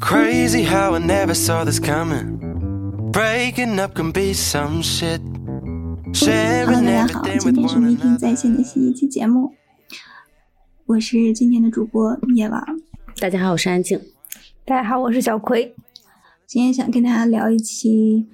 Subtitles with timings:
[0.00, 2.38] Crazy how I never saw this coming.
[3.12, 5.20] Breaking up can be some shit.
[6.14, 9.54] Hello，大家好，今天是明天在线的新一期节目，
[10.86, 12.64] 我是今天的主播夜晚。
[13.18, 14.00] 大家好，我是安静。
[14.64, 15.74] 大家好，我是小葵。
[16.46, 18.26] 今天想跟大家聊一期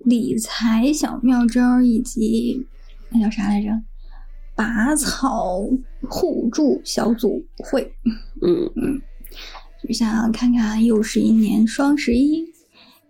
[0.00, 2.66] 理财小妙招，以及
[3.08, 3.68] 那叫啥来着？
[4.54, 5.62] 拔草
[6.02, 7.94] 互助小组会。
[8.42, 9.00] 嗯嗯。
[9.86, 12.44] 就想看看又是一年双十一，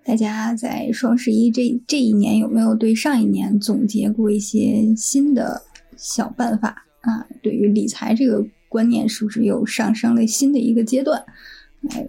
[0.04, 5.62] 大家在双十一这这一年有没有对上一年总结过一些新的
[5.96, 7.26] 小办法啊？
[7.42, 11.22] 对于理财这个观念，是不是又上升了新的一个阶段？
[11.90, 12.08] 哎，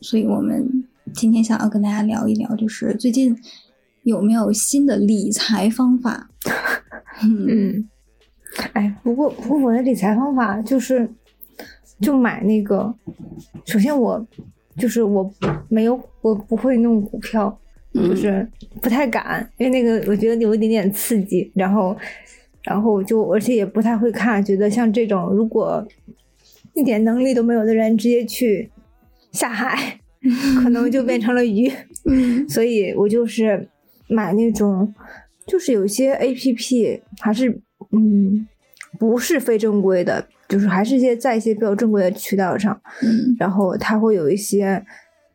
[0.00, 3.36] 所以我们今天想要跟大家聊一聊，就是最近
[4.02, 6.30] 有没有新的理财方法？
[7.22, 7.88] 嗯，嗯，
[8.74, 11.10] 哎，不过不过我的理财方法就是，
[12.00, 12.94] 就买那个，
[13.64, 14.26] 首先我
[14.76, 15.32] 就是我
[15.68, 17.58] 没有我不会弄股票，
[17.94, 18.46] 就是
[18.82, 21.96] 不太敢，因为那个我觉得有一点点刺激，然后
[22.62, 25.86] 然后就而且也不太会看，觉得像这种如果
[26.74, 28.70] 一点能力都没有的人直接去
[29.32, 29.98] 下海，
[30.62, 31.72] 可能就变成了鱼。
[32.08, 33.68] 嗯所以我就是
[34.08, 34.94] 买那种，
[35.46, 37.60] 就是有些 A P P 还是
[37.90, 38.46] 嗯
[38.98, 43.36] 不是非正规的，就是还是一些在一些比较正规的渠道上，嗯。
[43.38, 44.84] 然后它会有一些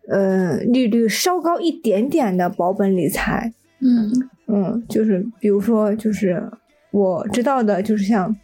[0.07, 4.11] 呃利率稍高一点点的保本理财，嗯。
[4.47, 6.43] 嗯，就是比如说就是
[6.91, 8.35] 我知道的，就是像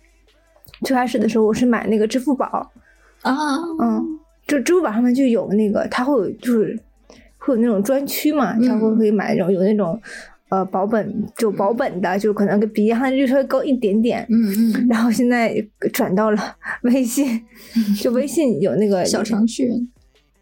[0.84, 2.72] 最开始的时候我是买那个支付宝，
[3.24, 3.36] 啊，
[3.82, 4.06] 嗯，
[4.48, 6.80] 就支付宝上面就有那个，它会有就是
[7.38, 8.98] 会有那种专区嘛，它会嗯。
[8.98, 10.00] 可以买那种有那种
[10.50, 14.26] 呃保本就保本的，就可能比银行利率稍微高一点点。
[14.30, 15.56] 嗯嗯， 然后现在
[15.94, 17.42] 转到了 微信，
[18.02, 19.70] 就微信有那个 小程序。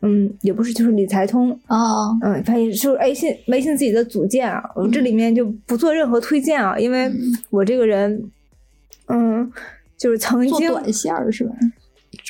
[0.01, 7.11] 嗯，也不是就是理财通，哦，嗯，反正就是微信微信自己的组件啊，我这里面就不做任何推荐啊，因为
[7.49, 8.21] 我这个人，
[9.07, 9.51] 嗯，
[9.97, 11.55] 就是曾经做短线是吧？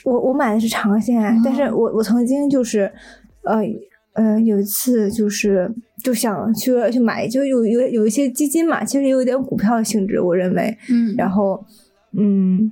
[0.06, 2.90] 我我买的是长线，但是我我曾经就是，
[3.44, 3.62] 呃
[4.16, 5.70] 呃，有一次就是
[6.04, 11.14] 就想去去买，就有有有一些基金嘛，其实也有点股票性质，我认为，嗯。
[11.18, 11.64] 然后
[12.18, 12.72] 嗯，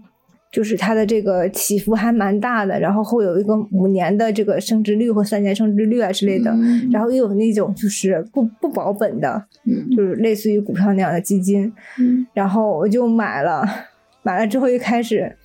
[0.49, 6.89] 就是它的这个起伏还蛮大的，然后会有一个五年的这个升值率或三年升值率啊之类的，嗯。
[6.91, 9.89] 然后又有那种就是不不保本的，嗯。
[9.95, 12.25] 就是类似于股票那样的基金，嗯。
[12.33, 13.67] 然后我就买了，
[14.21, 15.35] 买了之后一开始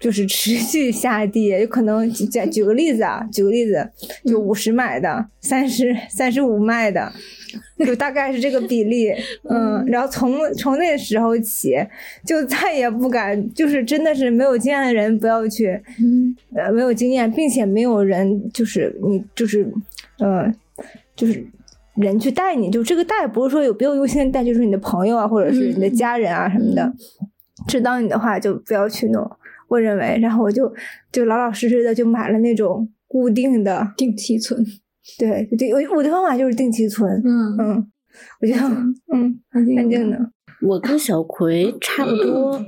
[0.00, 3.86] 就是持续下跌，有可能举举举个例子啊，举个例子，
[4.24, 7.12] 就五十买的，三十三十五卖的，
[7.84, 9.12] 就大概是这个比例，
[9.50, 11.76] 嗯，然后从从那时候起，
[12.24, 16.34] 就再也不敢，就是真的是没有经验的人不要去，嗯。
[16.54, 19.70] 呃，没有经验，并且没有人就是你就是，
[20.18, 20.50] 呃，
[21.14, 21.46] 就是
[21.94, 26.90] 人去带你，就这个带不是说有别有用心的带，就是你的朋友啊，或者是你的家人啊什么的，
[27.68, 29.30] 指导你的话就不要去弄。
[29.70, 30.70] 我认为，然后我就
[31.10, 34.62] 就老老实实的就买了那种固定的，定期存，
[35.18, 37.90] 对 对，我我的方法就是定期存，嗯嗯，
[38.40, 38.60] 我觉得
[39.14, 40.18] 嗯安静安静的，
[40.62, 42.60] 我跟小葵差不多，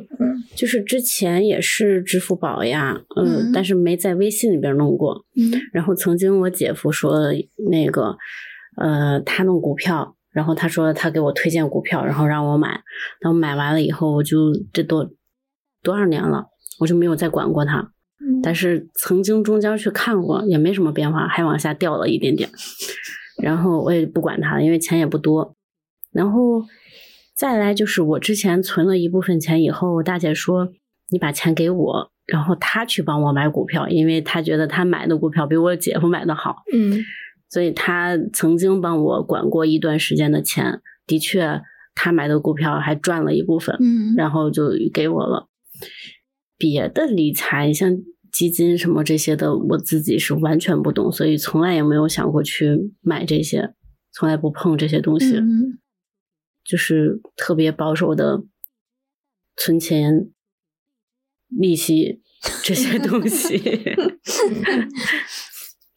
[0.57, 5.25] 就是之前也是支付宝呀，嗯，嗯但是没在微信里边弄过。
[5.37, 5.51] 嗯。
[5.73, 7.33] 然后曾经我姐夫说
[7.71, 8.17] 那个，
[8.77, 12.69] 呃，他弄股票，然后他说他给我推荐股票，然后让我买，
[13.21, 14.39] 然后买完了以后，我就
[14.73, 15.11] 这多
[15.83, 16.47] 多少年了，
[16.83, 17.93] 我就没有再管过它。
[18.43, 22.49] 但是曾经中间去看过，也没什么变化，还往下掉了一点点。
[23.43, 25.57] 然后我也不管它，因为钱也不多。
[26.13, 26.63] 然后
[27.35, 30.69] 再来就是我之前存了一部分钱以后，我大姐说
[31.11, 37.01] 你把钱给我，然后她去帮我买股票，因为她觉得她买的股票比我姐夫买的好，嗯
[37.49, 40.81] 所以她曾经帮我管过一段时间的钱。
[41.07, 41.61] 的确，
[41.95, 45.49] 她买的股票还赚了一部分，嗯然后就给我了。
[46.63, 47.99] 别的理财像
[48.31, 53.75] 基金什么这些的，我自己是完全不懂，所以从来也没有想过去买这些，
[54.13, 55.81] 从来不碰这些东西，嗯
[56.65, 58.45] 就是特别保守的
[59.57, 60.31] 存钱、
[61.49, 62.23] 利息
[62.63, 63.59] 这些 东西。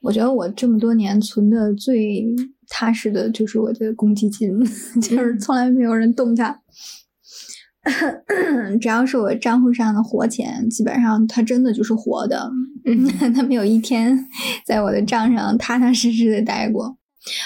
[0.01, 2.25] 我觉得我这么多年存的最
[2.67, 4.49] 踏实的就是我的公积金，
[4.99, 6.59] 就是从来没有人动它。
[8.81, 12.51] 只要是我账户上的活钱，基本上它真的就是活的，
[12.85, 14.27] 嗯 它没有一天
[14.65, 16.97] 在我的账上踏踏实实的待过。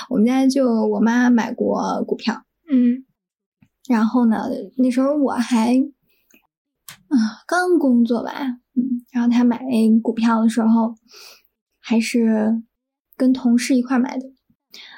[0.09, 3.05] 我们家就我妈买过股票，嗯
[3.87, 4.45] 然后呢，
[4.77, 5.75] 那时候我还
[7.07, 8.31] 啊刚工作吧，
[8.75, 9.59] 嗯，然后他买
[10.01, 10.95] 股票的时候，
[11.79, 12.61] 还是
[13.17, 14.25] 跟同事一块买的。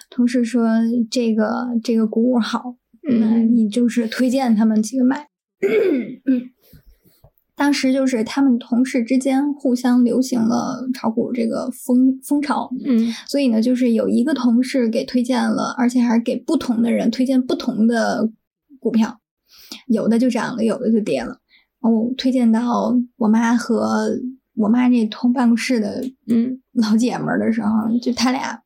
[0.09, 0.67] 同事说
[1.09, 5.30] 这个这个股好，那嗯你就是推荐他们几个买。
[6.25, 6.49] 嗯，
[7.55, 18.29] 当时就是他们同事之间互相流行了炒股这个风风潮，嗯所以呢，就是有一个同事给推荐了，而且还是给不同的人推荐不同的
[18.79, 19.19] 股票，
[19.87, 21.37] 有的就涨了，有的就跌了。
[21.81, 24.11] 我推荐到我妈和
[24.55, 28.61] 我妈那同办公室的嗯老姐们儿的时候，就他俩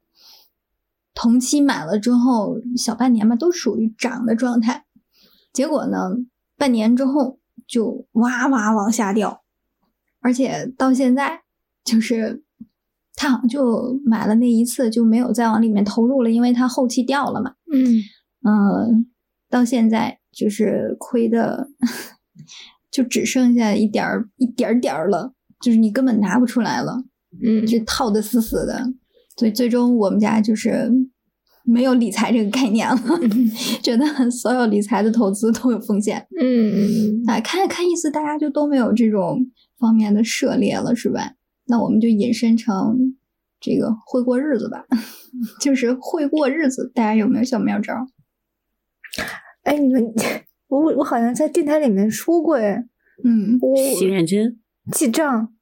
[1.13, 4.85] 同期买了之后，小半年吧，都属于涨的状态。
[5.53, 6.09] 结果呢，
[6.57, 9.43] 半年之后就哇哇往下掉，
[10.19, 11.41] 而且到现在
[11.83, 12.43] 就是
[13.15, 17.53] 他好像就买了那一次就没有再往里面投入了，因为他后期掉了嘛。
[17.71, 18.01] 嗯
[18.47, 19.07] 嗯，
[19.49, 21.67] 到现在就是亏的，
[22.91, 27.03] 就只剩下一点儿一点儿点儿了，就是你根本拿不出来了。
[27.43, 28.93] 嗯就套的死死的，
[29.35, 30.89] 所以最终我们家就是
[31.65, 32.95] 没有理财这个概念了，
[33.81, 36.25] 觉得所有理财的投资都有风险。
[36.39, 39.39] 嗯哎，看看意思大家就都没有这种
[39.79, 41.33] 方面的涉猎了，是吧？
[41.67, 43.17] 那我们就引申成
[43.59, 44.85] 这个会过日子吧，
[45.59, 47.93] 就是会过日子，大家有没有小妙招？
[49.63, 50.13] 哎，你们，
[50.67, 52.85] 我我好像在电台里面说过哎，
[53.23, 54.55] 嗯，我洗脸巾
[54.91, 55.54] 记账，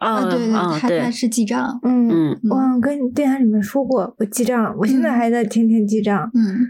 [0.00, 2.38] 啊，对对，啊，他他，是记账，嗯，嗯。
[2.50, 5.16] 我跟电台里面说过，我记账，我现在嗯。
[5.16, 6.66] 还在天天记账，嗯。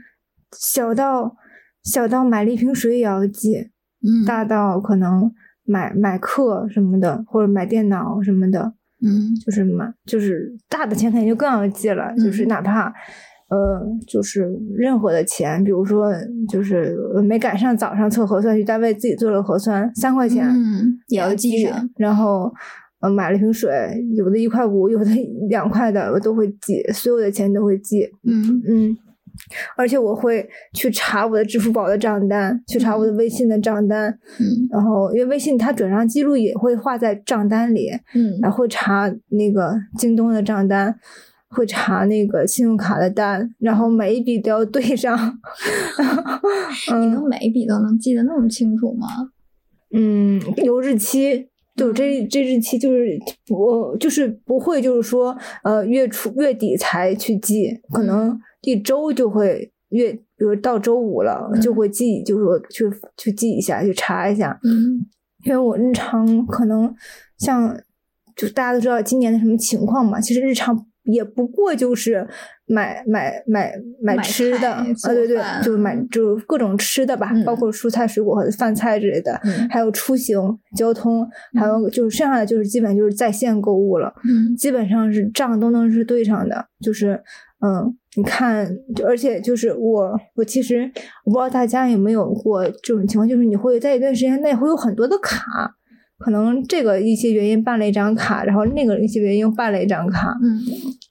[0.53, 1.37] 小到
[1.85, 3.71] 小到买了一瓶水也要记，
[4.03, 5.33] 嗯，大到可能
[5.65, 9.35] 买买课什么的，或者买电脑什么的，嗯。
[9.47, 12.49] 就是买就是大的钱肯定就更要记了，就是嗯。
[12.49, 12.93] 哪怕。
[13.51, 16.13] 呃，就是任何的钱，比如说，
[16.49, 22.55] 就是没赶上早上测核酸，去单位自己做了核酸，三块钱，嗯，也要记记上，然后，
[23.01, 23.71] 呃，买了瓶水，
[24.17, 25.11] 有的一块五，有的
[25.49, 28.09] 两块的，我都会记，所有的钱都会记。
[28.25, 28.97] 嗯嗯，
[29.77, 40.95] 而且我会去查我的支付宝的账单，去查我的微信的账单，嗯然后因为微信它转账记录也会画在账单里，嗯然后会查那个京东的账单。
[41.53, 45.19] 会查那个信用卡的单，然后每一笔都要对上。
[47.01, 49.09] 你能每一笔都能记得那么清楚吗？
[49.93, 51.49] 嗯，有日期，
[51.81, 53.19] 就这这日期就是
[53.49, 62.85] 我就是不会就是说呃月初月底才去记，可能一周就会月，比如到周五了、就会记，就是说去
[63.17, 65.07] 去记一下，去查一下，嗯。
[65.47, 66.95] 因为我日常可能
[67.39, 67.75] 像
[68.37, 70.77] 就大家都知道今年的什么情况嘛，其实日常
[71.13, 72.27] 也不过就是
[72.67, 79.69] 买买买买买吃的菜啊，对对，就是买就是各种吃的吧，嗯包括蔬菜水果和饭菜之类的，嗯。
[79.69, 80.41] 还有出行
[80.77, 81.29] 交通，
[81.59, 84.55] 还有就是剩下的就是基本就是在线购物了，嗯。
[84.57, 87.21] 基本上是账都能是对上的，就是
[87.63, 90.91] 嗯，你看，就而且就是我我其实
[91.25, 95.77] 我不知道大家有没有过这种情况，就是你会在一段时间内会有很多的卡。
[96.21, 100.61] 可能这个一些原因办了一张卡，然后那个一些原因又办了一张卡，嗯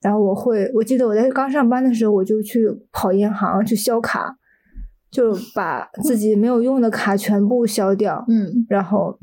[0.01, 4.37] 然后我会，我记得我在刚上班的时候，我就去跑银行去销卡，
[5.11, 9.19] 就把自己没有用的卡全部销掉，嗯然后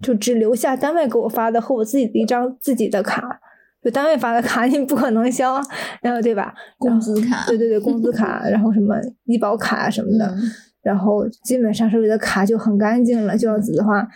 [0.00, 3.40] 就只留下单位给我发的和我自己的一张自己的卡。
[3.82, 5.58] 就单位发的卡你不可能销，
[6.02, 6.54] 然后对吧？
[6.78, 10.38] 工资卡对对对，工资卡，然后什么医保卡啊什么的，嗯
[10.82, 13.36] 然后基本上手里的卡就很干净了。
[13.36, 14.06] 这样子的话，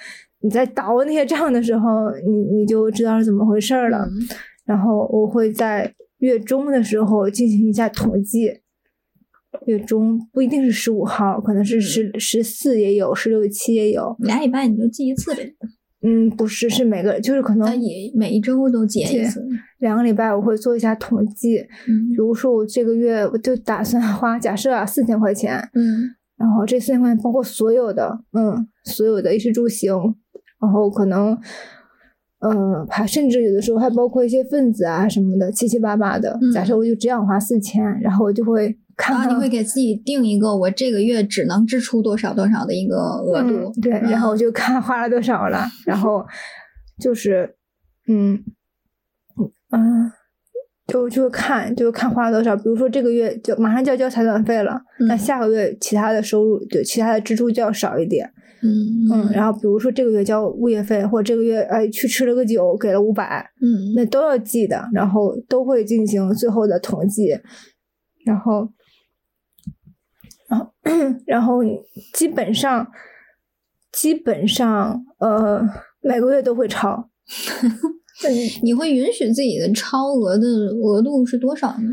[0.44, 3.98] 你在倒那些账的时候，你你就知道是怎么回事儿了。
[3.98, 4.12] 嗯
[4.64, 8.60] 然后我会在月中的时候进行一下统计。
[9.66, 14.16] 月中不一定是十五号，可能是十十四也有，十六七也有。
[14.20, 15.54] 俩礼拜你就记一次呗，
[16.02, 19.46] 嗯，不是，是每个就是可能也每一周都结一次。
[19.78, 21.58] 两个礼拜我会做一下统计。
[21.86, 29.94] 嗯比如说我这个月我就打算花，假设啊四千块钱，嗯然后这四千块钱包括所有的，嗯，所有的衣食住行，
[30.64, 31.36] 然后可能，
[32.40, 36.38] 呃，还甚至有的时候还包括一些分子啊什么的，七七八八的。
[36.40, 46.24] 嗯假设我就只想花四千，然后我就会看看，然后你会给自己定一个我这个月只能支出多少多少的一个额度嗯，对，然后我就看花了多少了，然后
[46.98, 47.54] 就是，
[48.08, 48.42] 嗯，
[49.70, 50.10] 嗯。
[50.86, 54.78] 就就看就看花了多少，比如说这个月就马上就要交采暖费了，
[55.08, 58.30] 那嗯下个月其他的收入就其他的支出就要少一点，
[58.64, 63.92] 嗯嗯，然后比如说这个月交物业费，或者这个月哎去吃了个酒给了五百，嗯。
[63.94, 67.28] 那都要记的，然后都会进行最后的统计，
[68.24, 68.68] 然后，
[70.48, 70.72] 然后
[71.26, 71.78] 然后你
[72.14, 72.86] 基本上
[73.92, 75.62] 基本上呃
[76.00, 77.10] 每个月都会超，
[78.62, 81.88] 你会允许自己的超额的额度是多少呢？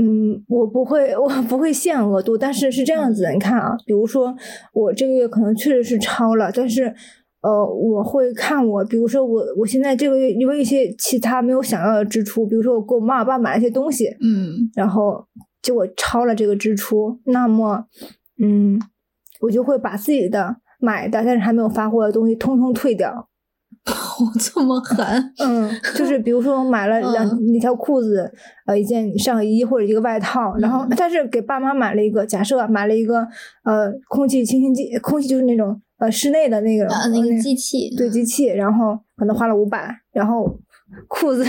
[0.00, 4.32] 嗯，我不会，我不会限额度，但是是这样子的，你看啊，比如说
[4.72, 6.94] 我这个月可能确实是超了，但是
[7.42, 15.26] 呃，我会看我，比如说我我现在这个月因为一些其他没有想要的支出，比如说我给我妈我爸买了一些东西，嗯然后
[15.62, 17.84] 结果超了这个支出，那么
[18.40, 18.80] 嗯，
[19.40, 23.27] 我就会把自己的买的但是还没有发货的东西通通退掉。
[24.20, 28.30] 我 这么狠，嗯，就是比如说我买了两、嗯一条裤子，
[28.66, 30.94] 呃，一件上衣或者一个外套，然后嗯。
[30.96, 33.26] 但是给爸妈买了一个，假设买了一个
[33.64, 40.58] 呃空气清新剂，空气就是那种呃室内的那个啊，那个机器，对机器，然后可能花了五百，然后
[41.06, 41.44] 裤子、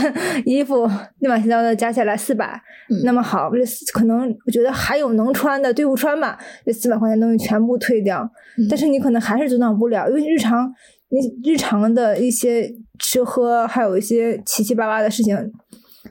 [0.45, 0.87] 衣服
[1.21, 3.49] 乱七八糟的加起来四百、嗯那么好，
[3.93, 8.21] 可能我觉得还有能穿的对不穿吧，这四百块钱东西全部退掉，
[8.57, 8.67] 嗯。
[8.69, 15.35] 但是你可能还是阻挡不了，因为日常你你日常的一些吃喝，还有一些七七八八的事情，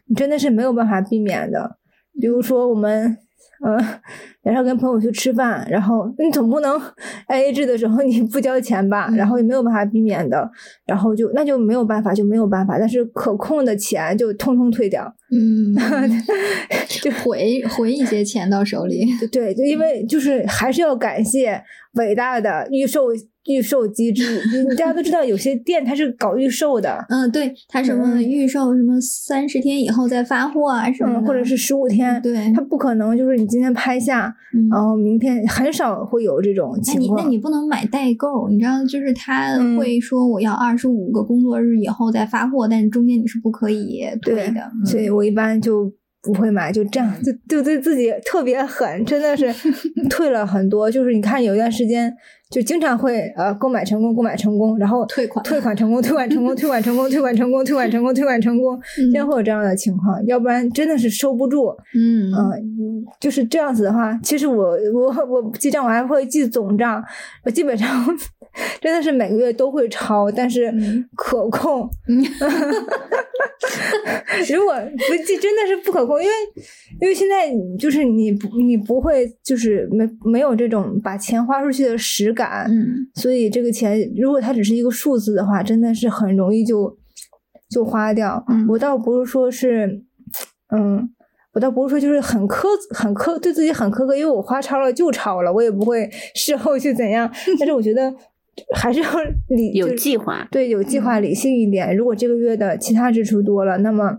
[0.06, 1.78] 你真的是没有办法避免的。
[2.20, 3.16] 比如说我们，
[3.64, 4.00] 嗯，
[4.44, 6.80] 晚上跟朋友去吃饭，然后你总不能
[7.26, 10.50] A A 制的时候 你不交钱吧，然后也没有办法避免的，
[10.86, 15.12] 然后就那就没有办法就没有办法，但是可控的钱就通通退掉。
[15.30, 15.74] 嗯，
[17.02, 21.62] 就回回一些钱到手里，对，就因为就是还是要感谢
[21.94, 23.08] 伟大的预售
[23.46, 24.40] 预售机制。
[24.50, 37.20] 你大家都知道，有些店它是搞预售的，嗯，对，它什么嗯预售什么三十天以后再发货啊什么，嗯，或者是十五天，对，它不可能就是你今天拍下，嗯然后明天很少会有这种那情况。
[37.20, 44.60] 你那你不能买代购，你知道，就是他嗯会说我要二十五个工作日以后再发货，但是中间你是不可以退对的。
[44.80, 49.52] 嗯所以我一般就不会买，就这样，就就对自己特别狠，真的是
[50.10, 50.90] 退了很多。
[50.90, 52.12] 就是你看有一段时间，
[52.50, 61.68] 就经常会呃购买成功，购买成功，然后退款退款成功，退款成功，退款成功，退款成功，退款成功，退款成功，经常会有这样的情况，要不然真的是收不住。
[61.94, 67.02] 嗯嗯，就是这样子的话，其实我我我记账我还会记总账，
[67.44, 67.88] 我基本上
[68.80, 71.88] 真的是每个月都会抄，但是嗯可控。
[72.08, 72.24] 嗯
[74.50, 76.32] 如果不记，真的是不可控，因为
[77.00, 86.96] 因为现在就是你不你不会就是没没有这种把钱花出去的实感，嗯所以这个钱如果它只是一个数字的话，真的是很容易就
[87.68, 88.44] 就花掉。
[88.48, 90.02] 嗯我倒不是说是，
[90.74, 91.10] 嗯，
[91.54, 97.30] 我倒不是说就是很苛很苛对自己很苛刻，因为我花超了就超了，我也不会事后去怎样。
[97.58, 98.14] 但是我觉得
[98.74, 99.10] 还是要
[99.48, 100.46] 理有计划。
[100.50, 101.96] 对，有计划、理性一点。
[101.96, 104.18] 如果这个月的其他支出多了，那么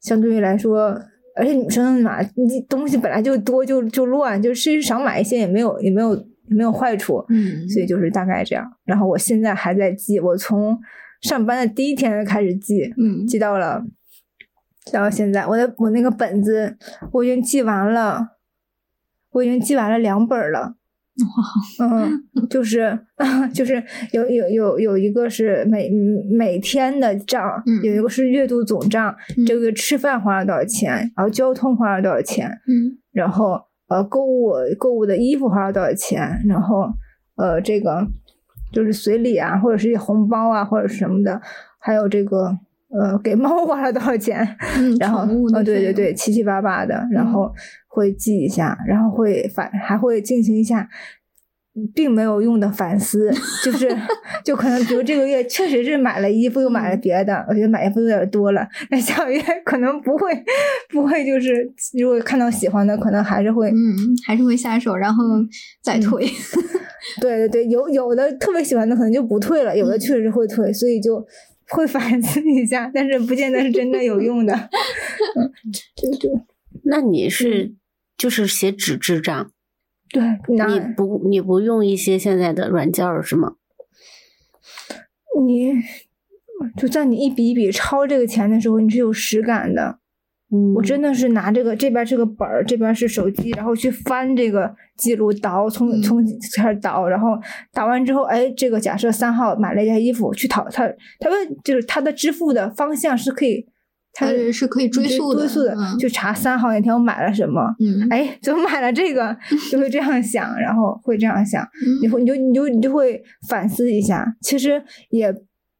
[0.00, 0.98] 相对于来说，
[1.36, 7.24] 而且女生嘛，你东西本来就多就就乱，就是少买一些也没有也没有也没有坏处。
[7.28, 8.64] 嗯，所以就是大概这样。
[8.84, 10.78] 然后我现在还在记，我从
[11.20, 13.84] 上班的第一天开始记，嗯记到了，
[14.84, 15.46] 记到现在。
[15.46, 16.76] 我的我那个本子
[17.12, 18.28] 我已经记完了，
[19.32, 20.77] 我已经记完了两本了。
[21.82, 22.98] 嗯，就是
[23.52, 23.82] 就是
[24.12, 25.90] 有有有有一个是每
[26.30, 27.82] 每天的账，嗯。
[27.82, 29.44] 有一个是月度总账，嗯。
[29.44, 32.98] 这个吃饭花了多少钱，然后交通花了多少钱，嗯。
[33.12, 36.88] 然后呃购物购物的衣服花了多少钱，然后
[37.36, 38.06] 呃这个
[38.72, 41.40] 就是随礼啊，或者是一些红包啊，或者是什么的，
[41.80, 42.56] 还有这个
[42.90, 44.46] 呃给猫花了多少钱，
[44.78, 47.52] 嗯，然后宠物的呃对对对七七八八的，然后
[47.88, 50.88] 会记一下，然后会反还会进行一下。
[51.94, 53.32] 并没有用的反思，
[53.64, 53.88] 就是
[54.44, 58.66] 就可能，比如这个月确实是买了衣服，又买了别的，我觉得买衣服有点多了。
[58.90, 60.32] 那下个月可能不会，
[60.90, 63.94] 不会就是如果看到喜欢的，可能还是会，嗯，
[64.26, 65.22] 还是会下手，然后
[65.80, 66.26] 再退。
[67.22, 71.24] 对对对，有有的特别喜欢的可能就不退了，有的嗯确实会退，所以就
[71.68, 74.52] 会 反思一下，但是不见得是真的有用的。
[74.52, 75.52] 嗯，
[75.94, 76.28] 就就
[76.90, 77.74] 那你是
[78.16, 79.52] 就是写纸质账，
[80.10, 83.54] 对，你不你不用一些现在的软件是吗？
[85.46, 85.74] 你
[86.76, 89.98] 就在你一笔一笔抄这个钱的时候，你是有实感的。
[90.50, 96.24] 嗯我真的是拿这个这边是个本儿，这边是手机，然后去翻这个记录，倒从嗯从
[96.56, 97.38] 开始倒，然后
[97.70, 100.90] 倒完之后，哎，这个假设三号买了一件衣服，去淘他，
[101.20, 103.68] 他问就是他的支付的方向是可以，他
[104.12, 109.36] 它是是可以追溯的追溯的，嗯就查三号那天我买了什么，嗯，哎，怎么买了这个，
[109.70, 115.32] 就会这样想，然后会这样想，嗯你会你就你就你就会反思一下，其实也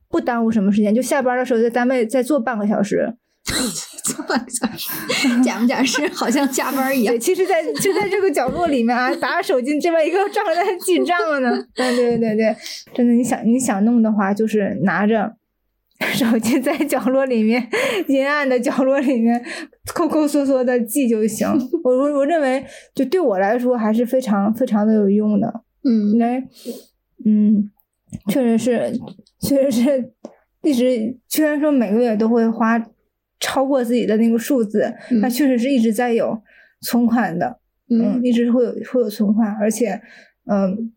[0.09, 3.15] 不耽误什么时间，就下班的时候在单位再坐半个小时。
[4.05, 4.91] 做半个小时，
[5.43, 7.19] 假不假是好像加班一样对。
[7.21, 11.63] 其实在就在这个角落里面啊，打着手机，这边一个账在记账了呢。
[11.75, 12.55] 对对对对，
[12.95, 15.33] 真的，你想你想弄的话，就是拿着
[16.15, 17.69] 手机在角落里面，
[18.07, 19.45] 阴暗的角落里面
[19.93, 21.47] 抠抠缩缩的记就行。
[21.83, 22.65] 我 我我认为，
[22.95, 25.63] 就对我来说还是非常非常的有用的。
[25.85, 26.43] 嗯因为，
[27.25, 27.71] 嗯，
[28.29, 28.93] 确实是，
[29.41, 30.13] 确实是，
[30.63, 32.81] 一直虽然说每个月都会花
[33.41, 36.41] 超过自己的那个数字，嗯但确实是一直在有
[36.81, 37.59] 存款的。
[37.91, 40.01] 嗯，一直会有会有存款，而且，
[40.45, 40.93] 嗯，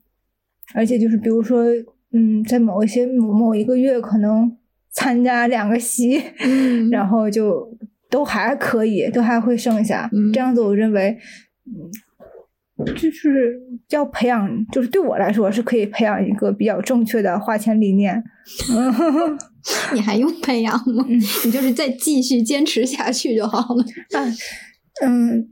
[0.76, 1.64] 而且就是比如说，
[2.12, 4.58] 嗯，在某一些某某一个月可能
[4.92, 7.68] 参加两个席，嗯 然后就
[8.10, 11.18] 都还可以，都还会剩下，嗯这样子我认为，
[11.66, 18.24] 嗯，就是要培养，就是对我来说是可以培养一个比较正确的花钱理念。
[18.74, 19.38] 嗯
[19.94, 21.06] 你还用培养吗？
[21.08, 23.84] 嗯你就是再继续坚持下去就好了。
[24.18, 24.26] 啊，
[25.04, 25.48] 嗯，嗯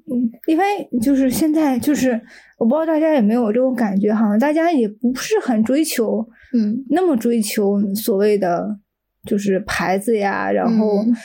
[0.48, 0.64] 因为
[1.02, 2.20] 就是现在就是
[2.58, 8.80] 我不知道大家有没有这种感觉，好像大家也不是很追求嗯那么追求所谓的
[9.26, 11.04] 就是牌子呀，然后。
[11.04, 11.16] 嗯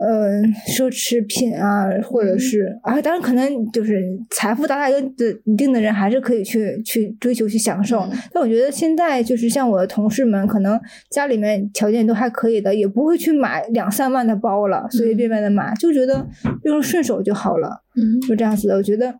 [0.00, 8.02] 呃，奢侈品啊，或者嗯是啊，当然可能就是财富达到一个的一定的人，还是可以去去追求去享受。
[8.02, 16.24] 嗯但我觉得现在就是像我的同事们，可能家里面条件都还可以的，也不会去买两三万的包了，随随便便的买，就觉得
[16.62, 18.76] 用顺手就好了，嗯就这样子的。
[18.76, 19.12] 我觉得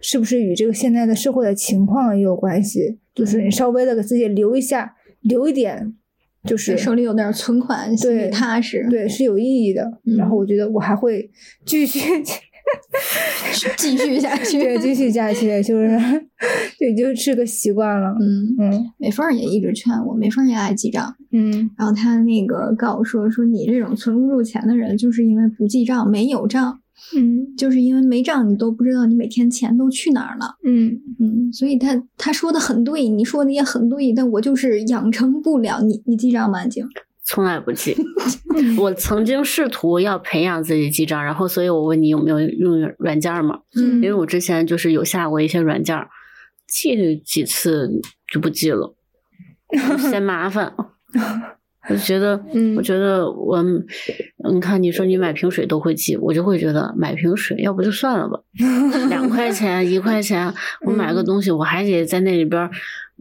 [0.00, 2.98] 是不是与这个现在的社会的情况也有关系？
[3.14, 5.94] 就是你稍微的给自己留一下，留一点，
[6.46, 8.86] 就是手里有点存款，心里对踏实。
[8.90, 9.82] 对，是有意义的。
[10.06, 11.30] 嗯然后我觉得我还会
[11.64, 12.00] 继续
[13.76, 14.58] 继续下去。
[14.62, 15.98] 对继续下去，就是
[16.78, 18.14] 对，就是个习惯了。
[18.20, 21.14] 嗯，嗯美凤儿也一直劝我，美凤儿也爱记账。
[21.32, 26.80] 嗯然后她那个告我说，说你这种存不住钱的人，就是因为不记账，没有账，
[27.16, 30.56] 嗯就是因为没账，你都不知道你每天钱都去哪儿了。
[30.64, 35.80] 嗯嗯，所以他他说的很对，你说的也很对，但我就是养成不了。
[35.82, 36.86] 你你记账吗，安静？
[37.26, 37.96] 从来不记。
[38.78, 43.58] 我曾经试图要培养自己记账，然后所以我问你有没有用软件嘛？
[43.76, 45.96] 嗯因为我之前就是有下过一些软件，
[46.68, 47.90] 记了几次
[48.32, 48.94] 就不记了，
[50.10, 50.74] 嫌麻烦。
[51.88, 52.74] 我就觉得，嗯。
[52.76, 53.62] 我觉得我，
[54.52, 58.38] 你看你说你买瓶水都会记，我就会觉得买瓶水要不就算了吧，
[59.08, 60.52] 两块钱一块钱，
[60.86, 62.70] 我买个东西我还得在那里边儿，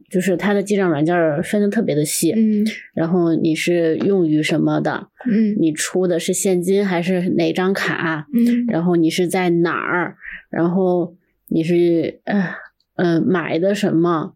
[0.10, 2.66] 就是它的记账软件儿分的特别的细，嗯。
[2.94, 5.56] 然后你是用于什么的，嗯？
[5.60, 8.66] 你出的是现金还是哪张卡，嗯？
[8.68, 10.16] 然后你是在哪儿，
[10.50, 11.16] 然后
[11.50, 12.50] 你是呃
[12.96, 14.34] 呃买的什么，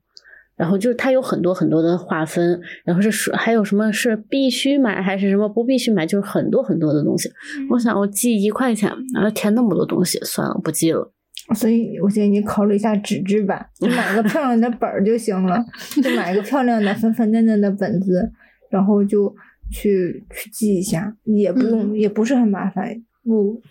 [0.58, 7.30] 然后就是它有很多很多的划分，然后是说还有什么是必须买还是什么不必须买，就是很多很多的东西。
[7.70, 11.14] 我想我记一块钱，然后填那么多东西，算了，不记了。
[11.56, 15.64] 所以我建议你考虑一下纸质版，你买个漂亮的本儿就行了，
[16.04, 18.30] 就买个漂亮的粉粉嫩嫩的本子，
[18.70, 19.34] 然后就
[19.72, 22.92] 去去记一下，也不用、也不是很麻烦。
[23.24, 23.62] 我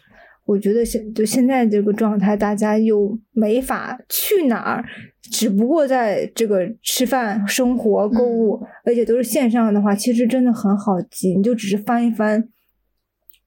[0.46, 4.82] 我觉得现就现在这个状态，大家又没法去哪儿，
[5.30, 12.48] 只不过在这个吃饭、生活、购物，而且都是线上的话，其实真的很好记，你就只是翻一翻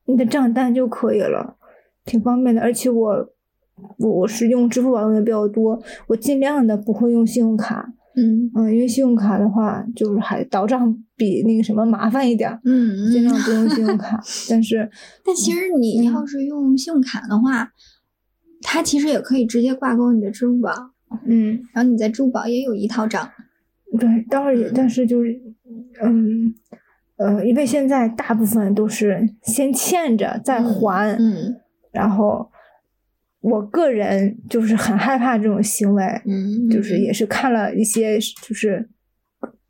[0.05, 1.57] 你的账单就可以了，
[2.05, 2.61] 挺方便的。
[2.61, 3.29] 而且我
[3.97, 14.21] 我我是用支付宝用的比较多，我尽量的不会用信用卡，嗯嗯，因为信用卡的话就是还倒账比那个什么麻烦一点儿，嗯尽量不用信用 卡。
[14.49, 14.89] 但是，
[15.23, 17.71] 但其实你要是用信用卡的话，
[18.61, 20.73] 它其实也可以直接挂钩你的支付宝，
[21.25, 23.31] 嗯，然后你在支付宝也有一套账。
[23.99, 25.41] 对，当然也，但是就是，
[26.03, 26.53] 嗯，
[27.17, 31.55] 呃，因为现在大部分都是先欠着再还，嗯。
[31.91, 32.51] 然后
[33.41, 38.87] 我个人就是很害怕这种行为，嗯，就是也是看了一些就是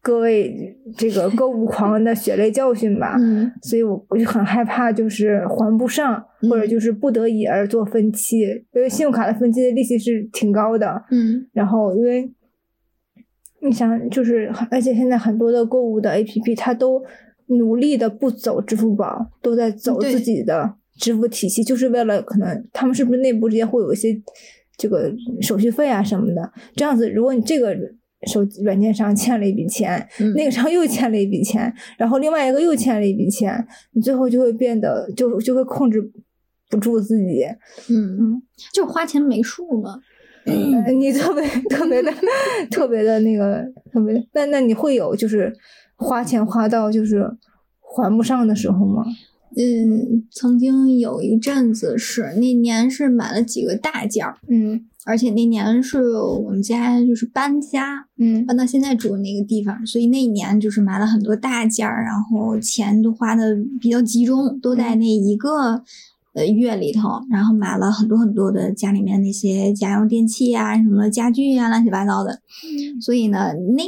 [0.01, 3.51] 各位这个购物狂的血泪教训吧，嗯。
[3.61, 6.69] 所以我我就很害怕，就是还不上，或者嗯。
[6.69, 8.39] 就是不得已而做分期，
[8.73, 11.47] 因为信用卡的分期的利息是挺高的，嗯。
[11.53, 12.31] 然后因为
[13.61, 17.03] 你想，就是而且现在很多的购物的 APP，它都
[17.47, 24.17] 努力的不走支付宝，都在走自己的支付体系，就是为了可能他们是不是内部之间会有一些
[24.77, 27.75] 这个手续费啊什么的，这样子，如果你这个
[28.27, 36.01] 手机软件上欠了一笔钱，嗯那个上又欠了一笔钱，然后另外一个又欠了一笔钱，你最后就会变得就就会控制
[36.69, 37.45] 不住自己，
[37.89, 38.41] 嗯，
[38.73, 39.99] 就花钱没数嘛。
[40.45, 42.11] 呃你特别特别的
[42.71, 45.53] 特别的那个特别，那那你会有就是
[45.95, 47.29] 花钱花到就是
[47.79, 49.03] 还不上的时候吗？
[49.57, 65.81] 嗯，曾经有一阵子是那年是买了几个大件儿，嗯而且那年是我们家就是搬家，嗯搬到现在住的那个地方，所以那一年就是买了很多大件儿，然后钱都花的比较集中，都在那一个
[66.35, 72.39] 呃月里头，然后买了很多很多的家里面那些家用电器啊、什么家具啊、乱七八糟的，
[73.01, 73.83] 所以呢，那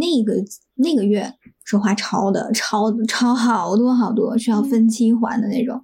[0.00, 0.42] 那个
[0.74, 1.32] 那个月
[1.64, 5.82] 是花超的，超超好多好多，需要分期还的那种。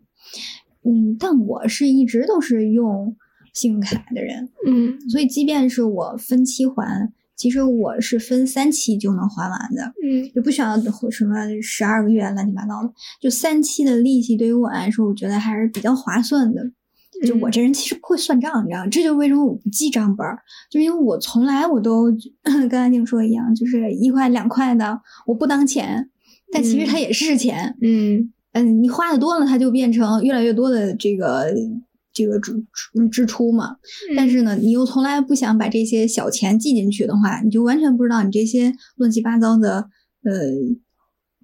[0.85, 3.17] 嗯，但我是一直都是用
[3.53, 10.79] 信用卡的人，嗯所以即便是我分期还，其实我是分三期就能还完的，嗯就不需要
[11.11, 12.93] 什么十二个月乱七八糟的。
[13.21, 16.63] 就三期的利息对于我来说，我觉得还是比较划算的。
[17.27, 18.87] 就我这人其实不会算账，你知道？
[18.87, 20.39] 这就是为什么我不记账本儿，
[20.71, 22.07] 就因为我从来我都
[22.71, 26.09] 跟安静说一样，就是一块两块的我不当钱，
[26.53, 27.77] 但其实它也是钱。
[27.83, 31.55] 嗯嗯，你花的多了，它就变成越来越多的这个
[32.13, 33.77] 这个支支支出嘛。
[34.17, 39.89] 但是呢，你又从来不想把这些小钱记进去的话，你就完全不知道你这些乱七八糟的，
[40.25, 40.33] 呃，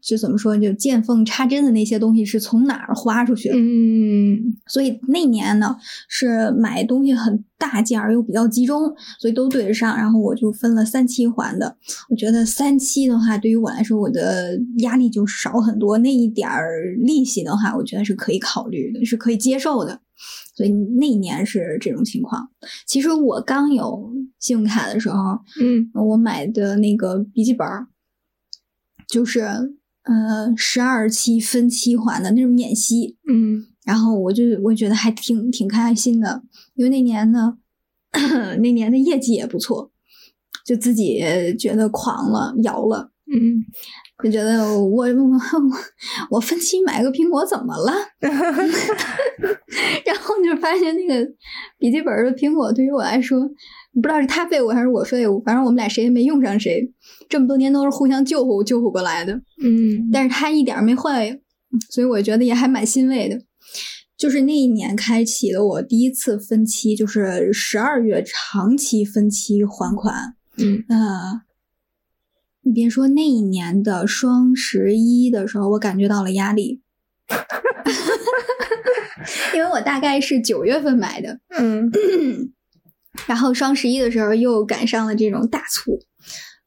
[0.02, 3.54] 就怎么说，就见缝插针的那些东西是从哪儿花出去的。
[3.56, 5.76] 嗯所以那年呢，
[6.08, 9.96] 是买东西很大件儿又比较集中，所以都对得上。
[9.96, 11.76] 然后我就分了三期还的。
[12.08, 15.98] 我觉得三期的话，对于我来说，我的压力就少很多。
[15.98, 20.00] 那一点儿利息的话，我觉得是可以考虑的，是可以接受的。
[20.54, 22.48] 所以那一年是这种情况。
[22.86, 27.86] 其实我刚有信用卡的时候，嗯我买的那个笔记本儿，
[29.06, 29.46] 就是
[30.06, 33.16] 呃十二期分期还的，那是免息。
[33.28, 36.42] 嗯然后我就我觉得还挺挺开心的，
[36.74, 37.58] 因为那年呢，
[38.60, 39.92] 那年的业绩也不错，
[40.66, 41.22] 就自己
[41.56, 43.64] 觉得狂了，摇了，嗯
[44.24, 45.40] 就觉得我我我
[46.30, 47.92] 我分期买个苹果怎么了？
[50.04, 51.24] 然后就发现那个
[51.78, 53.38] 笔记本的苹果对于我来说，
[54.00, 56.92] 不知道是他废物还是我废物，反正我们俩谁也没用上谁，
[57.28, 59.40] 这么多年都是互相救护救护过来的。
[59.62, 61.38] 嗯但是他一点儿没坏，
[61.90, 63.40] 所以我觉得也还蛮欣慰的。
[64.16, 70.34] 就是那一年开启了我第一次分期，就是十二月长期分期还款。
[70.58, 71.42] 嗯呃，
[72.62, 76.80] 你别说那一年的双十一的时候，我感觉到了压力，
[79.54, 81.90] 因为我大概是九月份买的，嗯
[83.26, 85.98] 然后双十一的时候又赶上了这种大促，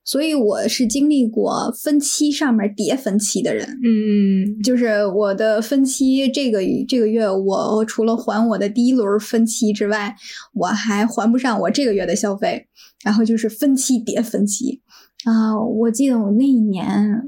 [0.04, 3.80] 所以我是经历过分期上面叠分期的人。
[3.84, 10.16] 嗯就是我的分期，这个这个月我除了还我的第一轮分期之外，
[10.54, 12.68] 我还还不上我这个月的消费，
[13.04, 14.82] 然后就是分期叠分期
[15.26, 17.24] 啊、我记得我那一年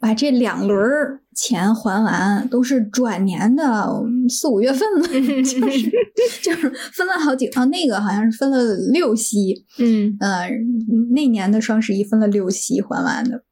[0.00, 5.08] 把这两轮儿钱还完，都是转年的四五月份了，
[5.42, 5.90] 就是
[6.42, 10.48] 就是分了好几啊，那个好像是分了六期，嗯呃，
[11.14, 13.42] 那年的双十一分了六期还完的，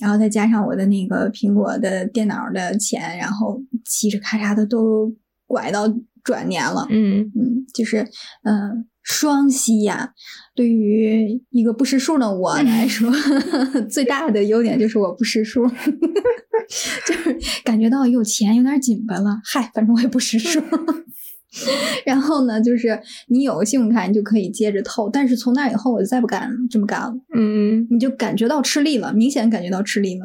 [0.00, 5.14] 然后再加上我的那个苹果的电脑的钱，然后嘁哧咔嚓的都
[5.46, 5.82] 拐到
[6.24, 6.86] 转年了。
[6.90, 7.98] 嗯嗯，就是
[8.42, 8.70] 呃，
[9.02, 10.12] 双息呀，
[10.54, 13.10] 对于一个不识数的我来说，
[13.90, 15.66] 最大的优点就是我不识数，
[17.06, 19.40] 就是感觉到有钱有点紧巴了。
[19.44, 20.62] 嗨，反正我也不识数。
[22.06, 27.12] 然后呢，就是你有信用卡，你就可以接着透，但是从那以后，我就再不敢这么干了。
[27.34, 30.24] 嗯你就感觉到吃力了，明显感觉到吃力了。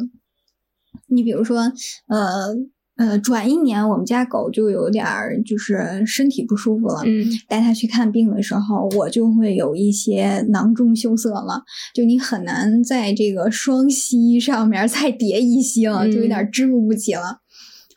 [1.07, 1.59] 你比如说，
[2.07, 2.55] 呃
[2.97, 17.41] 呃，转一年，我们家狗就有点儿就是身体不舒服了，嗯带它去看病的时候，我就会有一些囊中羞涩了，就你很难在这个双膝上面再叠一膝了，就有点支付不起了。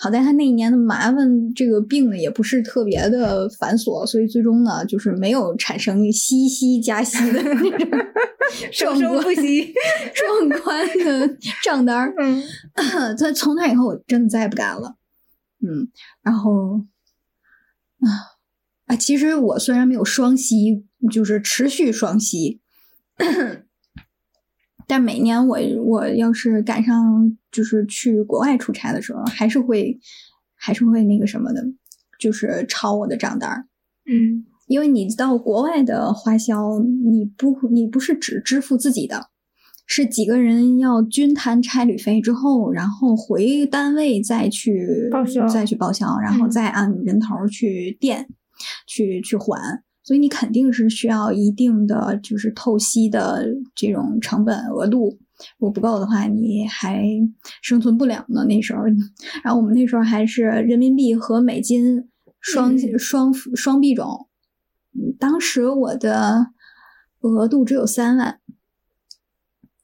[0.02, 7.70] 好在他那一年的麻烦，这个病呢也不是特别的繁琐，所以最终呢就是没有产生息息加息的那种
[8.72, 9.74] 生生不息。
[10.14, 12.14] 壮观的账单儿。
[12.16, 12.42] 嗯
[13.18, 14.96] 他从那以后，我真的再也不干了。
[15.62, 15.90] 嗯，
[16.22, 16.80] 然后
[18.00, 18.08] 啊
[18.86, 22.62] 啊，其实我虽然没有双息，就是持续双息，
[24.90, 29.96] 但每年我我要是赶上就是去国外出差的时候，还是会
[30.57, 31.64] 还是会那个什么的，
[32.18, 33.66] 就是抄我的账单儿。
[34.11, 39.29] 嗯因为你到国外的花销，你不你不是只支付自己的，
[39.87, 48.26] 是几个人要均摊差旅费之后，然后回单位再去报销再去报销，然后嗯再按人头去垫，
[48.88, 49.85] 去去还。
[50.11, 53.46] 所以你肯定是需要一定的就是透析的
[53.77, 55.16] 这种成本额度，
[55.57, 57.05] 如果不够的话，你还
[57.62, 58.44] 生存不了呢。
[58.49, 58.83] 那时候，
[59.44, 62.09] 然后我们那时候还是人民币和美金
[62.40, 64.27] 双、嗯双双币种。
[64.99, 66.49] 嗯当时我的
[67.20, 68.40] 额度只有三万，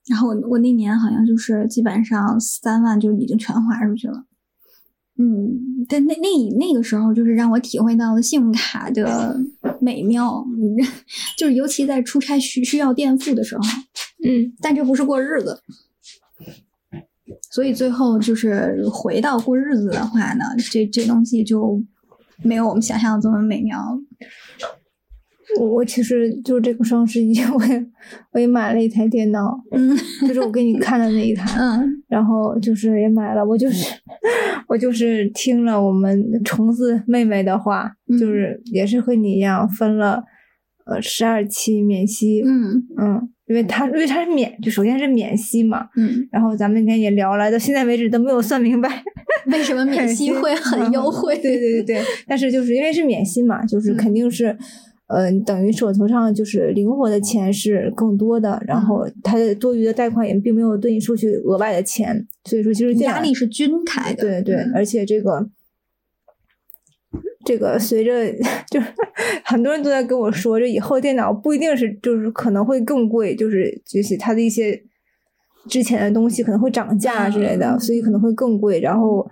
[0.09, 4.25] 然后我我那年好像就是基本上三万就已经全花出去了。
[5.19, 9.41] 嗯，但那那那个时候就是让我体会到了信用卡的
[9.81, 10.77] 美妙，嗯
[11.39, 13.63] 就是尤其在出差需需要垫付的时候，
[14.27, 15.63] 嗯但这不是过日子，
[17.51, 21.83] 所以最后就是回到过日子的话呢，这这东西就
[22.43, 23.99] 没有我们想象的这么美妙了。
[25.61, 27.87] 我我其实就是这个双十一， 我也
[28.33, 33.95] 我也买了一台电脑， 嗯就是我给你看的那一台， 嗯然后就是也买了，我就是
[34.69, 40.23] 我就是听了我们虫子妹妹的话，嗯就是也是和你一样分了
[40.87, 49.03] 呃十二期免息，嗯嗯，因为它因为它是免，就首先是免息嘛，嗯，然后咱们今天也聊了，到现在为止都没有算明白
[49.47, 51.37] 为什么免息会很优惠？
[51.39, 54.57] 对对对对，但是就是因为是免息嘛，就是嗯肯定是。
[55.09, 64.23] 呃，等于手头上就是灵活的钱是更多的，然后它的多余的贷款也并没有对你收取额外的钱，所以说其实压力是均开的。
[64.23, 65.49] 对对，嗯而且这个
[67.45, 68.33] 这个随着
[68.69, 68.89] 就是
[69.45, 74.83] 很多人都在跟我说，这以后电脑不一定是就是可能会更贵，就是就是它的一些
[75.69, 78.81] 之前的东西可能会涨价之类的，嗯所以可能会更贵。
[78.81, 79.25] 然后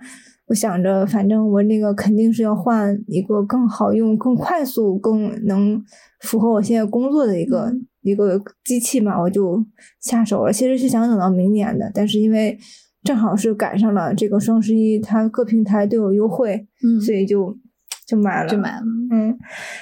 [0.47, 5.83] 我想着，反正我那个肯定是要换一个更好用、更快速、更能
[6.19, 9.65] 符合我现在工作的一个、一个机器嘛，我就
[9.99, 10.53] 下手了。
[10.53, 12.55] 其实是想等到明年的，但是因为
[13.03, 17.57] 正好是赶上了这个双十一，它各平台都有优惠，嗯，所以就
[18.05, 18.49] 就买了。
[18.49, 18.81] 就买了。
[19.09, 19.35] 嗯，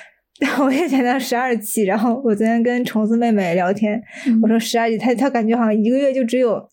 [0.64, 6.70] 我也想到十二期，然后我昨天跟虫子妹妹聊天，嗯我说十二期，她她感觉好像一个月就只有。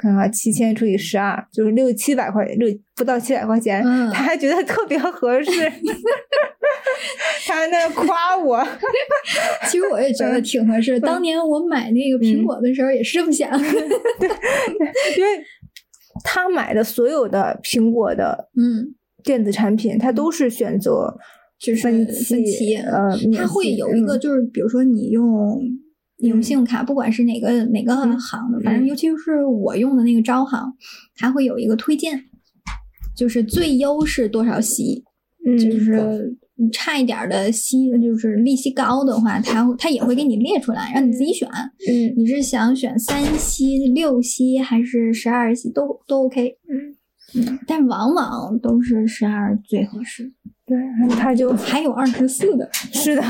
[0.00, 5.50] 看看七千除以十二，就是六七百块，六不到七百块钱，嗯她还觉得特别合适，
[7.46, 8.66] 他还在那夸我，
[9.68, 10.98] 其实我也觉得挺合适。
[11.00, 13.58] 当年我买那个苹果的时候也是这么想 的。
[13.58, 15.44] 因为
[16.24, 21.14] 他买的所有的苹果的嗯，电子产品，他都是选择
[21.58, 25.89] 就是分分期呃，免它会有一个，嗯就是比如说你用你
[26.22, 30.72] 用嗯信用卡，不管是哪个哪个嗯行的，反正嗯尤其是我用的那个招行，
[31.16, 32.24] 它会有一个推荐，
[33.16, 35.04] 就是最优是多少息，
[35.46, 36.36] 嗯就是
[36.72, 41.48] 差一点儿的息，就是利息高的话，它它也会给你列出来，让你自己选。
[41.88, 46.58] 嗯你是想选三息、六息还是十二息，都都 OK。
[46.68, 46.96] 嗯
[47.32, 50.32] 嗯，但往往都是十二最合适，
[50.70, 52.68] 对，然后他就 还有二十四的。
[52.72, 53.22] 是的，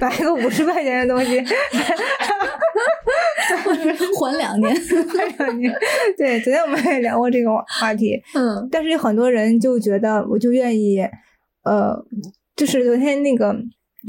[0.00, 1.38] 买个五十块钱的东西，
[4.20, 4.74] 还两年。
[4.74, 5.72] 还两年
[6.18, 10.98] 对，昨天我们也聊过这个话题，嗯但是有很多人就觉得，我就愿意，
[11.62, 11.96] 呃，
[12.56, 13.52] 就是昨天那个，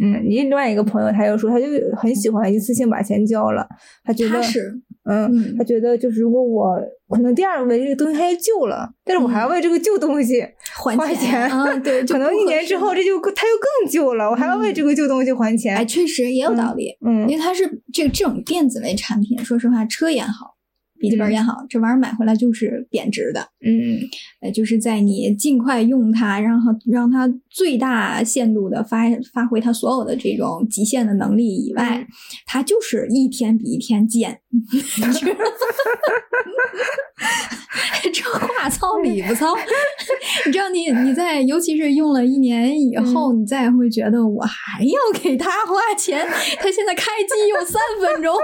[0.02, 3.68] 嗯，另外一个朋友他又说，他就很喜欢一次性把钱交了，
[4.04, 4.42] 他觉得。
[5.08, 5.56] 嗯，嗯。
[5.58, 6.76] 他觉得就是如果我
[7.10, 10.42] 可能第二个这个东西它就旧了，但是我还要为这个旧东西
[10.76, 13.18] 还花钱啊对 可能一年之后这就。
[13.36, 17.28] 它又更旧了，我还要为这个旧东西还钱，哎，确实也有道理，嗯。
[17.30, 20.56] 因为它是这个这种电子类产品，说实话，车也好，
[21.00, 23.42] 笔记本也好，这玩意儿买回来就是贬值的。
[23.66, 24.00] 嗯。
[24.42, 32.06] 呃，就是在你尽快用它，然后让它最大限度的发发挥他所有的这种极限的能力以外，
[32.46, 34.42] 他就是一天比一天贱。
[38.14, 39.54] 这话糙理不糙，
[40.46, 46.26] 你知道你你在尤其是用了一年以后，你再会觉得我还要给他花钱，
[46.60, 48.36] 他现在开机用三分钟，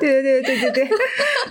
[0.00, 0.88] 对对对对对。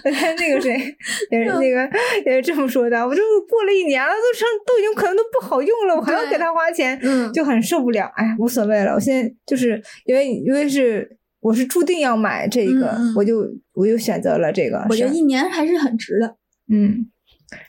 [0.04, 0.96] 对， 那个谁
[1.32, 1.90] 也是那个
[2.26, 8.12] 也是这么说的，我这过了一年了，都成都已经可能都不好用了，我还要给他花钱，嗯就很受不了。
[8.16, 16.36] 哎，无所谓了，我现在就是因为因为是我是注定要买这个，我就我就选择了这个，我觉得一年还是很值的。
[16.70, 17.10] 嗯，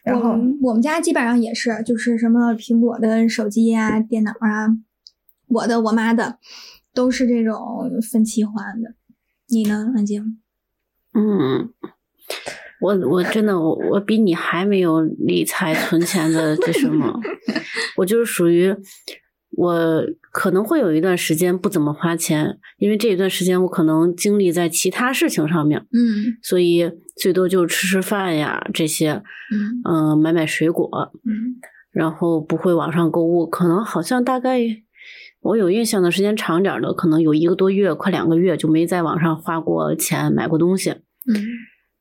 [0.02, 4.68] 然后我们我们家基本上也是，就是什么苹果的手机呀、电脑啊，
[5.46, 6.38] 我的、我妈的，
[6.92, 8.94] 都是这种分期还的。
[9.48, 10.40] 你呢，安静？
[11.14, 11.72] 嗯，
[12.80, 17.12] 我我真的我我比你还没有理财存钱的这什么，
[17.96, 18.74] 我就是属于
[19.50, 30.88] 我可能会有一段时间不怎么花钱，因为这一段时间我可能精力在其他事情上面，嗯所以最多就吃吃饭呀这些，嗯嗯、买买水果，
[31.24, 31.56] 嗯
[31.90, 34.60] 然后不会网上购物，可能好像大概
[35.40, 40.90] 我有印象的时间长点儿的，可能有一个多月，快两个月就没在网上花过钱买过东西。
[40.90, 41.34] 嗯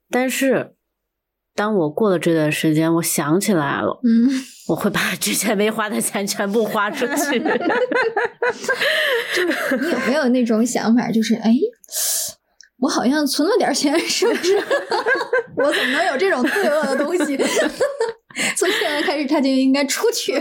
[0.10, 0.74] 但是，
[1.56, 4.30] 当我过了这段时间，我想起来了，嗯，
[4.70, 7.40] 我会把之前没花的钱全部花出去。
[9.36, 9.44] 就
[9.78, 11.52] 你有没有那种想法，就是哎，
[12.80, 14.56] 我好像存了点钱，是不是？
[15.58, 17.36] 我怎么能有这种罪恶的东西？
[18.56, 20.34] 从现在开始，他就应该出去。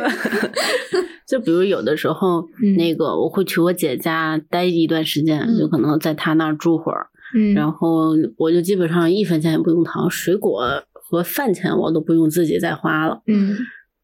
[1.26, 10.62] 就比如有的时候，嗯那个我会去我姐家待一段时间，嗯就可能在她那儿住会儿，嗯然后我就基本上一分钱也不用掏，水果
[10.92, 13.22] 和饭钱我都不用自己再花了。
[13.26, 13.56] 嗯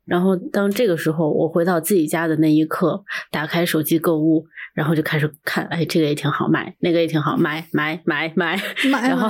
[0.04, 9.28] 然后当这个时候，我回到自己家的那一刻，打开手机购物，然后就开始看，哎，这个也挺好买，那个也挺好买，买买买，买然后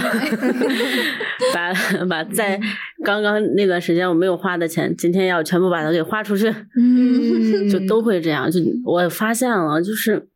[1.52, 1.74] 把
[2.06, 2.58] 把 在
[3.04, 6.48] 刚刚那段时间我没有花的钱，今天要全部把它给花出去，
[6.80, 8.50] 嗯 就都会这样。
[8.50, 10.26] 就我发现了，就是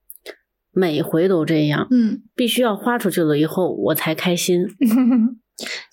[0.78, 4.60] 每回都这样，嗯，必须要花出去了以后我才开心。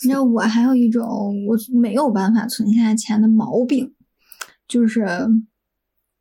[0.03, 1.01] 你知道我还有一种
[1.47, 3.93] 我没有办法存下钱的毛病，
[4.67, 5.05] 就是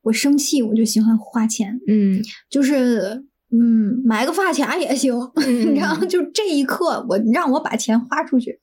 [0.03, 5.13] 我生气我就喜欢花钱，嗯就是嗯买个发卡也行，
[5.45, 8.61] 你知道，就这一刻我让我把钱花出去。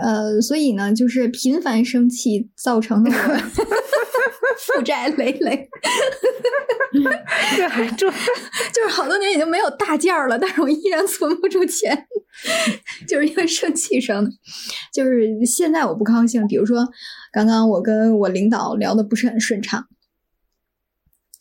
[0.00, 3.36] 呃，所以呢，就是频繁生气造成的我
[4.76, 5.68] 负债累累，
[7.56, 12.06] 这还这就是好多年已经没有大件儿了，但是我依然存不住钱，
[13.08, 14.30] 就是因为生气生的。
[14.92, 16.86] 就是现在我不高兴，比如说
[17.32, 19.86] 刚刚我跟我领导聊的不是很顺畅，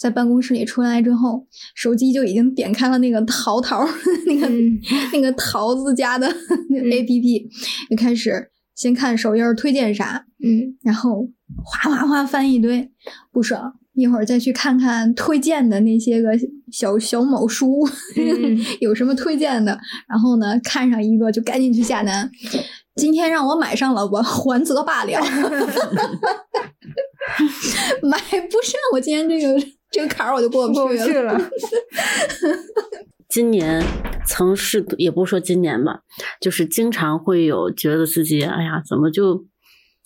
[0.02, 3.88] 在办公室里出来之后，手机就已经点开了那个淘淘
[4.26, 4.80] 那个、嗯
[5.14, 6.28] 那个桃子家的
[6.70, 7.48] 那个 A P P，
[7.88, 11.30] 就开始先看首页儿推荐啥，嗯然后
[11.64, 12.90] 哗哗哗翻一堆，
[13.32, 13.74] 不爽。
[13.94, 16.30] 一会儿再去看看推荐的那些个
[16.72, 17.86] 小小某书，
[18.16, 22.32] 嗯 有什么推荐的，然后呢，看上一个就赶紧去下单。
[22.96, 25.20] 今天让我买上了，我还则罢了，
[28.02, 29.62] 买不上，我今天这个
[29.92, 31.06] 这个坎儿我就过不去了。
[31.06, 31.38] 去了。
[33.30, 33.82] 今年
[34.26, 36.02] 曾是，也不是说今年吧，
[36.42, 39.46] 就是经常会有觉得自己，哎呀，怎么就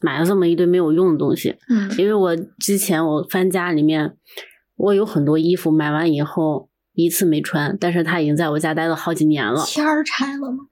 [0.01, 1.55] 买了这么一堆没有用的东西？
[1.69, 4.15] 嗯因为我之前我翻家里面，
[4.75, 9.63] 我有很多衣服买完以后一次没穿，但是它已经在我家待了好几年了。
[9.65, 10.65] 签儿拆了吗？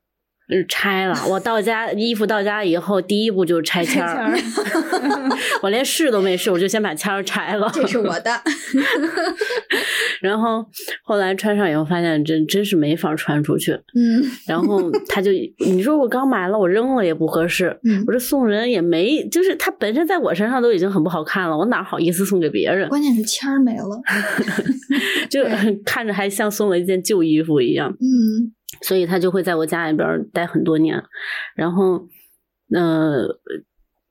[0.50, 4.38] 呃拆了，我到家衣服到家以后，第一步就是拆签儿，
[5.64, 7.70] 我连试都没试，我就先把签儿拆了。
[7.74, 8.32] 这是我的。
[10.22, 10.66] 然后
[11.04, 13.72] 后来穿上以后，发现真真是没法穿出去。
[13.96, 22.88] 嗯然后他就你说我刚买了，我扔了也不合适，嗯我，这送人也没，就是它本身在我身上都已经很不好看了，我哪好意思送给别人？
[22.90, 24.02] 关键是签儿没了。
[25.30, 25.44] 就
[25.86, 27.90] 看着还像送了一件旧衣服一样。
[27.92, 31.02] 嗯所以他就会在我家里边儿待很多年，
[31.56, 32.08] 然后，
[32.74, 33.28] 呃，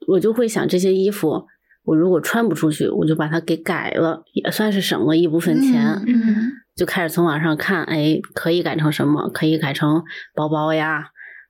[0.06, 1.46] 我就会想这些衣服，
[1.84, 6.02] 我如果穿不出去，我就把它给改了，也算是省了一部分钱。
[6.06, 9.28] 嗯就开始从网上看，哎，可以改成什么？
[9.28, 10.02] 可以改成
[10.34, 11.04] 包包呀，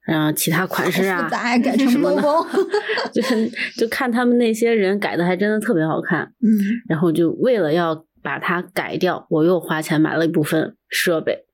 [0.04, 2.44] 然后、其他款式啊改成什么包。
[3.14, 6.50] 就是就看他们那些人改的还真的特别好看，嗯
[6.88, 11.44] 然后就为了要把它改掉，我又花钱买了一部分设备。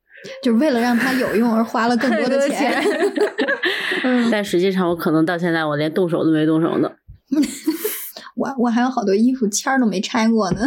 [0.42, 2.83] 就是为了让它有用而花了更多的钱
[4.04, 6.90] 嗯，但实际上，我可能到现在我连动手都没动手呢。
[8.37, 10.61] 我我还有好多衣服签儿都没拆过呢，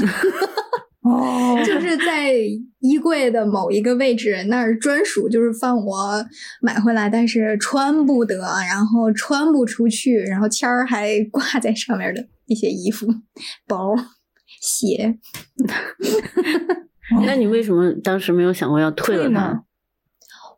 [1.04, 2.34] 哦，就是在
[2.80, 6.26] 衣柜的某一个位置那儿专属，就是放我
[6.62, 13.08] 买回来但是穿不得，然后穿不出去，然后签儿还挂在上面的一些衣服、
[13.68, 13.96] 包、
[14.62, 15.18] 鞋。
[17.26, 19.60] 那你为什么当时没有想过要退了退呢？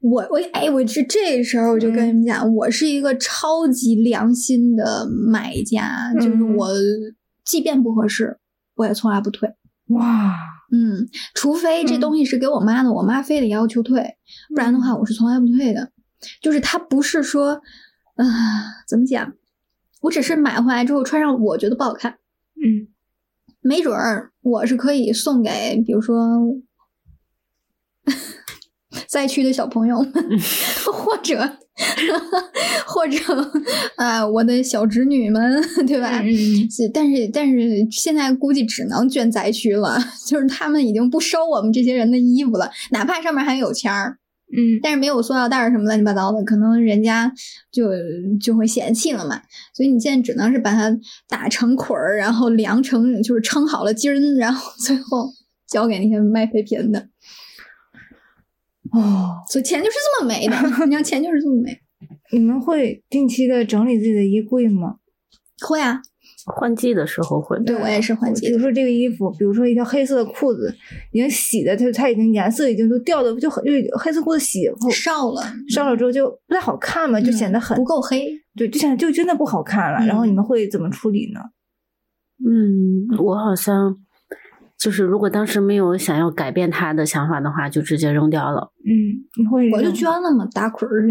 [0.02, 6.70] 我我哎，我这这时候我就跟你们讲，我是一个超级良心的买家，就是嗯我
[7.46, 8.38] 即便不合适，
[8.76, 9.50] 我也从来不退。
[9.88, 10.36] 哇，
[10.72, 14.16] 嗯，除非这嗯东西是给我妈的，我妈非得要求退，
[14.50, 15.92] 不然的话我是从来不退的。
[16.42, 17.62] 就是它不是说，
[18.16, 18.26] 啊、
[18.88, 19.34] 怎么讲？
[20.02, 22.18] 我只是买回来之后穿上，我觉得不好看，
[22.56, 22.88] 嗯
[23.64, 26.16] 没准儿我是可以送给，比如说
[29.08, 30.14] 灾区的小朋友们，
[30.92, 31.58] 或者
[32.86, 33.18] 或者
[33.96, 36.22] 啊、我的小侄女们，对吧？
[36.24, 44.18] 嗯，但是但是现在估计只能捐灾区了，就是他们已经不收我们这些人的衣服了，哪怕上面还有钱儿，
[44.56, 47.32] 嗯但是没有塑料袋儿什么乱七八糟的，可能人家
[47.72, 47.90] 就
[48.40, 49.42] 就会嫌弃了嘛。
[49.74, 50.96] 所以你现在只能是把它
[51.28, 55.30] 打成捆儿，然后量成就是称好了斤儿，然后最后
[55.68, 57.10] 交给那些卖废品的。
[58.92, 61.80] 哦，所以钱就是这么没的， 你看钱就是这么没。
[62.32, 64.98] 你们会定期的整理自己的衣柜吗？
[65.66, 66.02] 会啊，
[66.46, 67.58] 换季的时候会。
[67.64, 68.48] 对我也是换季。
[68.48, 70.74] 比如说这个衣服，比如说一条黑色的裤子，
[71.12, 78.28] 已经洗的，它它已经颜色已经都掉的，就很就黑色裤子洗后烧了，烧了之后就不太好看嘛，就显得很不够黑。
[78.56, 80.06] 对，就显就真的不好看了。
[80.06, 81.40] 然后你们会怎么处理呢？
[82.46, 83.96] 嗯，我好像
[84.78, 88.72] 就是如果当时没有想要改变他的想法的话，就直接扔掉了。
[88.86, 91.08] 嗯，你会我就捐了嘛，打捆儿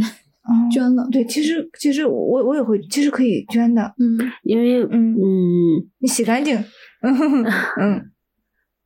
[0.71, 1.07] 捐了。
[1.11, 3.95] 对，其实其实我我也会，其实可以捐的。
[3.99, 6.57] 嗯，因为嗯嗯，你洗干净。
[7.03, 7.45] 嗯
[7.81, 8.11] 嗯，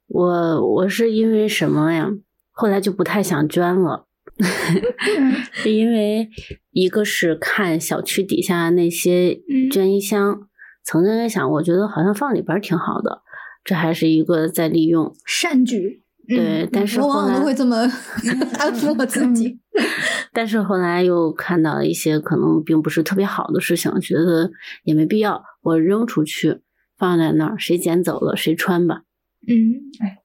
[0.08, 2.10] 我我是因为什么呀？
[2.50, 4.06] 后来就不太想捐了，
[5.52, 6.28] 是因为
[6.70, 9.38] 一个是看小区底下那些
[9.70, 10.48] 捐衣箱，
[10.82, 13.20] 曾经也想我，觉得好像放里边挺好的，
[13.62, 16.02] 这还是一个在利用善举。
[16.28, 17.76] 对，但是我往往都会这么
[18.58, 19.58] 安抚我自己。
[20.32, 24.50] 但是后来又看到一些可能并不是特别好的事情，觉得
[24.84, 26.60] 也没必要，我扔出去
[26.96, 29.02] 放在那儿，谁捡走了谁穿吧。
[29.46, 30.18] 嗯，哎，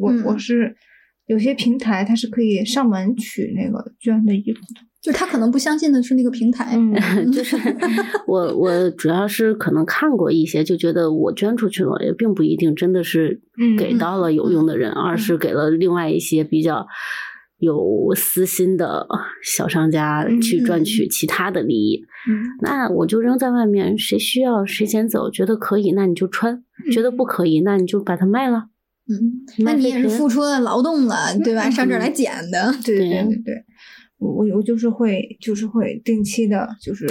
[0.00, 0.76] 我我是
[1.26, 4.87] 有些平台它是可以上门取那个捐的衣服的。
[5.00, 6.92] 就他可能不相信的是那个平台，嗯、
[7.30, 7.56] 就是
[8.26, 13.40] 我我主要是可能看过一些，就觉得我捐出去了，也并不一定真的是
[13.78, 16.84] 给到了有用的人，嗯、而是给了另外一些比较
[17.58, 19.06] 有私心的
[19.42, 22.04] 小商家去赚取其他的利益。
[22.28, 28.64] 嗯、那我就扔在外面，谁需要谁捡走，觉得可以那你就穿，嗯、觉得不可以那你就把它卖了。
[29.08, 31.70] 嗯，那你也是付出了劳动了，对吧？
[31.70, 33.64] 上这儿来捡的，对对对对。
[34.18, 37.06] 我我就是会就是会定期的，就是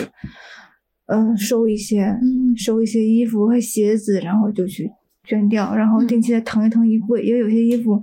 [1.08, 4.89] 嗯、呃、收一些、嗯、收一些衣服和鞋子，然后就去
[5.24, 7.24] 捐掉，然后定期的腾一腾衣柜。
[7.24, 8.01] 因为有些衣服，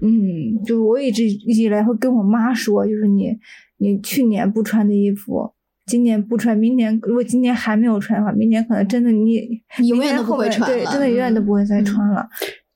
[0.00, 3.36] 嗯，就是我一直一直以来会跟我妈说，就是你
[3.78, 5.52] 你去年不穿的衣服，
[5.86, 12.26] 今年不穿，明年如果今年还没有穿的话，明年可能真的你你永远都不会穿对，真的永远都不会再穿了。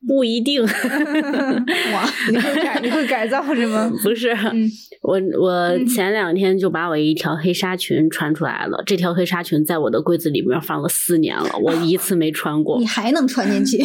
[0.07, 0.71] 不一定， 哇！
[2.31, 3.91] 你会改你会改造是吗？
[4.03, 4.71] 不是，嗯、
[5.03, 8.81] 我我前两天就把我一条黑纱裙穿出来了。
[8.87, 12.79] 这条黑纱裙在我的柜子里面放了四年了，我一次没穿过。
[12.79, 13.85] 你还能穿进去？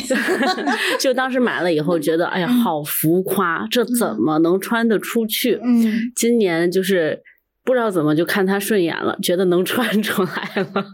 [1.00, 5.60] 就当时买了以后觉得，哎呀，好浮夸，这怎么能穿得出去？
[5.64, 7.22] 嗯，今年就是。
[7.66, 10.86] 不知道怎么就看他顺眼了，觉得能穿出来了，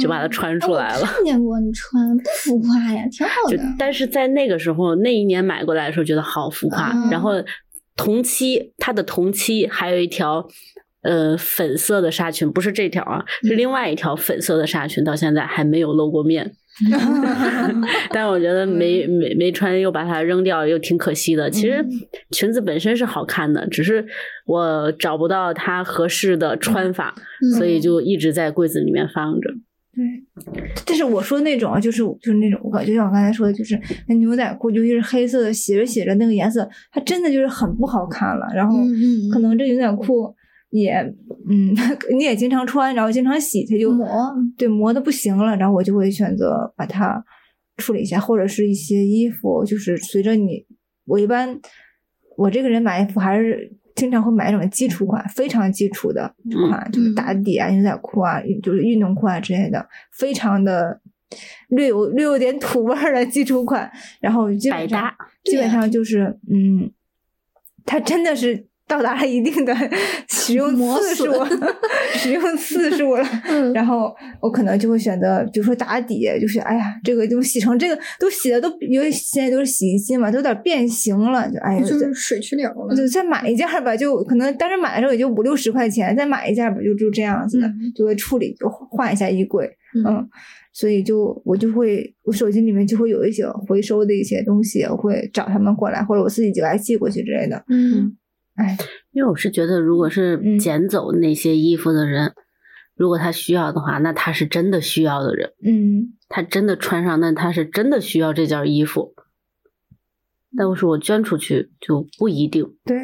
[0.00, 1.00] 就把它穿出来了。
[1.00, 3.58] 嗯啊、看见过你穿，不浮夸呀，挺好的。
[3.78, 6.92] 但是在那个时候，那一年买过来的时候，觉得好浮夸。
[6.92, 7.32] 嗯、然后
[7.96, 10.44] 同期，它的同期还有一条
[11.02, 16.52] 呃粉色的纱裙，不是这条啊，是另外一条粉色的纱裙，到现在还没有露过面。
[18.10, 21.50] 但是我觉得没没没穿又把它扔掉又挺可惜的。
[21.50, 21.84] 其实
[22.30, 24.04] 裙子本身是好看的，只是
[24.46, 29.50] 我找不到它合适的穿法，嗯、所以就一直在柜子里面放着。
[29.94, 30.04] 对，
[30.86, 38.46] 但是我说那种啊，就是就是那种，我就像我刚才说的，就是那牛仔裤，尤其是黑色的，洗着洗着那个颜色，它真的就是很不好看了。
[38.54, 38.76] 然后
[39.32, 40.34] 可能这牛仔裤。
[40.70, 40.92] 也，
[41.48, 41.74] 嗯，
[42.16, 44.06] 你也经常穿，然后经常洗，它就磨，
[44.56, 47.24] 对，磨的不行了，然后我就会选择把它
[47.78, 50.66] 处理一下，或者是一些衣服，就是随着你，
[51.06, 51.58] 我一般
[52.36, 56.34] 我这个人买衣服还是经常会买那种基础款，非常基础的
[56.68, 61.00] 款，嗯、就是打底啊、牛仔裤啊，就是运动裤啊之类的，非常的
[61.68, 63.90] 略有略有点土味儿的基础款，
[64.20, 65.10] 然后基本上
[65.44, 66.92] 基本上就是，嗯，
[67.86, 68.68] 它真的是。
[68.88, 69.72] 到达了一定的
[70.28, 71.24] 使用次数，
[72.16, 82.96] 使用次数了， 嗯、然后我可能就会选择，比如说打底，就是哎呀，这个就洗成这个，都洗的都因为现在都是洗衣机嘛，都有点变形了，就哎呀，就是水去流了。
[82.96, 90.04] 就再买一件吧，就可能当时买的时候也就五六十块钱，再买一件吧，就就这样子的，嗯、就会处理，就换一下衣柜，嗯。
[90.06, 90.28] 嗯
[90.70, 97.64] 所以就我就会，我手机里面就会有一些回收的一些东西，我会找他们过来，或者我自己就来寄过去之类的。
[97.68, 98.16] 嗯。
[98.58, 98.76] 哎，
[99.12, 102.34] 因为我是觉得，如果是捡走那些衣服的人，嗯、
[102.96, 105.52] 如果他需要的话，那他是真的需要的人。
[105.64, 109.14] 嗯，他真的穿上，那他是真的需要这件衣服。
[110.56, 112.74] 但是我捐出去就不一定。
[112.84, 112.96] 对，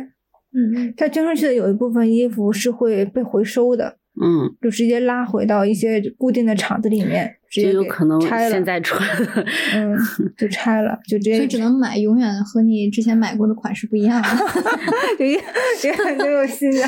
[0.53, 3.99] 嗯，他捐出去的有一部分衣服是会被回收的。
[4.23, 8.51] 嗯，就直接拉回到一些固定的厂子里面，直接就有可能拆了。
[8.51, 9.01] 现在穿，
[9.75, 9.99] 嗯，
[10.37, 11.37] 就拆了，就直接。
[11.37, 14.29] 所以只能买永远和你之前买过的款式不一样的，
[15.19, 15.43] 永远
[15.85, 16.87] 永远都有新的。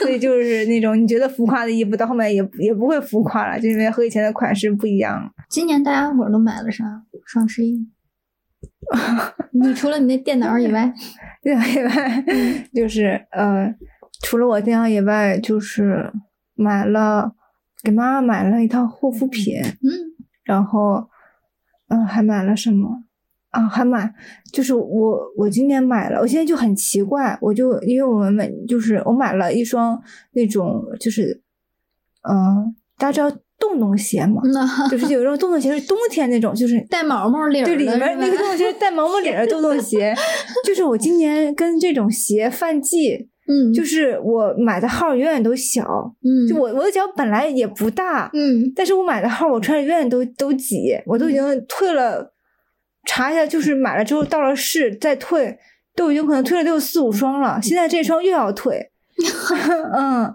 [0.00, 5.30] 所以就是那种你觉得浮夸的衣服，到后面也也不会浮夸了，就因为和以前的款式不一样。
[5.50, 6.84] 今年大家伙都买了啥？
[7.26, 7.86] 双十一？
[9.52, 10.92] 你除了你那电脑以外，
[11.42, 12.24] 电脑以外，
[12.74, 13.72] 就是呃，
[14.22, 16.10] 除了我电脑以外，就是
[16.62, 17.32] 买了
[17.82, 19.90] 给妈妈买了一套护肤品，嗯
[20.44, 21.08] 然后
[21.88, 23.02] 嗯、呃还买了什么
[23.50, 23.66] 啊？
[23.68, 24.14] 还买
[24.52, 30.00] 就是我我今年买了，我现在就很奇怪，我就因为我们买就是我买了一双
[30.32, 31.42] 那种就是
[32.22, 34.40] 嗯、呃大家知道洞洞鞋吗？
[34.88, 40.14] 就是有一种洞洞鞋是冬天那种，就是带毛毛领儿对，里面那个洞洞鞋是带毛毛领儿的洞洞鞋，
[40.64, 45.82] 就是我今年跟这种鞋犯忌，嗯，就是我买的号永远都小，
[46.22, 48.72] 嗯，就我我的脚本来也不大，嗯。
[48.74, 52.32] 但是我买的号我穿着永远都都挤，我都已经退了，
[53.04, 55.58] 查一下就是买了之后到了试再退，
[55.96, 58.90] 都已经可能退了得有四五双了，现在这双又要退，
[59.96, 60.32] 嗯。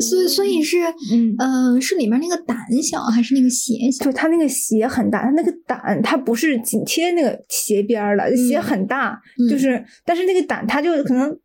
[0.00, 0.76] 所以所以是
[1.12, 1.34] 嗯。
[1.38, 4.04] 嗯、是里面那个胆小还是那个鞋小？
[4.04, 9.48] 就它那个鞋很大，它那个胆它不是紧贴那个鞋边儿了，鞋嗯很大，嗯。
[9.48, 11.36] 就是但是那个胆它就可能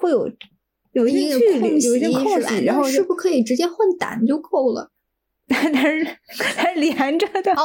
[0.00, 0.30] 会有
[0.92, 4.90] 有一一个定距离，空隙有一些空隙，然后是不是可以直接换胆就够了？
[5.50, 6.06] 但是
[6.54, 7.52] 它是连着的。
[7.52, 7.62] 哦，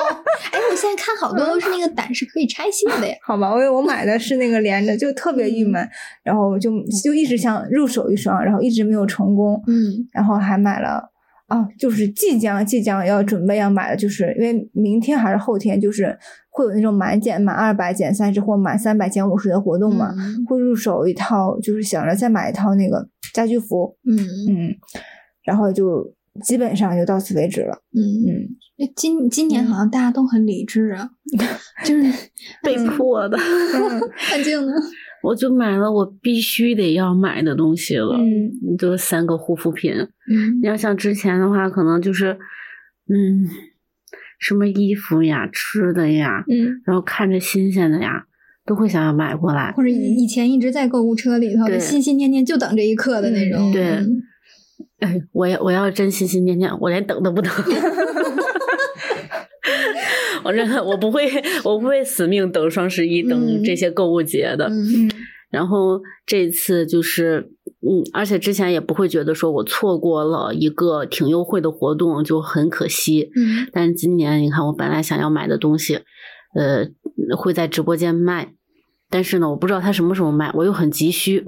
[0.52, 3.16] 哎，我现在看好多都是那个胆是可以拆卸的呀。
[3.24, 5.90] 好吧，我我买的是那个连着，就特别郁嗯闷，
[6.24, 6.72] 然后就
[7.04, 11.12] 就一直想入手一双，然后一直没有成功，嗯然后还买了。
[11.48, 16.18] 啊，就是即将即将要准备要买的，就是因为明天还是后天，就是
[16.56, 24.76] 会有那种满减满二百减三十或满三百减五十的活动嘛，嗯会入手一套，就是想着再买一套那个家居服，嗯嗯，
[25.43, 26.14] 然后就
[26.45, 27.99] 基本上就到此为止了，嗯，
[28.80, 31.10] 嗯，今今年好像大家都很理智啊，
[31.84, 32.03] 就是
[32.64, 33.38] 被迫的，
[34.32, 34.72] 安静呢。
[35.24, 39.91] 我就买了我必须得要买的东西了，嗯就三个护肤品。
[40.32, 42.38] 嗯你要像之前的话，可能就是，
[43.10, 43.49] 嗯，
[44.40, 48.26] 什么衣服呀、吃的呀，嗯然后看着新鲜的呀，
[48.66, 49.72] 都会想要买过来。
[49.72, 53.72] 或者以以前一直在购物车里头，心心念念就等这一刻的那种。
[53.72, 54.22] 嗯对嗯
[55.00, 57.52] 哎，我要我要真心心念念，我连等都不等。
[60.44, 61.28] 我真的我不会，
[61.64, 64.68] 我不会死命等双十一，等嗯这些购物节的。
[64.68, 65.12] 嗯嗯
[65.56, 67.49] 然后这次就是，
[67.82, 73.32] 嗯，而且之前也不会觉得说我错过了一个挺优惠的活动就很可惜。
[73.38, 76.01] 嗯但是今年你看，我本来想要买的东西，
[76.56, 76.86] 呃，
[77.38, 78.53] 会在直播间卖，
[79.10, 81.47] 但是呢，我不知道他什么时候卖，我又很急需，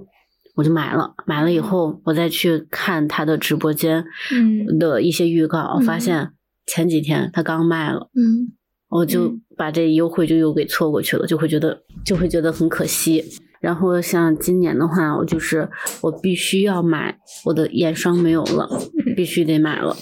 [0.55, 1.13] 我就买了。
[1.25, 6.31] 买了以后，我再去看他的直播间嗯的一些预告，我发嗯现
[6.65, 8.55] 前几天他刚卖了，嗯
[8.89, 13.21] 我就嗯把这优惠就又给错过去了，就会觉得就会觉得很可惜。
[13.59, 15.69] 然后像今年的话，我就是
[16.01, 18.67] 我必须要买，我的眼霜没有了，
[19.15, 19.95] 必须得买了。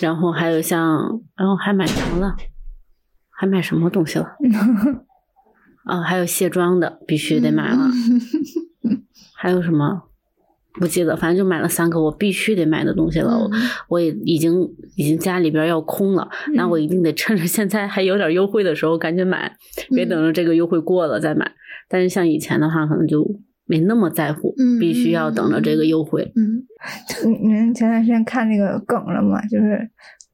[0.00, 2.34] 然后还有像，然后还买什么了？
[3.30, 4.36] 还买什么东西了？
[5.84, 7.88] 啊，还有卸妆的，必须得买了。
[9.34, 10.02] 还有什么？
[10.80, 13.38] 不记得，反正就买了三个我必须得买的东西了。
[13.38, 14.60] 我嗯我也已经
[14.96, 19.54] 已经家里边要空了，那我一定得趁着现在还有点优惠的时候赶紧买，
[19.94, 21.52] 别等着这个优惠过了再买。
[21.88, 23.22] 但是像以前的话，可能就
[23.66, 26.32] 没那么在乎，嗯必须要等着这个优惠。
[26.34, 26.64] 嗯
[27.28, 29.40] 你你们前段时间看那个梗了吗？
[29.46, 29.78] 就是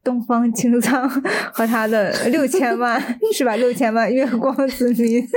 [0.09, 1.07] 东方青苍
[1.53, 2.99] 和他的六千万
[3.35, 3.55] 是吧？
[3.57, 5.21] 六千万月 光子民，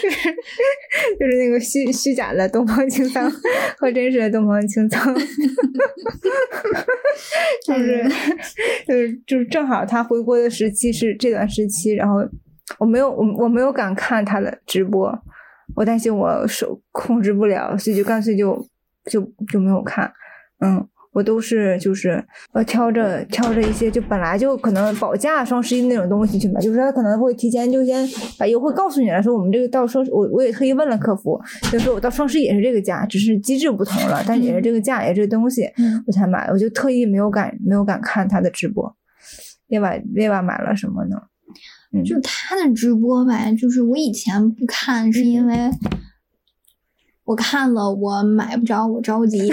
[0.00, 0.16] 就是
[1.18, 3.28] 就是那个虚虚假的东方青苍
[3.76, 5.12] 和真实的东方青苍，
[7.66, 8.04] 就是
[8.86, 12.24] 就是就是正好他回国的时期是这段时期，然后
[12.78, 15.12] 我没有我我没有敢看他的直播，
[15.74, 18.64] 我担心我手控制不了，所以就干脆就
[19.10, 19.20] 就
[19.52, 20.12] 就没有看。
[20.60, 28.06] 嗯，我都是就是呃挑着挑着一些就本来就可能保价双十一那种东西去买，就是他可能会提前就先
[28.38, 31.40] 把优惠告诉你了，说我们这个到双我我也特意问了客服，
[31.70, 38.94] 就说我到双十一也是这个价，只是机制不同了，但也是这个价，也是这个东西，嗯我才买，我就特意没有敢没有敢看他的直播。
[39.68, 41.16] 另外另外买了什么呢？
[41.96, 45.70] 嗯就他的直播吧，就是我以前不看，是因为
[47.24, 49.52] 我看了我买不着，我着急，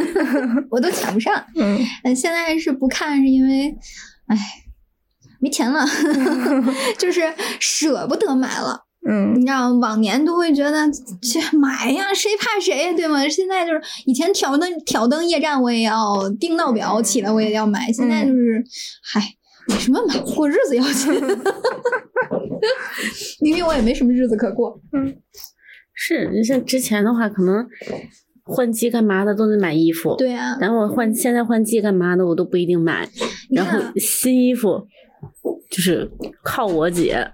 [0.70, 1.34] 我都抢不上。
[1.56, 3.74] 嗯嗯，现在是不看，是因为，
[4.26, 4.36] 哎，
[5.38, 5.84] 没钱了，
[6.98, 7.22] 就是
[7.60, 8.80] 舍不得买了。
[9.06, 10.90] 嗯你知道，往年都会觉得
[11.20, 13.28] 去买呀，谁怕谁呀，对吗？
[13.28, 17.92] 现在就是以前挑灯挑灯夜战，我也要订闹表起来，我也要买。
[17.92, 18.64] 现在就是，
[19.02, 19.20] 嗨，
[19.68, 20.18] 买什么买？
[20.20, 21.12] 过日子要紧。
[23.42, 24.80] 明明我也没什么日子可过。
[25.94, 27.66] 是，你像之前的话，可能
[28.42, 30.16] 换季干嘛的都得买衣服，。
[30.16, 33.08] 对啊，然后我换现在换季干嘛的我都不一定买，
[33.50, 34.86] 然后新衣服
[35.70, 36.08] 就是
[36.42, 37.26] 靠我姐，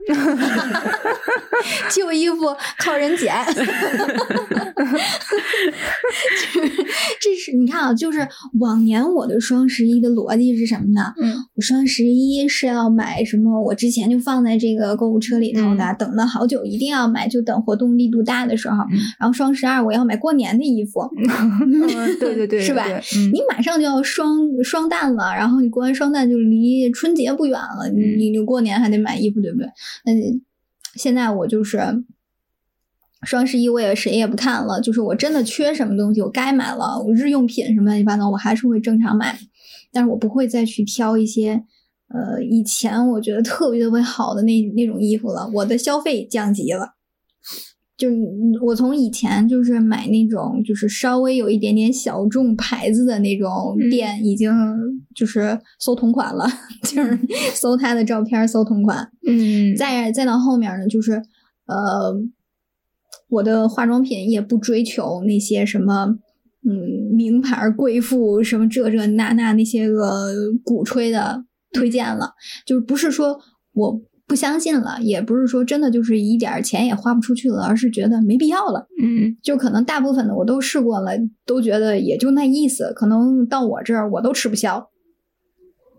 [1.90, 2.36] 旧衣服
[2.78, 3.34] 靠人捡。
[7.20, 8.26] 这是你看啊，就是
[8.58, 11.12] 往年我的双十一的逻辑是什么呢？
[11.20, 13.60] 嗯，我双十一是要买什么？
[13.62, 18.76] 我之前就放在这个购物车里头的，嗯等了好久，一定要买，就等活动力度大的时候。
[19.18, 29.66] 然后双十二我要买过年的衣服，嗯，对对 对，是吧嗯你马上就要双双旦了，然后你过完双旦就离春节不远了，你你过年还得买衣服，对不对？
[30.04, 30.12] 那
[30.94, 31.80] 现在我就是
[33.22, 39.38] 双十一，我也谁也不看了，就是我真的缺什么东西，我该买了，我日用品什么乱七八糟，我还是会正常买，
[39.92, 41.64] 但是我不会再去挑一些。
[42.12, 46.94] 呃，以前我觉得特别特别好的那那种衣服了，我的消费降级了。
[48.00, 48.08] 就
[48.64, 54.50] 我从以前就是买那种就是稍微有一点点小众牌子的那种嗯店，已经
[55.14, 56.46] 就是搜同款了，
[56.82, 57.18] 就是
[57.54, 59.10] 搜他的照片搜同款。
[59.28, 61.22] 嗯，再再到后面呢，就是
[61.66, 62.18] 呃，
[63.28, 66.16] 我的化妆品也不追求那些什么。
[66.62, 70.30] 嗯，名牌贵妇什么这这那那那些个
[70.62, 71.42] 鼓吹的
[71.72, 72.34] 推荐了，
[72.66, 73.40] 就是不是说
[73.72, 73.98] 我
[74.30, 78.86] 不相信了，也不是说真的就是一点儿钱也花不出去了，而是觉得没必要了。
[79.02, 81.10] 嗯就可能大部分的我都试过了，
[81.44, 84.88] 都觉得也就那意思，可能到我这儿我都吃不消。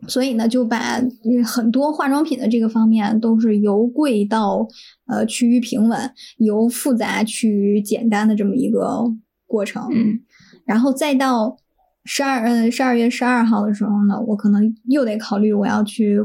[0.07, 4.65] 所以呢，就把嗯很多化妆品的这个方面都是由贵到
[5.07, 5.99] 呃趋于平稳，
[6.38, 9.13] 由复杂趋于简单的这么一个
[9.45, 9.89] 过程。
[9.91, 10.21] 嗯
[10.65, 11.57] 然后再到
[12.05, 16.17] 十二嗯十二月十二号的时候呢，我可能又得考虑我要去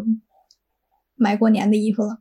[1.16, 2.18] 买过年的衣服了。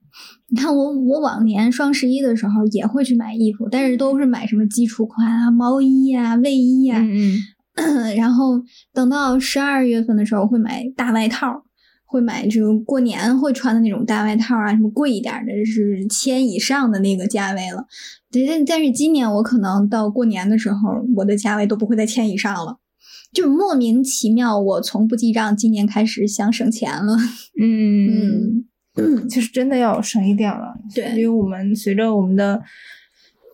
[0.47, 7.37] 你看我我往年双十一的时候也会去买衣服，但是都是买什么基础款啊、毛衣呀、卫衣呀、嗯
[8.15, 8.61] 然后
[8.93, 11.63] 等到十二月份的时候，会买大外套，
[12.05, 17.85] 会买这个过年会穿的那种大外套啊，什么贵一点的是千以上的那个价位了。
[18.31, 22.77] 对，但但是今年我可能到过年的时候，我的价位都不会在千以上了。
[23.33, 27.17] 就莫名其妙，我从不记账，今年开始想省钱了。
[27.59, 28.65] 嗯嗯，
[29.29, 30.73] 就是真的要省一点了。
[30.93, 32.61] 对因为我们随着我们的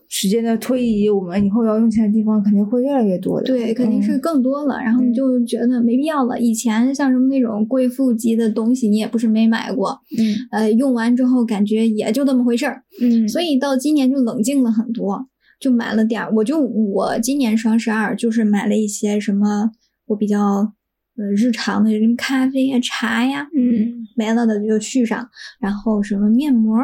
[0.08, 3.48] 时间的推移，我们以后要用钱的地方肯定会越来越多的。
[3.48, 4.78] 对，肯定是嗯更多了。
[4.80, 6.38] 然后你就觉得没必要了。
[6.38, 12.84] 以前像什么那种贵妇级的东西，你也不是没买过，嗯呃，用完之后感觉也就那么回事儿。
[13.02, 15.28] 嗯，所以到今年就冷静了很多，
[15.62, 16.30] 就买了点儿。
[16.36, 19.72] 我就我今年双十二就是买了一些什么
[20.08, 20.74] 我比较
[21.22, 26.78] 呃日常的什么咖啡呀、茶呀，嗯没了的就续上，然后什么面膜，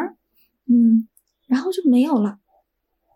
[0.70, 1.08] 嗯，
[1.48, 2.38] 然后就没有了，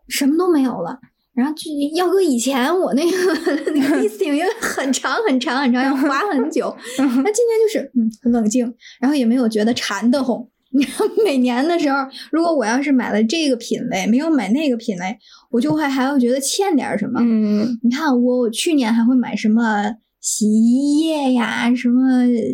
[0.07, 0.99] 什么都没有了。
[1.33, 3.17] 然后就要搁以前，我那个
[3.71, 6.75] 那个 listing 也很长很长很长，要划很久。
[6.99, 8.65] 那今年就是嗯很冷静，
[8.99, 10.45] 然后也没有觉得馋得慌。
[10.73, 11.97] 你看每年的时候，
[12.31, 15.17] 如果我要是买了这个品类，没有买那个品类，
[15.49, 17.19] 我就会还会觉得欠点儿什么。
[17.23, 19.83] 嗯你看我，我去年还会买什么
[20.21, 22.01] 洗衣液呀，什么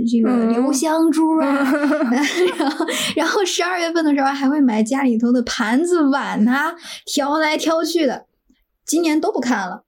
[0.10, 1.48] 这个嗯留香珠啊，
[2.58, 6.74] 然后然后十二月份的时候还会买家里头的盘子碗呐、
[7.06, 8.26] 挑来挑去的，
[8.86, 9.84] 今年都不看了。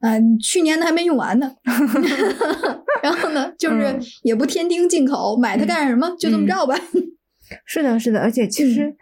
[0.00, 1.50] 嗯、去年的还没用完呢，
[3.02, 6.14] 然后呢，就是嗯也不添丁进口，买它干什么？
[6.20, 6.78] 就这么着吧。
[7.64, 8.94] 是的，是的，而且其实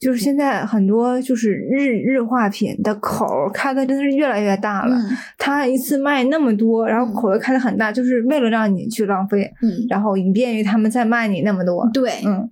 [0.00, 4.96] 就是现在很多就是日日化品的口儿开的真的是越来越大了。
[4.96, 11.88] 嗯它一次卖那么多，然后口又开的很大，就是为了让你去浪费，嗯，然后以便于他们再卖你那么多。
[11.92, 12.50] 对，嗯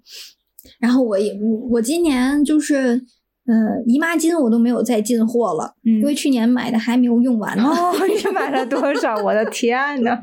[0.78, 3.02] 然后我也我我今年就是。
[3.48, 3.54] 呃，
[3.86, 6.14] 姨妈巾我都没有再进货了，因为嗯。
[6.14, 7.64] 去年买的还没有用完呢。
[7.64, 9.16] 哦，你买了多少？
[9.24, 9.74] 我的天
[10.04, 10.20] 呐！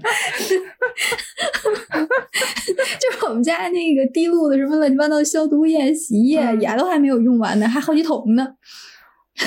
[1.95, 8.47] 就是我们家那个滴露的什么乱七八糟消毒液、洗衣液嗯也都还没有用完呢，还好几桶呢。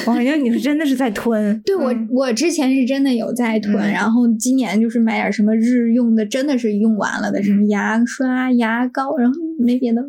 [0.06, 1.60] 我感觉你是真的是在囤。
[1.64, 10.08] 对我，嗯我之前是真的有在囤，嗯然后今年就是买点什么日用的，真的是用完了的，什么牙刷、牙膏，然后没别的了。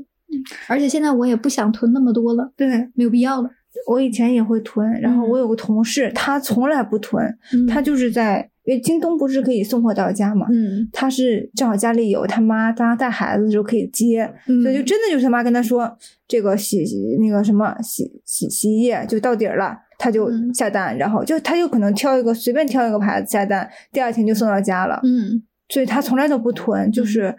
[0.68, 3.50] 而且现在我也不想囤那么多了，对没有必要了。
[3.88, 5.30] 我以前也会囤，然后嗯。
[5.30, 7.68] 我有个同事，他从来不囤，嗯。
[7.68, 10.88] 他就是在因为京东不是可以送货到家嘛，嗯。
[10.92, 20.54] 他是正好家里有，他妈当时带孩子的时候可以接，嗯，所以就真的就是他妈跟他说这个洗洗那个什么洗洗洗衣液就到底儿了，他就嗯。
[20.54, 27.36] 下单，然后就他就可能挑一个随便挑一个牌子下单，第二天就送到家了，嗯，所以他从来都不囤，就是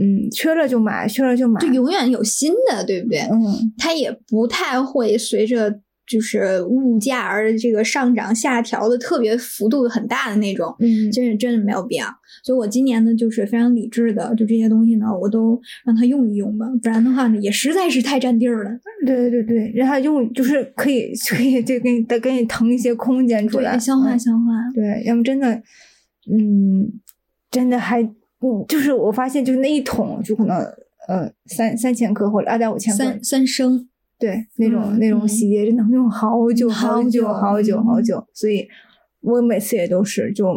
[0.00, 3.20] 嗯缺了就买，缺了就买，就永远有新的，对不对？
[3.30, 12.06] 嗯它也不太会随着就是物价而这个上涨下调的特别幅度很大的那种，嗯真是真的没有必要。
[12.42, 18.70] 所以我今年呢，就是非常理智的，就这些东西呢，我都让它用一用吧，不然的话呢，也实在是太占地儿了。
[19.06, 24.70] 对对对，让它用就是可以可以就给你再给你腾一些空间出来，对，消化嗯消化。
[24.74, 25.52] 对，要么真的，
[26.32, 26.90] 嗯，
[27.50, 28.02] 真的还，
[28.40, 30.56] 嗯，就是我发现，就是那一桶就可能
[31.08, 33.88] 呃三三千克或者二点五千克，三三升，
[34.18, 35.28] 对，那种、嗯那种嗯。
[35.28, 38.04] 洗洁真的用好久好久久好久好嗯。
[38.04, 38.66] 久，所以
[39.20, 40.54] 我每次也都是就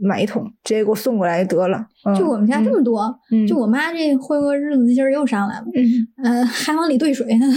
[0.00, 1.86] 买一桶，直接给我送过来就得了。
[2.04, 7.46] 嗯、就我们家这么多，嗯，就我妈这会过日子劲儿又上来了，嗯呃，还往里兑水呢。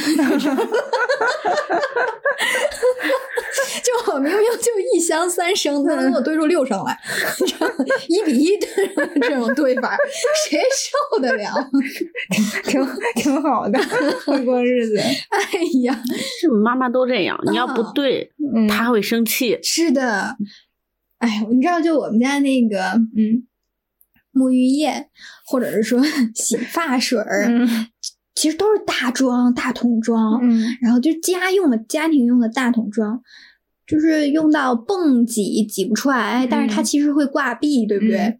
[3.84, 6.98] 就我明明就一箱三升，她能给我兑出六升来？
[8.10, 8.68] 一比一的
[9.22, 9.98] 这种兑法，
[10.50, 10.60] 谁
[11.12, 11.44] 受得了？
[12.66, 12.86] 挺
[13.16, 13.80] 挺好的，
[14.26, 14.98] 会过日子。
[15.00, 15.40] 哎
[15.84, 15.98] 呀，
[16.42, 19.58] 是妈妈都这样，你要不啊对，嗯，她会生气。
[19.64, 20.36] 是的，
[21.20, 23.46] 哎，你知道，就我们家那个嗯
[24.34, 25.10] 沐浴液，
[25.46, 26.02] 或者是说
[26.36, 27.88] 洗发水儿，嗯
[28.36, 30.40] 其实都是大装、大桶装。
[30.44, 33.20] 嗯然后就家用的、家庭用的大桶装，
[33.88, 38.38] 就是用到泵挤挤不出来，但是它嗯其实会挂壁，对不对？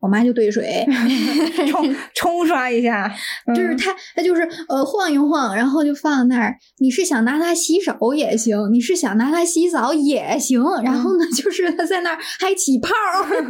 [0.00, 0.86] 嗯我妈就兑水，
[1.68, 3.14] 冲冲刷一下，
[3.46, 6.56] 嗯就是它，它就是呃晃一晃，然后就放那儿。
[6.78, 10.62] 你是想拿它洗手也行，你是想拿它洗澡也行。
[10.82, 13.28] 然后呢，就是它在那儿还起泡儿，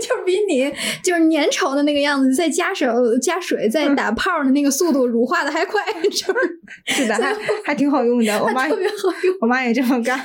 [0.00, 2.86] 就是比你就是粘稠的那个样子，再加手
[3.20, 6.60] 加水再打泡的那个速度乳化的还快，就是
[7.02, 8.32] 是的，还还挺好用的。
[8.40, 8.94] 我妈它特别好
[9.24, 9.36] 用。
[9.40, 10.16] 我妈也这么干，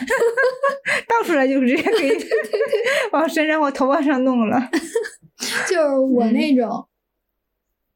[1.08, 2.16] 倒出来就直接给
[3.12, 4.70] 往身上或头发上弄了。
[5.70, 6.86] 就是我嗯那种，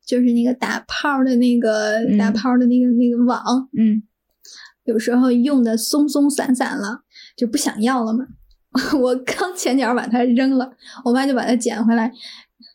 [0.06, 4.04] 就是那个打泡儿的那个、打嗯泡儿的那个那个网，嗯
[4.86, 7.02] 有时候用的松松散散了，
[7.36, 8.26] 就不想要了嘛。
[9.00, 10.72] 我刚前脚把它扔了，
[11.04, 12.12] 我妈就把它捡回来，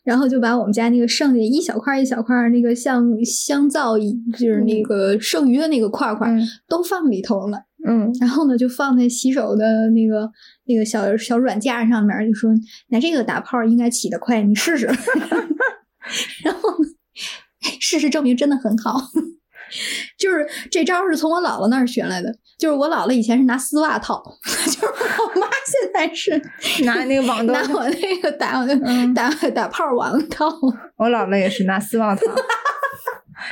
[0.03, 6.29] 然后就把我们家那个剩下一小块儿一小块儿那个像香皂一，就是那个剩余的那个块儿块
[6.67, 7.65] 都放里头了。
[7.85, 10.29] 嗯然后呢，就放在洗手的那个
[10.65, 12.51] 那个小小软架上面，就说
[12.89, 14.85] 拿这个打泡应该起得快，你试试。
[16.43, 16.89] 然后呢，
[17.79, 18.99] 事实证明真的很好，
[20.19, 22.33] 就是这招是从我姥姥那儿学来的。
[22.59, 26.41] 就是我姥姥以前是拿丝袜套， 就是我妈现在是
[26.85, 30.47] 拿那个网兜拿我那个打嗯打打泡网套。
[30.97, 32.21] 我姥姥也是拿丝袜套，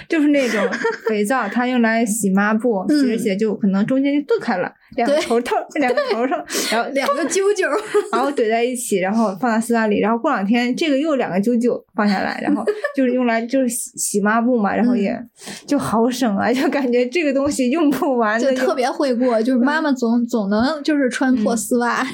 [0.08, 0.60] 就是那种
[1.08, 7.68] 肥皂，它用来洗抹布，洗着洗着就可能中间就断开了，两个头头 两个头上，然后两个揪揪，
[8.12, 12.64] 然后怼在一起，然后放在丝袜里，然后过两天这个又两个揪揪放下来，然后
[12.96, 15.18] 就是用来就是洗洗抹布嘛，然后也
[15.66, 22.06] 就好省啊，就感觉这个东西用不完的就特别会过，就是妈妈总总能就是穿破丝袜，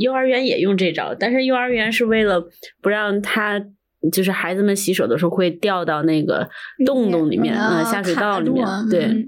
[0.00, 2.42] 幼儿园也用这招，但是幼儿园是为了
[2.82, 3.60] 不让他。
[4.12, 6.48] 就是孩子们洗手的时候会掉到那个
[6.84, 8.66] 洞洞里面，啊呃，下水道里面。
[8.90, 9.26] 对嗯，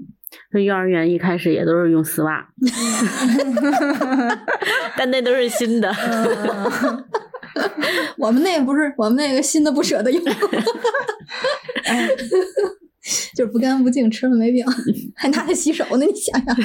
[0.51, 2.47] 所以幼儿园一开始也都是用丝袜，
[4.95, 5.89] 但那都是新的。
[5.91, 7.05] 嗯
[8.17, 10.23] 我们那个不是，我们那个新的不舍得用，
[13.35, 14.65] 就是不干不净，吃了没病，
[15.15, 16.55] 还拿它洗手呢，你想想，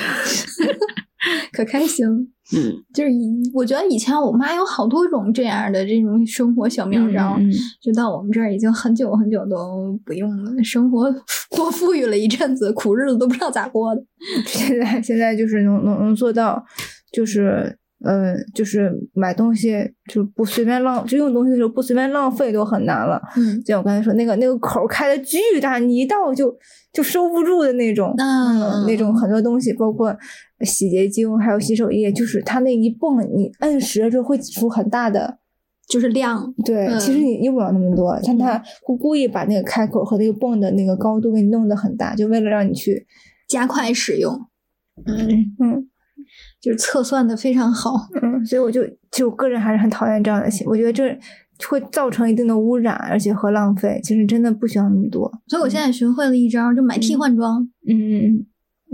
[1.52, 2.14] 可开心了。
[2.54, 7.38] 嗯， 就是以我觉得以前我妈有好多种这样的这种生活小妙招，
[7.82, 11.10] 就到我们这儿已经很久很久都不用了，生活
[11.48, 14.02] 过富裕了一阵子，苦日子都不知道咋过的。
[14.46, 16.62] 现在现在就是能能能做到，
[17.12, 19.76] 就是呃，就是买东西
[20.10, 23.20] 就不随便浪，就用东西的时候不随便浪费都很难了。
[23.36, 26.54] 嗯，就像我刚才说，那个那个口儿开的巨大，你一倒就
[26.92, 30.16] 就收不住的那种，嗯那种很多东西，包括
[30.60, 35.38] 洗洁精还有洗手液，就是它那一泵，你摁实了之后会挤出很大的。
[35.86, 43.06] 就是量，对，嗯其实你用不了那么多，但它会故意把那个开口和那个泵的那个高度给你弄得很大，就为了让你去，
[43.46, 44.32] 加快使用，
[45.04, 45.88] 嗯，嗯
[46.64, 48.08] 就是测算的非常好。
[48.22, 51.14] 嗯，所以我就就我个人还是很讨厌这样的行，我觉得这
[51.68, 55.30] 会造成一定的污染，而且和浪费，其实真的不需要那么多。
[55.46, 57.60] 所以我现在学会了一招，就买替换装。
[57.86, 58.46] 嗯嗯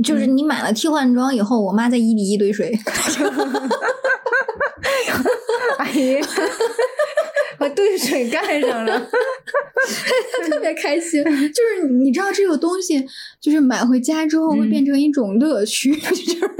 [0.02, 2.72] 就是你买了替换装以后，我妈再一比一兑水，
[5.78, 6.20] 阿姨
[7.58, 8.98] 把兑水盖上了，
[10.48, 11.22] 特别开心。
[11.24, 13.06] 就是你知道这个东西，
[13.40, 16.50] 就是买回家之后会嗯变成一种乐趣，就是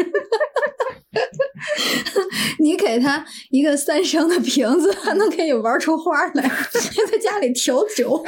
[2.59, 6.51] 你给他一个三升的瓶子，还能给你玩出花来，
[7.11, 8.23] 在家里调酒。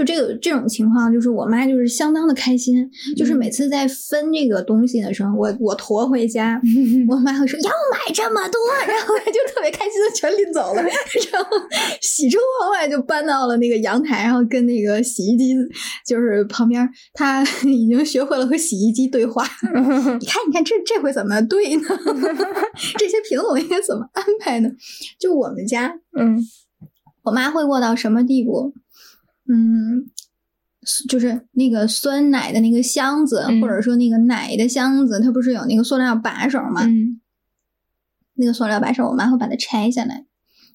[0.00, 6.58] 就这个这种情况，就是我妈就是相当的开心，就是嗯每次在分这个东西的时候，我我驮回家，
[7.06, 11.56] 我妈会说要买这么多，然后就特别开心的全拎走了， 然后
[12.00, 15.54] 喜出望外就搬到了那个阳台，然后跟那个洗衣机
[16.06, 19.44] 就是旁边，她 已经学会了和洗衣机对话。
[19.62, 21.82] 你看，你看这这回怎么对呢？
[22.98, 24.70] 这些品种应该怎么安排呢？
[25.18, 26.38] 就我们家，嗯
[27.24, 28.72] 我妈会过到什么地步？
[29.52, 30.10] 嗯，
[31.08, 36.84] 就是那个酸奶的那个箱子，嗯或者说那个奶的箱子，它不是有那个塑料把手吗？
[36.84, 37.20] 嗯
[38.34, 40.24] 那个塑料把手，我妈会把它拆下来，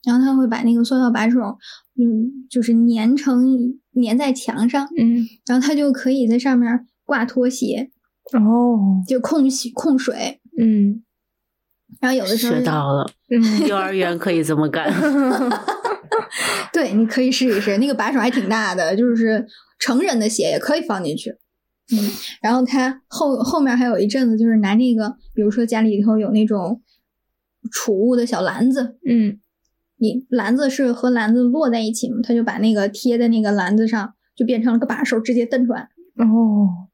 [0.04, 1.58] 然后她会把那个塑料把手，
[1.98, 7.90] 嗯，就是粘成粘在墙上，嗯然后她就可以在上面挂拖鞋，
[8.34, 10.42] 哦就控洗控水。
[10.60, 11.02] 嗯
[12.00, 14.92] 然后有的时候学到了，嗯幼儿园可以这么干。
[16.74, 19.46] 对，你可以试一试，那个把手还挺大的，就是
[19.80, 21.32] 成人的鞋也可以放进去。
[21.92, 21.98] 嗯，
[22.42, 26.82] 然后他后后面还有一阵子，就是拿那个，比如说家里头有那种
[27.72, 29.40] 储物的小篮子，嗯
[29.98, 35.88] 你篮子是和篮子摞在一起嘛，他就把那个贴在那个篮子上，就变成了个把手，直接蹬出来。
[36.18, 36.90] 哦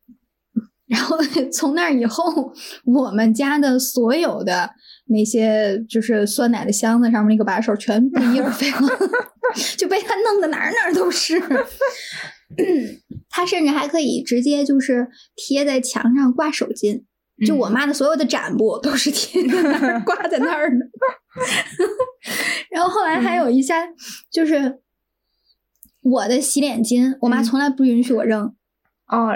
[0.87, 1.17] 然后
[1.53, 2.51] 从那以后，
[2.83, 4.71] 我们家的所有的
[5.11, 8.77] 那些就是酸奶的箱子上面那个把手全不翼而飞了，
[9.77, 11.39] 就被他弄得哪儿哪儿都是。
[13.29, 17.03] 他甚至还可以直接就是贴在墙上挂手巾，
[17.45, 20.85] 就我妈的所有的展布都是贴在那儿 挂在那儿的。
[22.71, 23.87] 然后后来还有一下
[24.31, 24.79] 就是
[26.01, 28.53] 我的洗脸巾，我妈嗯从来不允许我扔。
[29.07, 29.27] 哦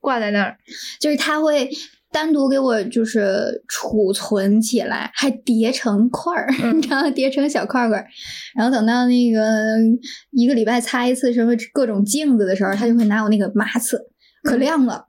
[0.00, 0.56] 挂在那儿
[1.00, 1.68] 就是他会
[2.16, 8.06] 单独给我就是储存起来，还叠成块儿， 嗯你知道叠成小块块儿，
[8.56, 9.76] 然后等到那个
[10.30, 14.00] 一个礼拜擦一次什么各种镜子的时候，他就会拿我那个抹子，
[14.42, 15.08] 可亮了。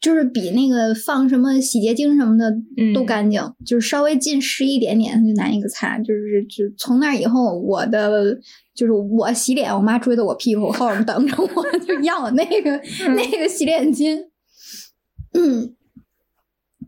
[0.00, 2.50] 就是比那个放什么洗洁精什么的
[2.94, 5.98] 都嗯干净，就是稍微浸湿一点点，他就拿一个擦。
[5.98, 8.34] 就是就从那以后，我的
[8.74, 12.80] 就是我洗脸，我妈追到我屁股后面等着我，就要我那个、
[13.14, 14.18] 那个洗脸巾。
[15.34, 15.74] 嗯，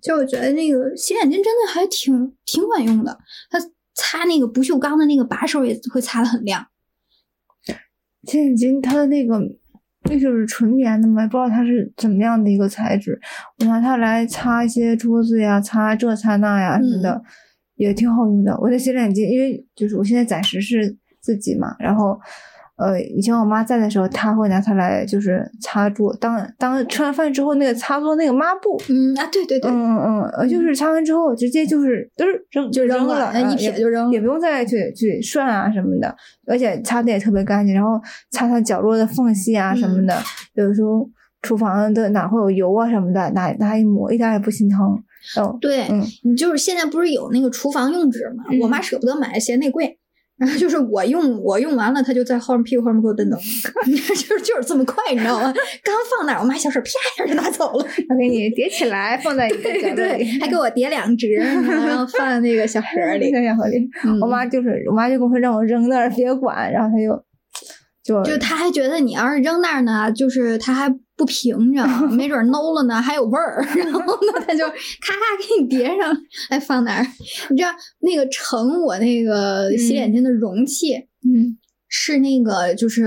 [0.03, 3.17] 就我觉得那个洗脸巾真的还挺挺管用的，
[3.49, 3.59] 它
[3.95, 6.67] 擦那个不锈钢的那个把手也会擦的很亮。
[8.25, 9.41] 洗脸巾它的那个
[10.11, 13.21] 那就是纯棉的嘛，不知道它是怎么样的一个材质。
[13.59, 17.23] 我拿它来擦一些桌子呀，擦这擦那呀什么的，
[17.77, 18.59] 也挺好用的。
[18.61, 22.19] 我的洗脸巾，因为就是我现在暂时是自己嘛，然后
[22.77, 28.81] 呃，以前我妈在的时候，她会拿它来就是擦桌，当当吃完饭之后那个擦桌那个抹布。
[28.89, 36.17] 嗯啊，对对对，嗯嗯嗯，呃，就是擦完之后直接就是都是扔就扔了一撇就扔了也不用再去去涮啊什么的，
[36.47, 38.01] 而且擦的也特别干净，然后
[38.31, 40.15] 擦擦角落的缝隙啊什么的，
[40.57, 41.09] 嗯有时候
[41.43, 44.79] 厨房的哪会有油啊什么的，拿拿一抹，一点也不心疼。
[45.37, 48.45] 哦，对，嗯你就是现在不是有那个厨房用纸吗？
[48.51, 49.99] 嗯我妈舍不得买，嫌那贵。
[50.43, 53.37] 然 后就是我用，我用完了，他就在后面屁股后面给我蹬走，
[53.87, 53.97] 就
[54.37, 55.53] 是就是这么快，你知道吗？
[55.85, 63.31] 刚放那儿，我妈小手啪一下就拿走了，要给你叠起来放在一个角对落里对，，还给我叠两折，然后放在那个小盒儿里。
[63.33, 63.79] 在小盒里。
[64.05, 67.25] 嗯我妈就是我妈就跟我说让我扔那儿别管，然后她就
[68.25, 70.93] 就就她还觉得你要是扔那儿呢，就是他还
[71.23, 73.65] 不平整， 没准儿馊了呢，还有味儿。
[73.77, 76.13] 然后呢，他就咔咔给你叠上，
[76.51, 77.07] 哎，放哪儿？
[77.51, 77.69] 你知道
[78.01, 80.95] 那个盛我那个洗脸巾的容器，
[81.25, 81.57] 嗯
[81.87, 83.03] 是那个就是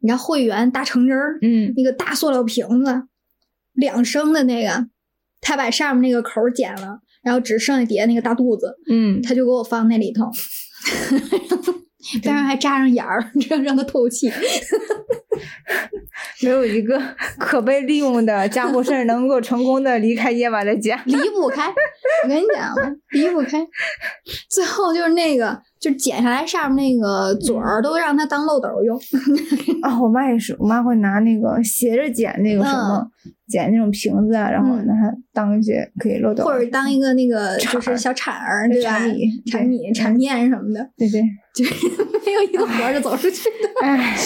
[0.00, 3.04] 你知道会员大橙汁儿，嗯那个大塑料瓶子，
[3.74, 4.88] 两升的那个，
[5.40, 10.28] 他把上面那个口儿剪了，然后只剩下底下那个大肚子，嗯，他就给我放那里头，
[12.22, 14.30] 边上还扎上眼儿， 这样让它透气。
[16.42, 17.00] 没有一个
[17.38, 21.00] 可被利用的家伙事儿能够成功的离开夜晚的家。
[21.06, 21.72] 离不开，
[22.24, 23.66] 我跟你讲吧，离不开。
[24.50, 28.96] 最后就是那个，就剪下来上面那个嘴儿，都让它当漏斗用。
[29.82, 33.04] 啊，我妈也是，我妈会拿那个斜着剪那个什么，
[33.48, 38.90] 剪那种瓶子啊，然后嗯拿它当一些可以漏斗，或者当一个那个就是小铲儿，对吧？
[39.00, 41.20] 铲米铲米、铲面什么的，对对，
[41.52, 41.74] 就是
[42.24, 43.68] 没有一个活儿就走出去的。
[43.84, 44.16] 哎，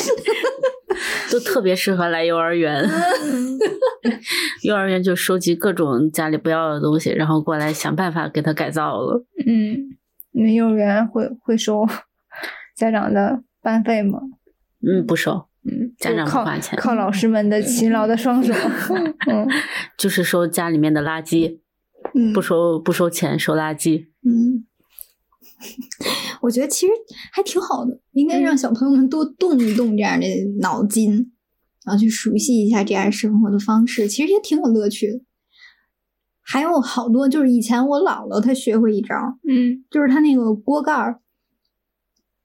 [1.32, 2.86] 都特别适合来幼儿园。
[4.62, 9.24] 幼儿园就收集各种家里不要的东西，然后过来想办法给它改造了。
[9.46, 9.78] 嗯，
[10.36, 11.86] 你们幼儿园会会收
[12.76, 14.20] 家长的班费吗？
[14.86, 18.52] 嗯，不收，嗯，家长不花钱靠老师们的勤劳的双手。
[19.32, 19.48] 嗯，
[19.96, 21.60] 就是收家里面的垃圾，
[22.12, 24.08] 嗯不收不收钱，收垃圾。
[24.28, 24.66] 嗯，
[26.42, 26.92] 我觉得其实
[27.32, 30.26] 还挺好的，应该让小朋友们多动一动这样的
[30.60, 31.32] 脑筋。
[31.86, 35.20] 然后去熟悉一下这样生活的方式，其实也挺有乐趣的。
[36.46, 39.14] 还有好多，就是以前我姥姥她学会一招，
[39.48, 41.20] 嗯就是她那个锅盖儿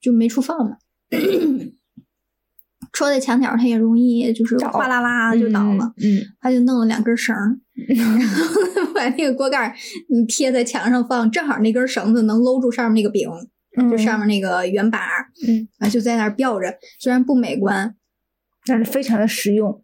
[0.02, 0.78] 就没处放嘛，
[2.91, 5.93] 戳在墙角，它也容易就是哗啦啦就倒了。
[6.04, 7.58] 嗯他就弄了两根绳儿，
[7.95, 9.76] 然后把那个锅盖儿
[10.10, 13.30] 你贴在墙上放，正好那根绳子能搂住上面那个饼，
[13.78, 17.95] 嗯，就上面那个圆把儿，嗯，啊就在那儿吊着，虽然不美观，
[18.66, 19.84] 但是非常的实用。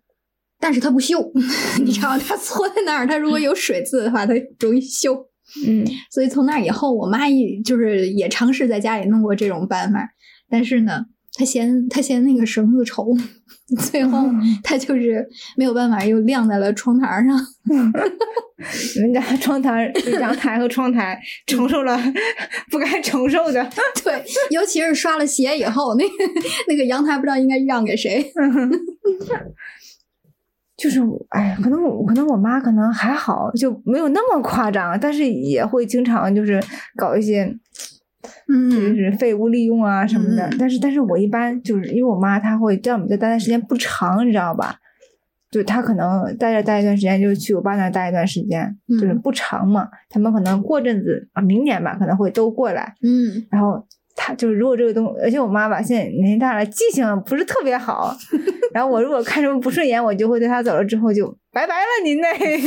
[0.60, 1.32] 但是它不锈，
[1.84, 5.26] 你知道，它搓在那儿，它如果有水渍的话，它容易锈。
[5.66, 10.10] 嗯 所以从那以后，我妈也就是也尝试在家里弄过这种办法，
[10.50, 13.08] 但是呢，她嫌她嫌那个绳子丑，
[13.80, 14.26] 最后
[14.64, 17.40] 她就是没有办法，又晾在了窗台上。
[18.96, 19.90] 人家窗台、
[20.20, 21.96] 阳台和窗台承受了
[22.72, 23.70] 不该承受的。
[24.04, 26.12] 对，尤其是刷了鞋以后，那个
[26.68, 28.34] 那个阳台不知道应该让给谁。
[30.78, 36.62] 就是我，哎，可能我可能我妈可能还好，就没有那么夸张，但是也会经常就是
[36.96, 37.46] 搞一些，
[38.48, 40.48] 嗯就嗯是废物利用啊什么的。
[40.48, 44.76] 嗯但是但是我一般就是因为我妈她会在我们这待的时间不长，你知道吧？
[45.50, 49.88] 就她可能待着待一段时间，就去我爸那儿待一段时间，就是嗯不长嘛。
[50.10, 53.84] 他们可能过阵子啊，明年吧可能会都过来，嗯然后
[54.18, 58.14] 他就是如果这个东，而且我妈吧现在年纪大了，记性不是特别好。
[58.74, 62.30] 然后我如果看什么不顺眼，我就会对她走了之后就拜拜了您嘞。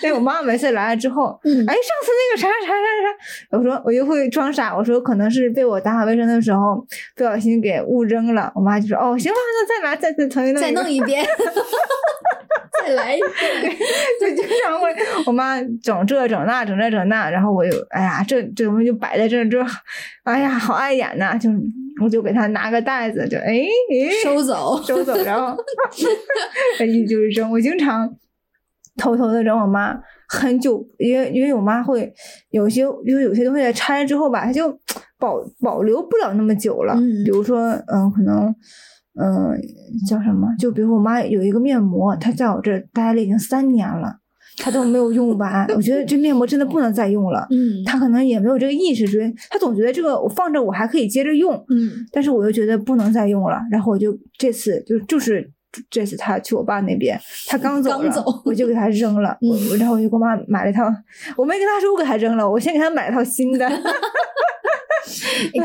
[0.00, 6.86] 对我妈每次来了之后，嗯哎，上次那个啥啥啥啥，我说我就会装傻，我说可能是被我打扫卫生的时候
[7.16, 8.52] 不小心给误扔了。
[8.54, 11.26] 我妈就说哦，行吧，那再拿再再重新弄再弄一遍，
[12.80, 13.76] 再来一遍。
[14.20, 14.94] 就经常会
[15.26, 19.60] 我妈整这整那整这整那，然后我就哎呀，这这东西就摆在这儿，这
[20.22, 21.50] 哎呀好碍眼呐，就
[22.02, 24.82] 我就给他拿个袋子，就哎哎收走。
[24.82, 25.56] 收走，然后
[26.86, 27.50] 一就是扔。
[27.50, 28.14] 我经常
[28.96, 32.12] 偷偷的扔我妈很久，因为因为我妈会
[32.50, 34.70] 有些就是有些东西拆了之后吧，它就
[35.18, 36.94] 保保留不了那么久了。
[36.94, 38.54] 嗯比如说，嗯，可能。
[39.18, 39.56] 嗯，
[40.06, 40.46] 叫什么？
[40.58, 44.18] 就比如我妈有一个面膜，她在我这儿待了已经三年了，
[44.56, 45.66] 她都没有用完。
[45.74, 47.46] 我觉得这面膜真的不能再用了。
[47.50, 51.54] 嗯他可能也没有这个意识，觉得她总觉得这个我放着我还可以接着用。
[51.68, 55.50] 嗯但是我又觉得不能再用了，然后我就这次就就是
[55.90, 60.82] 这次他去我爸那边，他刚走了，刚走我就给他扔了，我嗯我然后我就给我妈买了一套，
[61.36, 63.68] 我没跟他说我给他扔了，我先给他买了套新的，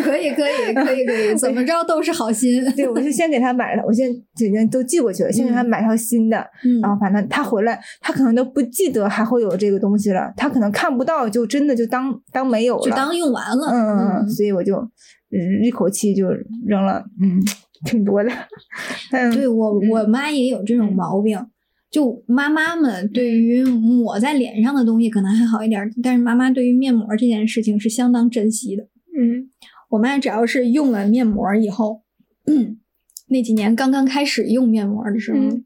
[0.03, 2.63] 可以可以可以可以， 怎么着都是好心。
[2.75, 13.67] 对，我就先给他买了，我现在已经都寄过去了，先给他买套新的，嗯然后反正他回来，他可能都不记得还会有这个东西了，他可能看不到，就真的就当当没有了，就当用完了。
[13.71, 16.27] 嗯所以我就嗯一口气就
[16.65, 17.41] 扔了，嗯，
[17.85, 18.29] 挺多的，
[19.11, 21.39] 嗯，对我我妈也有这种毛病。
[21.89, 28.87] 就妈妈们对于抹在脸上的东西可能还好一点儿，但是妈妈对于面膜这件事情是相当珍惜的。
[29.17, 29.51] 嗯
[29.89, 32.03] 我妈只要是用了面膜以后，
[32.45, 32.79] 嗯，
[33.27, 35.65] 那几年刚刚开始用面膜的时候，嗯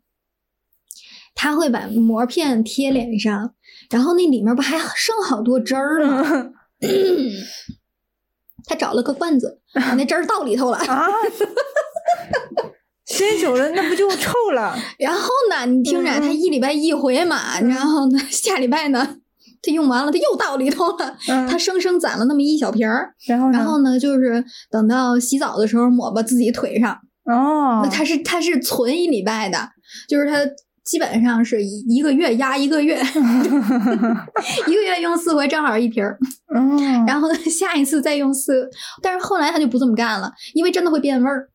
[1.35, 3.53] 她会把膜片贴脸上，
[3.91, 6.51] 然后那里面不还剩好多汁儿吗？
[6.81, 7.31] 嗯
[8.65, 10.77] 她找了个罐子，把那汁儿倒里头了。
[10.77, 11.07] 啊，
[13.07, 14.75] 时间久了那不就臭了？
[14.97, 19.17] 然后呢，你听着，嗯她一礼拜一回嘛，然后呢，下礼拜呢，
[19.61, 21.17] 她用完了，他又倒里头了。
[21.29, 23.57] 嗯， 她生生攒了那么一小瓶儿，然后呢？
[23.57, 26.97] 然后呢，就是等到洗澡的时候抹吧自己腿上。
[27.25, 29.57] 哦那，它是它是存一礼拜的，
[30.07, 30.37] 就是它
[30.83, 32.95] 基本上是一一个月压一个月，
[34.67, 36.19] 一个月用四回，正好一瓶儿。
[36.55, 36.77] 哦，
[37.07, 38.69] 然后呢，下一次再用四，
[39.01, 41.49] 但是后来他就不这么干了，因为真的会变味儿。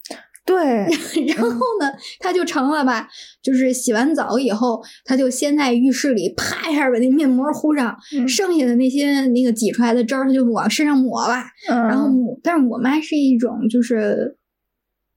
[0.45, 0.57] 对，
[1.29, 1.49] 然后
[1.81, 3.09] 呢，他就成了吧，
[3.43, 11.47] 就是洗完澡以后，他就先在浴室里啪一下把那面膜糊上，嗯剩下的那些那个挤出来的汁儿，他就往身上抹吧。
[11.69, 14.37] 然后嗯抹，但是我妈是一种就是。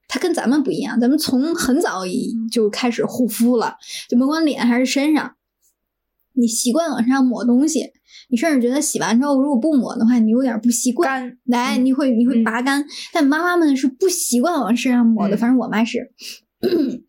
[0.06, 3.74] 她跟咱们不一样，咱们从很早一就开始护肤了，
[4.08, 5.34] 就甭管脸还是身上，
[6.34, 7.90] 你习惯往身上抹东西，
[8.28, 12.84] 你甚至觉得洗完之后如果不抹的话，你有点不习惯，干，来你会你会嗯拔干。
[13.12, 16.12] 但妈妈们是不习惯往身上抹的，嗯反正我妈是。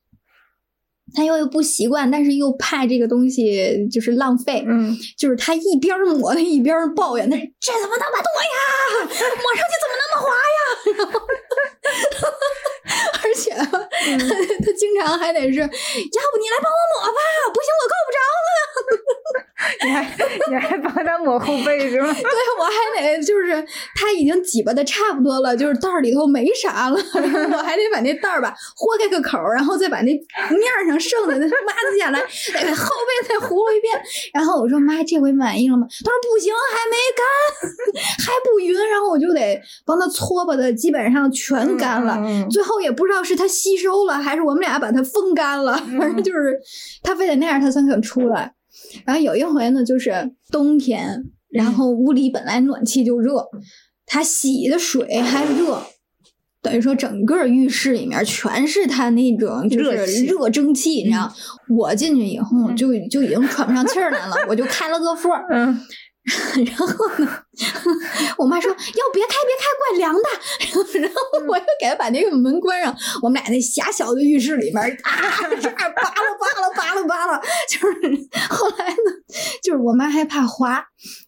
[1.14, 8.58] 她又不习惯，但是又怕这个东西就是浪费，嗯，就是她一边抹她一边抱怨，那这怎么那么多呀？
[9.08, 10.60] 抹上去怎么那么滑呀？
[13.26, 17.20] 而且吧嗯 她她经常还得是，要不你来帮我抹吧，
[17.54, 18.46] 不行我够不着了。
[19.84, 20.16] 你还
[20.50, 22.08] 你还帮他抹后背是吗？
[22.14, 22.24] 对，
[22.60, 23.66] 我还得就是
[23.96, 34.00] 他已经挤巴的差不多了，就是袋儿里头没啥了，我还得把那袋儿吧豁开个口儿，然后再把那面儿上剩的那抹子下来，后背再糊了一遍。
[34.34, 35.88] 然后我说妈，这回满意了吗？
[36.04, 37.26] 他说不行，还没干，
[38.26, 38.76] 还不匀。
[38.90, 42.20] 然后我就得帮他搓吧的，基本上全干了。
[42.52, 46.60] 最后也不知道是他吸收了，还是我们俩把它风干了，反正就是
[47.04, 48.54] 他非得那样他才肯出来。
[49.06, 53.48] 然后有一回呢，就是冬天，然后屋里本来暖气就热，
[54.06, 55.82] 他洗的水还热。
[56.62, 61.32] 等于说，整个浴室里面全是他那种就是热蒸汽，你知道？
[61.70, 65.80] 我进去以后就就已经喘不上气儿来了，我就开了个缝儿，嗯，
[66.66, 67.44] 然后呢，
[68.38, 71.00] 我妈说要别开别开，怪凉的。
[71.00, 75.14] 然后我又给她把那个门关上，我们俩在狭小的浴室里面啊，
[75.62, 77.94] 这儿扒拉扒拉扒拉扒拉，就是
[78.50, 79.12] 后来呢，
[79.62, 80.84] 就是我妈还怕滑，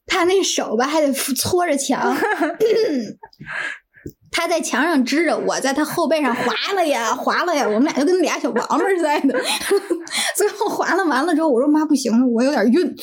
[0.07, 2.17] 她那手吧还得搓着墙。
[4.37, 9.33] 她在墙上支着，我在他后背上划了呀，划了呀，我们俩就跟俩小王八似的。
[10.37, 12.95] 最后划了完了之后，我说妈不行了，我有点晕。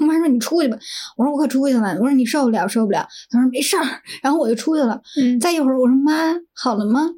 [0.00, 0.78] 我 妈说你出去吧，
[1.18, 3.06] 我说我可出去了，我说你受不了受不了。
[3.28, 3.84] 她说没事儿，
[4.22, 4.98] 然后我就出去了。
[5.20, 7.10] 嗯再一会儿我说妈好了吗？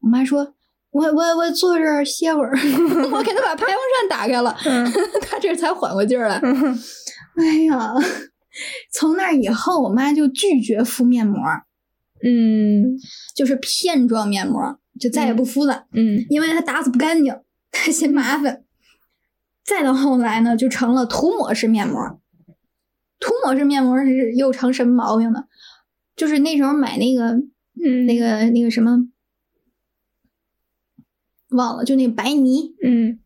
[0.00, 0.54] 我妈说
[0.90, 2.52] 我我我坐这儿歇会儿，
[3.12, 4.90] 我给她把排风扇打开了，嗯
[5.20, 6.36] 她这才缓过劲儿来。
[7.36, 7.92] 哎呀，
[8.94, 11.38] 从那以后，我妈就拒绝敷面膜，
[12.24, 12.96] 嗯
[13.34, 14.60] 就是片状面膜，
[14.98, 15.86] 就再也不敷了。
[15.92, 17.34] 嗯因为它打死不干净，
[17.70, 18.64] 它 嫌麻烦。
[19.64, 21.98] 再到后来呢，就成了涂抹式面膜。
[23.20, 25.44] 涂抹式面膜是又成什么毛病呢？
[26.16, 27.30] 就是那时候买那个
[27.82, 29.08] 嗯那个那个什么，
[31.50, 33.18] 忘了，就那个白泥，嗯，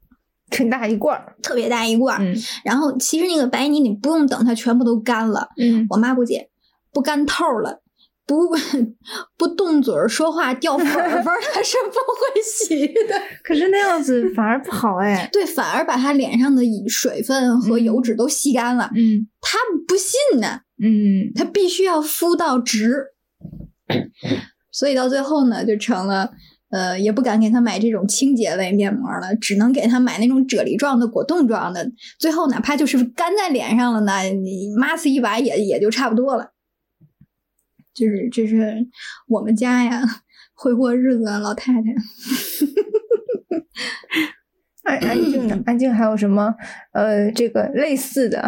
[0.51, 2.24] 挺大一罐儿，特别大一罐儿。
[2.24, 2.34] 嗯
[2.64, 6.51] 然后其实那个白泥你不用等它全部都干了，嗯我妈不解，
[6.92, 7.82] 不干透了。
[8.29, 8.47] 不
[9.39, 13.14] 不动嘴儿说话掉粉儿 粉儿，它是不会洗的。
[13.43, 15.26] 可是那样子反而不好哎。
[15.33, 18.91] 对，反而把他脸上的水分和油脂都吸干了。
[18.95, 19.57] 嗯他
[19.87, 23.07] 不信呢，嗯他必须要敷到直，
[24.70, 26.31] 所以到最后呢，就成了
[26.70, 31.91] 呃，也不敢给他买这种清洁类面膜了，只能给他买那种啫喱状的、果冻状的。
[32.18, 36.53] 最后哪怕就是干在脸上了呢，你抹死一把也也就差不多了。
[37.99, 38.86] 就是这是
[39.26, 40.03] 我们家呀
[40.55, 41.88] 会过日子的老太太。
[44.84, 46.55] 安 安静的安静还有什么
[46.92, 48.46] 呃这个类似的？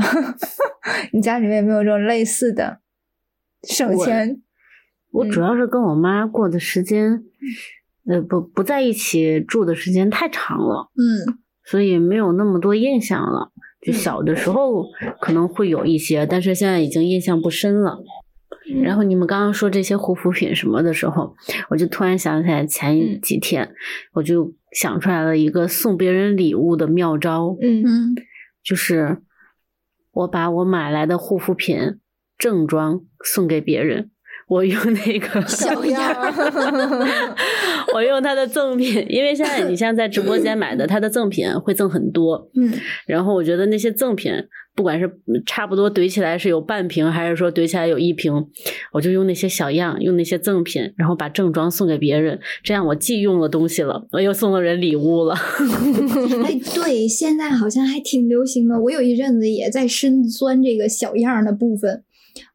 [1.13, 2.81] 你家里面有没有这种类似的
[3.63, 4.41] 省钱？
[5.13, 7.23] 我主要是跟我妈过的时间，
[8.07, 13.53] 呃，不不在一起住的时间太长了，嗯所以没有那么多印象了。
[13.81, 14.85] 就小的时候
[15.21, 17.99] 可能会有一些，但是现在已经印象不深了。
[18.83, 21.35] 然后你们刚刚说这些护肤品什么的时候，
[21.69, 23.75] 我就突然想起来前嗯几天，
[24.13, 27.83] 我就想出来了一个送别人礼物的妙招，嗯。
[27.85, 28.15] 嗯。
[28.63, 29.23] 就是
[30.13, 31.99] 我把我买来的护肤品
[32.37, 34.11] 正装送给别人，
[34.51, 37.37] 我用那个 小样儿
[37.95, 42.73] 我用它的赠品，因为现在你像在直播间买的，它的赠品会赠很多，嗯
[43.07, 44.33] 然后我觉得那些赠品，
[44.75, 45.09] 不管是
[45.47, 48.33] 差不多怼起来是有半瓶，还是说怼起来有一瓶，
[48.93, 55.37] 我就用那些小样，用那些赠品，然后把正装送给别人，这样我既用了东西了，我又送了人礼物了。
[56.45, 58.81] 哎，对，现在好像还挺流行的。
[58.81, 62.03] 我有一阵子也在深钻这个小样的部分，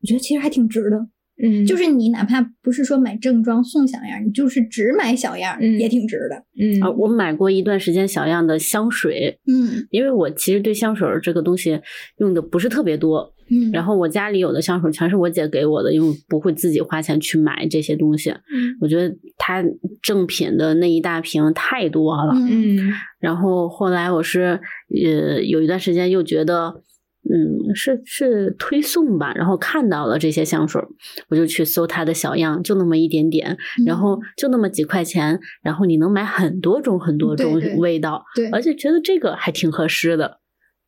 [0.01, 1.07] 我觉得其实还挺值的。
[1.43, 6.43] 嗯，就是你哪怕不是说买正装送小样儿，你就是只买小样也挺值的。
[6.57, 11.79] 嗯啊，我买过一段时间小样的香水，嗯因为我其实对香水儿这个东西
[12.19, 18.29] 用的不是特别多，嗯，然后我家里有的香水全是我姐给我的，因为不会自己花钱去买这些东西。
[18.29, 19.61] 嗯我觉得它
[20.01, 22.33] 正品的那一大瓶太多了。
[22.33, 24.59] 嗯嗯然后后来我是
[25.03, 26.81] 呃有一段时间又觉得。
[27.31, 30.87] 嗯，是是推送吧，然后看到了这些香水儿，
[31.29, 40.39] 我就去搜它的小样，就那么一点点，嗯然后就那么几块钱，然后你能买很多种很多种味道，对而且觉得这个还挺合适的。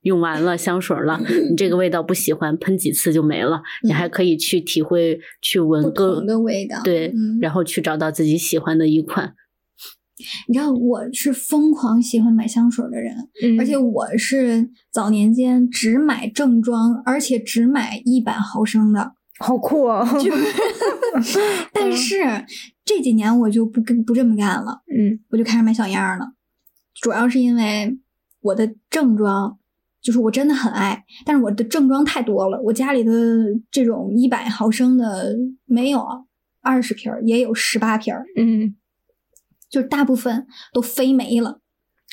[0.02, 1.20] 用完了香水了，
[1.50, 3.62] 你这个味道不喜欢，喷几次就没了。
[3.84, 6.80] 你还可以去体会、去闻不各同的味道。
[6.84, 9.34] 对，嗯然后去找到自己喜欢的一款。
[10.48, 19.14] 你知道我是疯狂喜欢买香水的人，嗯，而且我是早年间只买正装，而且只买一百毫升的。
[19.40, 20.08] 好酷哦。
[21.72, 22.24] 但是
[22.84, 24.82] 这几年我就不跟不这么干了。
[24.92, 26.34] 嗯我就开始买小样儿了，
[27.00, 27.98] 主要是因为
[28.42, 29.60] 我的正装
[30.02, 33.12] 就是我真的很爱，但是我的正装太多了，我家里的
[33.70, 35.36] 这种一百毫升的
[35.66, 36.04] 没有
[36.62, 38.76] 二十瓶儿，也有十八瓶儿，嗯，
[39.70, 41.60] 就是大部分都飞没了。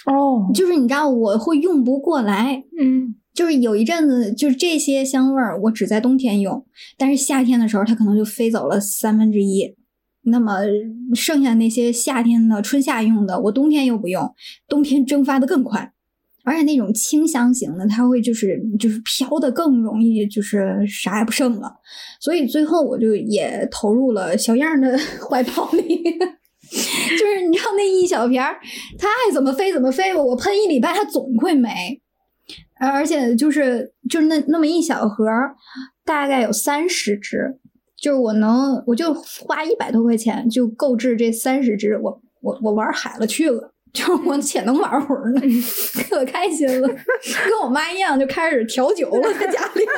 [0.06, 6.64] 哦，就是你知道我会用不过来，嗯就是有一阵子，就是这些香味儿我只在冬天用，
[6.96, 9.74] 但是夏天的时候它可能就飞走了三分之一。
[10.26, 10.60] 那么
[11.14, 14.34] 剩下那些夏天的、春夏用的，我冬天又不用，
[14.68, 15.92] 冬天蒸发的更快，
[16.44, 21.72] 而且那种清香型的，它会就是就是飘的更容易，就是啥也不剩了。
[22.20, 24.96] 所以最后我就也投入了小样儿的
[25.28, 26.02] 怀抱里。
[27.18, 28.58] 就是你知道那一小瓶儿，
[28.98, 32.00] 它爱怎么飞怎么飞吧，我喷一礼拜它总会没，
[32.80, 35.26] 而且就是就是那那么一小盒，
[36.04, 37.58] 大概有三十支，
[37.96, 43.73] 就是我能我就花一百多块钱就购置这三十支，我我我玩海了去了。
[43.94, 45.40] 就我 且能玩会儿呢，
[46.10, 46.88] 可开心了，
[47.48, 49.86] 跟我妈一样就开始调酒了，在家里。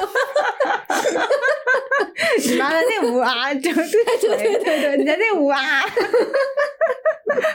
[2.48, 3.84] 你妈在那屋啊，整对对
[4.20, 5.58] 对对对，你在那屋啊，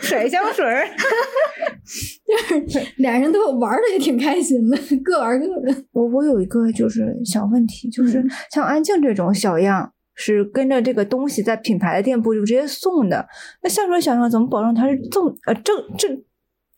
[0.02, 0.88] 甩香水儿。
[2.98, 5.76] 俩人都有玩的也挺开心的，各玩各的。
[5.92, 9.94] 我我有一个就是小问题，就是嗯像安静这种小样。
[10.14, 13.26] 是跟着这个东西在品牌的店铺就直接送的，
[13.64, 16.22] 那香水小样怎么保证它是正呃正正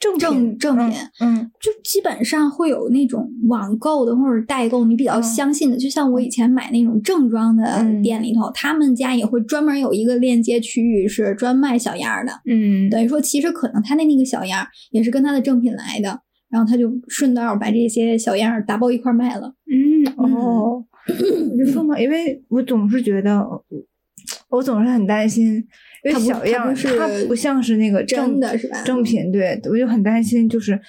[0.04, 1.50] 正正品正品嗯。
[1.62, 5.24] 就基本上会有那种网购的或者代购，你比较嗯。
[5.24, 8.02] 相信的，就像我以前买那种正装的嗯。
[8.02, 12.34] 店里头，他们家也会专门有一个链接区域是专卖小样儿的。
[12.46, 12.90] 嗯。
[12.90, 16.20] 等于说，其实可能他的那个小样儿也是跟他的正品来的，
[16.50, 19.54] 然后他就顺道把这些小样儿打包一块儿卖了。
[19.72, 20.84] 嗯哦，
[21.52, 23.46] 我就说嘛，因为我总是觉得，
[24.50, 25.66] 我总是很担心，
[26.04, 30.80] 因为小样它不像是那个真正的是吧正品，对我就很担心，就是。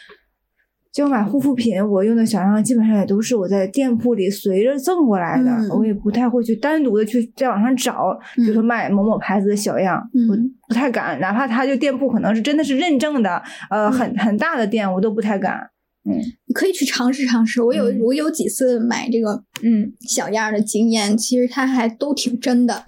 [0.93, 10.37] 就买护肤品，我用的小样基本上也都是我在店铺里随着赠过来的，嗯我也不太会去单独的去在网上找，比如说卖某某牌子的小样，嗯我
[10.69, 15.69] 不太敢，哪怕它就店铺可能是真的是认证的，呃，嗯很很大的店，我都不太敢。
[16.09, 16.15] 嗯
[16.47, 17.61] 你可以去尝试尝试。
[17.61, 22.85] 我有、嗯我有几次买这个嗯，小样的经验，其实它还都挺真的。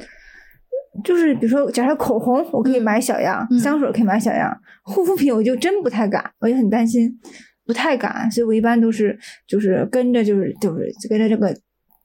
[1.05, 4.51] 就是比如说，假设口红我可以嗯买小样，嗯香水可以买小样，
[4.83, 7.11] 护肤品我就真不太敢，我也很担心，
[7.65, 11.55] 不太敢，所以我一般都是就是跟着就是就是跟着这个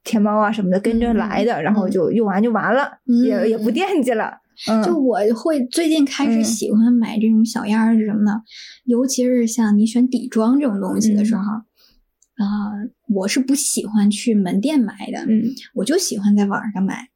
[0.04, 4.40] 天猫啊什么的跟着来的，然后就用完就完了，嗯也也不惦记了。
[4.70, 8.42] 嗯，就我会最近开始嗯喜欢买这种小样儿是什么呢？
[8.86, 12.70] 尤其是像你选底妆这种东西的时候，啊、
[13.16, 15.42] 我是不喜欢去门店买的，嗯
[15.74, 17.08] 我就喜欢在网上买。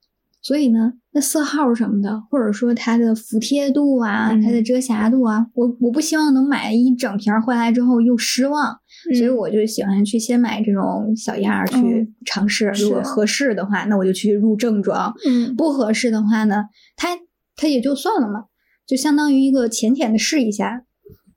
[0.45, 8.77] 所以呢，那色号什么的，或者说它的服帖度啊，嗯它的遮瑕度啊，我我不希望能买一整瓶儿回来之后又失望，
[9.17, 12.71] 所以我就喜欢去先买这种小样儿去嗯尝试。
[12.75, 15.11] 是如果合适的话，那我就去入正装。
[15.27, 16.65] 嗯不合适的话呢，
[16.95, 17.17] 它
[17.55, 18.43] 它也就算了嘛，
[18.85, 20.83] 就相当于一个浅浅的试一下。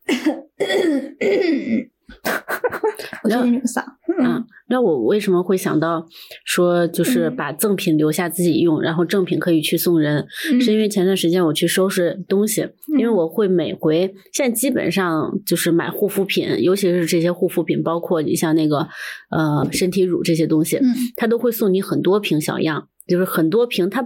[3.23, 3.85] 我最近这个嗓，
[4.21, 6.07] 嗯，那我为什么会想到
[6.45, 7.37] 说，就是嗯。
[7.37, 10.27] 把赠品留下自己用，然后正品可以去送人？
[10.53, 10.61] 嗯。
[10.61, 12.69] 是因为前段时间我去收拾东西，
[12.99, 13.15] 因为嗯。
[13.15, 18.89] 我会每回现在基本上就是买护肤品，尤其是这些护肤品，包括你像那个
[19.31, 20.95] 呃身体乳这些东西，嗯。
[21.17, 22.89] 它都会送你很多瓶小样。
[23.09, 24.03] 就是很多瓶，它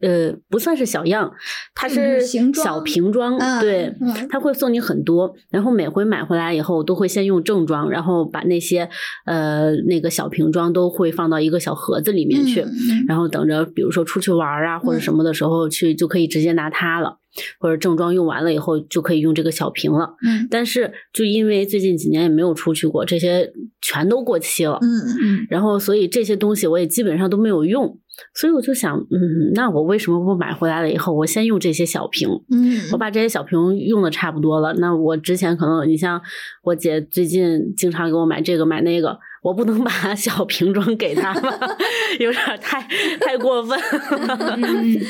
[0.00, 1.32] 呃不算是小样，
[1.74, 2.20] 它嗯是
[2.54, 8.88] 小瓶装，啊对，嗯他会送你很多，然后每回买回来以后，我都会先用正装，然后把那些
[9.26, 17.18] 呃那个小瓶装都会放到一个小盒子里面去，嗯然后等着比如说出去玩儿啊或者什么的时候去，就可以直接拿它了，
[17.58, 20.14] 或者正装用完了以后就可以用这个小瓶了。
[20.24, 23.50] 嗯但是就因为最近几年也没有出去过，这些
[23.80, 24.78] 全都过期了。
[24.82, 24.88] 嗯
[25.22, 27.98] 嗯然后，所以这些东西我也基本上都没有用，
[28.34, 32.28] 所以我就想，嗯，那我为什么不买回来了以后，我先用这些小瓶？
[32.50, 32.80] 嗯。
[32.92, 32.98] 我。
[33.04, 36.18] 把这些小瓶用的差不多了，那我之前可能，你像
[36.62, 41.58] 我姐最近经常给我买这个买那个，我不能 把小瓶装给她吧，
[42.18, 42.80] 有点太
[43.20, 45.00] 太过分了，嗯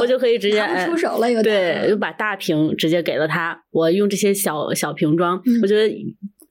[0.00, 5.60] 我就可以直接哎出手了有点对，就把大瓶直接给了她，我用这些小小瓶装，嗯。
[5.62, 5.94] 我觉得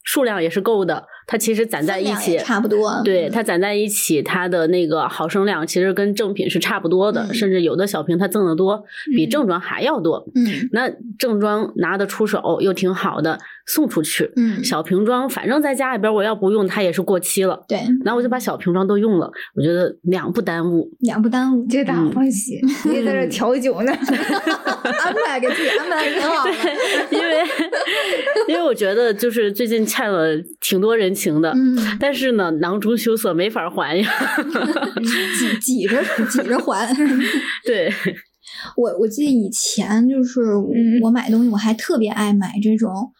[0.03, 3.01] 数量也是够的，它其实攒在一起差不多。
[3.03, 8.83] 对，它攒在一起，它的那个毫升量其实跟正品是差不多的，嗯甚至有的小瓶它赠的多，
[9.15, 10.25] 比嗯正装还要多。
[10.35, 14.31] 嗯那正装拿得出手又挺好的，送出去。
[14.35, 20.89] 嗯，小瓶装反正在家里边我要不用它也是过期了，对，然后我就把小瓶装都用了，我觉得两不耽误。
[20.99, 23.91] 两不耽误，皆大嗯欢喜，你也在这调酒呢。
[24.83, 26.51] 安排给自己安排的挺好的。
[27.11, 27.43] 因为
[28.47, 30.29] 因为我觉得就是最近欠了
[30.59, 34.09] 挺多人情的，嗯，但是呢，囊中羞涩没法还呀。
[35.59, 36.93] 挤挤着挤着还。
[37.65, 37.91] 对，
[38.77, 43.11] 我我记得以前就是嗯我买东西，我还特别爱买这种。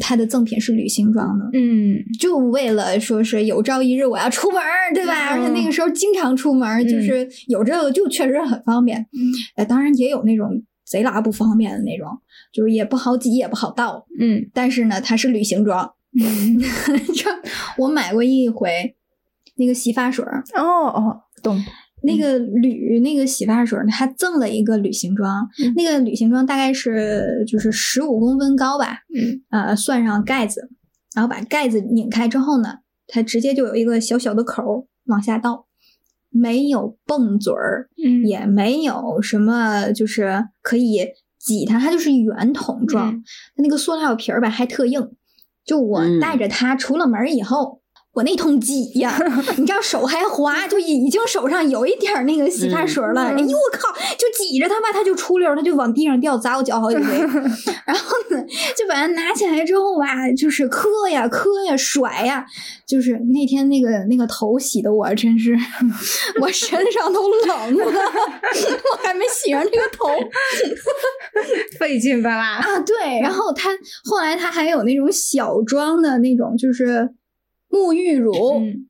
[0.00, 5.28] 它的赠品是旅行装的，嗯就为了说是有朝一日我要出门儿，对吧？
[5.30, 9.06] 而且那个时候经常出门儿，就是有这个就确实很方便。
[9.54, 12.08] 呃，当然也有那种贼拉不方便的那种，
[12.56, 14.06] 就是也不好挤也不好倒。
[14.18, 15.92] 嗯但是呢，它是旅行装。
[16.18, 16.58] 嗯，
[17.14, 17.30] 这
[17.76, 18.96] 我买过一回
[19.56, 21.62] 那个洗发水儿，哦哦，懂。
[22.02, 25.46] 那个铝那个洗发水儿，它赠了一个旅行装。
[25.62, 30.70] 嗯那个旅行装大概是就是十五公分高吧，嗯呃，算上盖子，
[31.14, 32.78] 然后把盖子拧开之后呢，
[33.08, 35.66] 它直接就有一个小小的口儿往下倒，
[36.30, 41.00] 没有泵嘴儿，嗯也没有什么就是可以
[41.46, 43.12] 挤它，它就是圆筒状。
[43.14, 43.24] 嗯
[43.56, 45.12] 它那个塑料皮儿吧还特硬，
[45.64, 47.80] 就我嗯带着它出了门以后。
[48.16, 49.14] 我那通挤呀，
[49.58, 53.30] 你知道手还滑，就已经手上有一点儿那个洗发水了。
[53.30, 57.04] 嗯哎呦我靠，就挤着它吧，它就出溜，它就往地上掉，砸我脚好几回。
[57.84, 58.42] 然后呢，
[58.74, 62.46] 就把它拿起来之后吧，就是磕呀磕呀甩呀，
[62.86, 65.54] 就是那天那个那个头洗的我真是，
[66.40, 70.08] 我身上都冷了，我还没洗上这个头
[71.78, 72.56] 费劲巴拉。
[72.56, 72.80] 啊。
[72.80, 73.70] 对，然后它
[74.04, 77.10] 后来它还有那种小装的那种，就是
[77.70, 78.88] 沐浴乳，嗯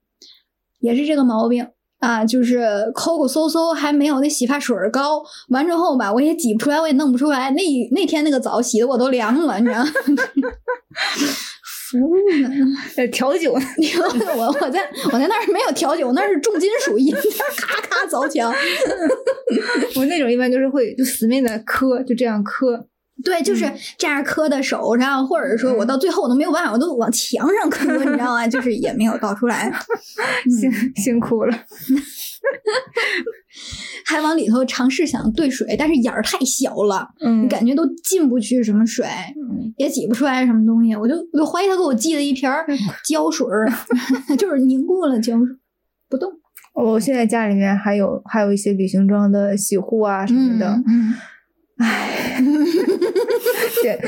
[0.80, 1.66] 也是这个毛病。
[1.98, 5.22] 啊，就是抠抠搜搜，还没有那洗发水儿高。
[5.48, 7.50] 完之后吧，我也挤不出来，我也弄不出来。
[7.52, 7.62] 那
[7.92, 9.90] 那天那个澡洗的我都凉了，你知道吗？
[11.88, 12.48] 服了。
[12.96, 13.54] 呃，调酒，
[14.36, 17.14] 我我在我在那儿没有调酒，那是重金属音，
[17.56, 18.52] 咔咔凿墙。
[19.96, 22.86] 我那种一般就是会就死命的磕，就这样磕。
[23.26, 28.46] 对，就是这样磕的手上，或者说我到最后我都没有办法，我都往墙上磕，你知道吗？
[28.46, 29.72] 就是也没有倒出来，
[30.60, 30.70] 辛
[31.02, 31.52] 辛苦了。
[34.06, 39.04] 还往里头尝试想兑水，但是眼儿太小了，嗯你感觉都进不去什么水，
[39.36, 40.94] 嗯也挤不出来什么东西。
[40.94, 42.64] 我就我就怀疑他给我寄了一瓶儿
[43.08, 43.68] 胶水儿，
[44.38, 45.46] 就是凝固了胶水
[46.08, 46.30] 不动
[46.74, 51.14] 我现在家里面还有还有一些旅行装的洗护啊什么的，嗯
[51.78, 52.25] 唉，
[53.82, 53.98] 对，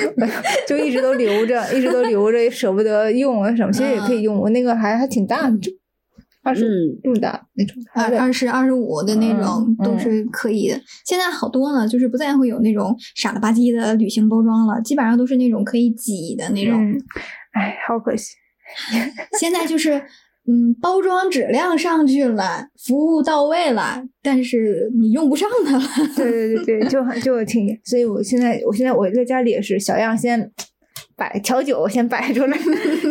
[0.67, 3.73] 就一直都留着，一直都留着，也舍不得用啊什么。
[3.73, 5.71] 其实也可以用，我那个还还挺大的，就
[6.43, 7.77] 二十嗯这么大那种。
[7.95, 10.81] 二二十二十五的那种嗯都是可以的。
[11.05, 16.75] 现在好多了，就是不再会有那种傻了吧唧的旅行包装了，基本上都是那种可以挤的那种。
[16.75, 16.97] 嗯，
[17.53, 18.35] 唉，好可惜。
[19.39, 20.03] 现在就是。
[20.49, 25.85] 嗯，包装质量上去了，服务到位了，但是你用不上它了。
[26.17, 30.51] 对对对对，就很就挺，所以我现在我现在我在家里也是小样先
[31.15, 32.57] 摆调酒先摆出来，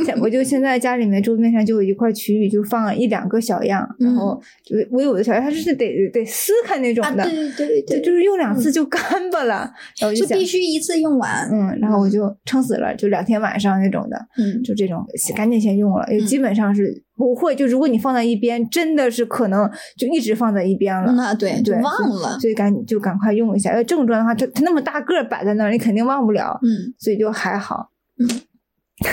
[0.03, 9.69] 先我就现在家里面桌面上就有一块区域，就放一两个小样，然后就我有的小样它是得得撕开那种啊，的，对对对就就是用两次就干巴了，
[9.99, 11.47] 然后就必须一次用完。
[11.51, 15.05] 嗯，然后我就撑死了，就两天晚上那种的，嗯，就这种
[15.35, 21.11] 赶紧先用了，因为基本上是不会，就如果你放在一边，真的是可能就一直放在一边了。
[21.13, 22.39] 那对，就对，忘了。
[22.39, 23.75] 所以赶紧就赶快用一下。
[23.75, 27.89] 要正装的话，它它那么大个摆在那儿，你肯定忘不了，嗯，所以就还好。
[28.19, 28.29] 嗯，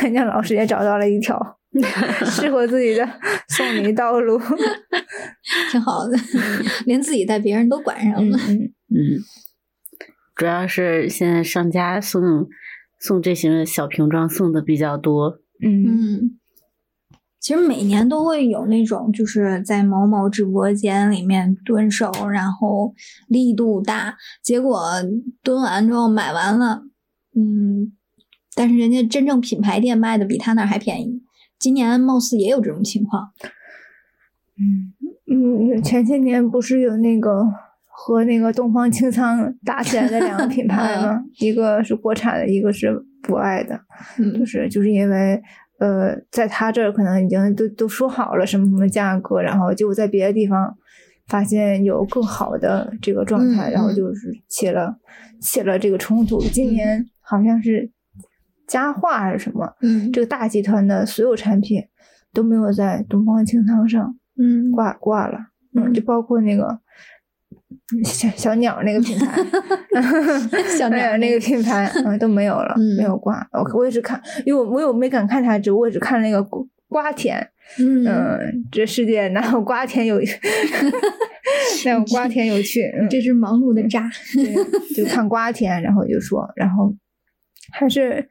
[0.03, 1.59] 人家老师也找到了一条
[2.27, 3.09] 适合自己的
[3.49, 4.39] 送礼道路。
[5.73, 6.17] 挺好的，
[6.87, 8.37] 连自己带别人都管上了。
[8.49, 8.59] 嗯嗯，
[8.93, 9.01] 嗯，
[10.35, 12.47] 主要是现在商家送
[12.99, 15.41] 送这些小瓶装送的比较多。
[15.63, 16.39] 嗯嗯，
[17.45, 22.95] 其实每年都会有那种，就是在某某直播间里面蹲守，然后
[23.29, 24.83] 力度大，结果
[25.43, 26.85] 蹲完之后买完了，
[27.37, 27.93] 嗯，
[28.55, 31.23] 但是人家真正品牌店卖的比他那儿还便宜。
[31.59, 33.29] 今年貌似也有这种情况。
[34.57, 34.95] 嗯
[35.31, 37.45] 嗯，前些年不是有那个
[37.85, 41.23] 和那个东方青苍打起来的两个品牌 吗？
[41.41, 42.91] 一个是国产的，一个是
[43.23, 43.79] 博爱的。
[44.17, 45.43] 就嗯是就是因为
[45.79, 50.77] 呃，在他这儿可能已经都都说好了什么什么价格，然后结果在别的地方
[51.27, 53.95] 发现有更好的这个状态，嗯然后嗯。
[53.95, 54.97] 就是起了
[55.41, 56.41] 起了这个冲突。
[56.41, 57.91] 今年好像是
[58.67, 60.13] 佳化还是什么，嗯。
[60.13, 61.83] 这个大集团的所有产品
[62.33, 64.71] 都没有在东方清仓上嗯。
[64.71, 65.39] 挂挂了，
[65.75, 66.81] 嗯，就包括那个。
[68.05, 69.43] 小小鸟那个品牌，
[70.79, 73.47] 小鸟哎那个品牌， 嗯，都没有了，嗯没有挂。
[73.53, 77.37] 我我也是看，因为我我有没敢看他直播，我只看那个瓜瓜田，
[77.79, 80.21] 嗯嗯，这世界哪有瓜田有，
[81.85, 82.83] 哪有瓜田有趣？
[82.99, 84.09] 嗯，这是忙碌的渣。
[84.35, 84.55] 对，
[84.95, 86.95] 就看瓜田，然后就说，然后
[87.73, 88.29] 还是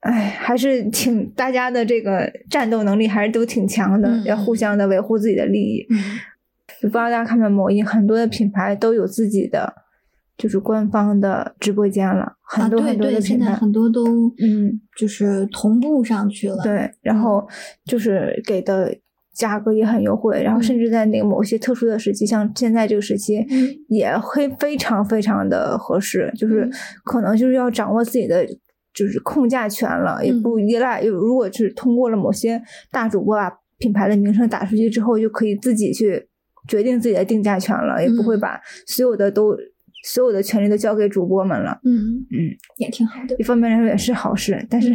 [0.00, 5.86] 哎，还是挺大家的这个战斗能力还是都挺强的，嗯要互相的维护自己的利益。
[5.90, 5.96] 嗯
[6.84, 9.72] 就不知道大家看没有，某音很多的品牌都有自己的
[10.36, 13.52] 就是官方的直播间了，很多啊，很多对对，现的品牌。
[13.52, 14.04] 在很多都
[14.38, 16.62] 嗯，就是同步上去了。
[16.62, 17.48] 对，然后
[17.86, 18.94] 就是给的
[19.32, 26.72] 价格也很优惠，然后甚至在那个某些特殊的时期，像现在这个时期，嗯也会非常非常的合适，就是嗯
[27.04, 28.46] 可能就是要掌握自己的。
[28.96, 31.02] 就是控价权了，也嗯不依赖。
[31.02, 32.62] 有如果是通过了某些
[32.92, 36.28] 大主播把品牌的名声打出去之后，就可以自己去
[36.68, 39.56] 决定自己的定价权了，也不会嗯把所有的都
[40.06, 41.80] 所有的权利都交给主播们了。
[41.84, 43.34] 嗯嗯，也挺好的。
[43.38, 44.90] 一方面来说也是好事，但是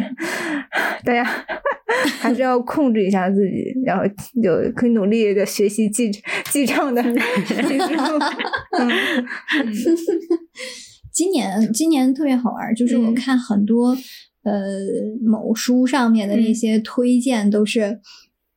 [1.04, 1.24] 大家
[2.20, 4.04] 还是要控制一下自己，然后
[4.44, 6.12] 有可以努力的学习记
[6.52, 8.20] 记账的技术。
[8.78, 8.90] 嗯
[11.12, 13.90] 今年今年特别好玩儿，就是我嗯看很多、
[14.44, 14.54] 呃
[15.22, 18.00] 某书上面的那嗯些推荐都是，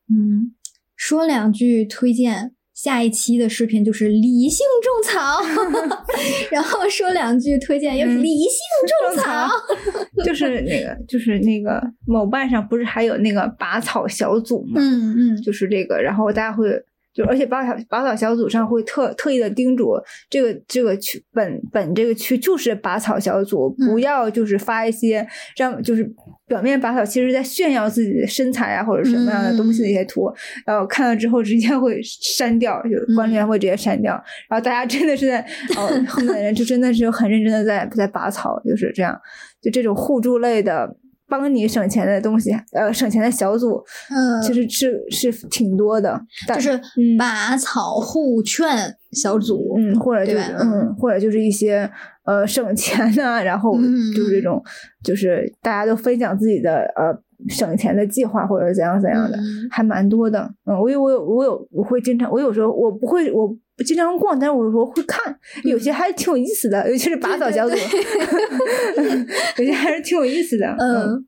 [0.08, 0.52] 嗯，
[0.94, 2.52] 说两句推荐。
[2.82, 5.40] 下一期的视频就是理性种草
[6.50, 9.48] 然后说两句推荐又是嗯理性种种草，
[10.24, 14.80] 就是那个，就是那个某瓣上不是还有那个拔草小组吗？
[14.82, 16.66] 嗯嗯，就是这个，然后大家会
[17.14, 19.92] 就而且拔草拔草小组上会特特意的叮嘱
[20.28, 23.92] 这个这个区本本这个区就是拔草小组，嗯。
[23.92, 26.02] 不要就是发一些让就是
[26.46, 30.32] 表面拔草，其实在炫耀自己的身材啊或者什么样的东西的一些图，
[30.64, 34.14] 然后看了之后直接会删掉，就管理员会直接删掉，
[34.48, 35.40] 然后大家真的是在
[35.76, 39.14] 哦后面的人就真的是很认真的在在拔草，就是这样，
[39.60, 40.96] 就这种互助类的。
[41.32, 46.20] 帮你省钱的东西，呃，省钱的小组，嗯，其实是是挺多的，
[46.54, 47.16] 就是嗯。
[47.16, 51.90] 拔草护劝小组，嗯，或者就是嗯，或者就是一些
[52.26, 54.62] 呃省钱呐、然后嗯就是这种，
[55.02, 57.16] 就是大家都分享自己的呃
[57.48, 60.52] 省钱的计划或者怎样怎样的，嗯还蛮多的。
[60.66, 67.74] 嗯，我有我有我有我会经常，我有时候我不会我不经常逛，但是我有时候会看，有些还是挺有意思的，尤其是拔草小组，
[69.58, 70.66] 有些还是挺有意思的。
[70.78, 71.24] 嗯，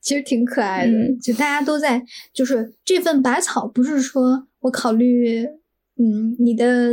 [0.00, 5.44] 其实挺可爱的，嗯就大家都在，就是这份拔草不是说我考虑，
[5.98, 6.92] 嗯，你的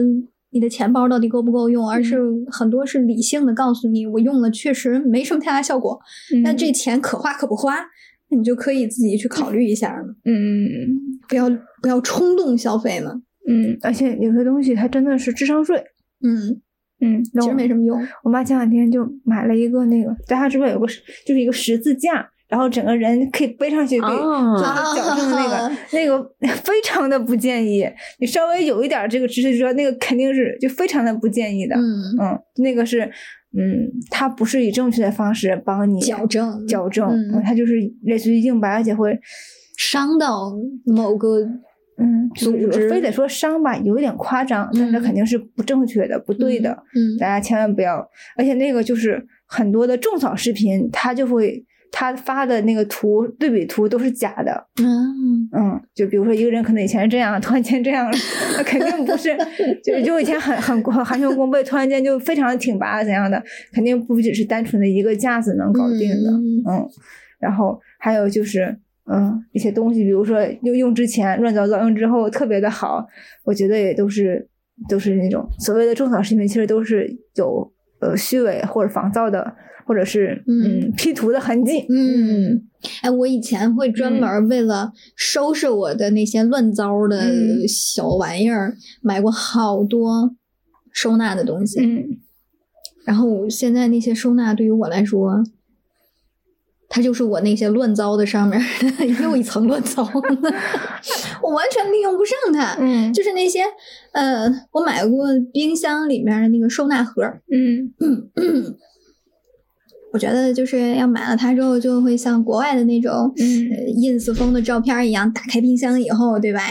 [0.51, 2.17] 你的钱包到底够不够用，而是
[2.51, 5.99] 很多是理性的告诉你，我用了确实没什么太大效果，
[6.33, 7.83] 嗯但这钱可花可不花，那
[8.29, 10.35] 你就可以自己去考虑一下嘛，嗯
[11.29, 11.49] 不要
[11.81, 13.11] 不要冲动消费嘛，
[13.47, 15.83] 嗯，而且有些东西它真的是智商税。
[16.23, 16.61] 嗯，
[17.01, 20.87] 嗯，那其实没什么用，我妈前两天就买了一个那个，大家知不知道有个
[21.25, 26.23] 就是一个十字架，然后整个人可以背上去，可以哦做到矫正的那个，那个
[26.63, 27.85] 非常的不建议。
[28.19, 31.75] 你稍微有一点这个知识，就知道那个肯定是就非常的不建议的。
[31.75, 31.81] 嗯，
[32.21, 33.09] 嗯，那个是
[33.57, 39.17] 嗯，它不是以正确的方式帮你矫正矫正，嗯它就是类似于硬掰，而且会
[39.77, 40.53] 伤到
[40.85, 41.41] 某个
[41.97, 46.71] 嗯，就是组织非得说伤吧，有一点夸张，但是嗯肯定是不正确的、不对的。
[46.93, 48.05] 嗯大家千万不要，
[48.37, 51.63] 而且那个就是很多的种草视频，它就会
[51.97, 58.17] 他发的那个图对比图都是假的，嗯嗯，就比如说一个人可能以前是这样，突然间这样了，
[58.57, 59.33] 那肯定不是，
[59.81, 63.41] 就是就以前很很很含胸弓背，突然间就非常的挺拔怎样的，
[63.71, 66.89] 肯定不只是单纯的一个架子能搞定的，嗯嗯，
[67.39, 68.77] 然后还有就是。
[69.07, 73.05] 嗯，一些东西，比如说用用之前乱糟糟，用之后特别的好，
[73.43, 74.49] 我觉得也都是
[74.89, 79.55] 都是那种所谓的种草视频，其实都是有呃虚伪或者仿造的，
[79.85, 80.81] 或者是嗯。
[80.81, 81.85] 嗯 P 图的痕迹。
[81.89, 82.67] 嗯，
[83.01, 87.67] 哎，我以前会专门为了收拾我的那些乱糟的嗯。
[87.67, 90.35] 小玩意儿，买过好多
[90.91, 91.79] 收纳的东西。
[91.81, 92.17] 嗯。
[93.05, 95.43] 然后现在那些收纳对于我来说，
[96.89, 98.59] 它就是我那些乱糟的上面
[99.21, 100.03] 又一层乱糟，
[101.43, 102.75] 我完全利用不上它。
[102.79, 103.13] 嗯。
[103.13, 103.61] 就是那些，
[104.13, 107.21] 呃，我买过冰箱里面的那个收纳盒
[107.51, 108.29] 嗯，嗯
[110.15, 116.61] 我觉得就是要买了它之后，就会像国外的那种，嗯呃，ins 风的照片一样，打开冰箱以后，对吧？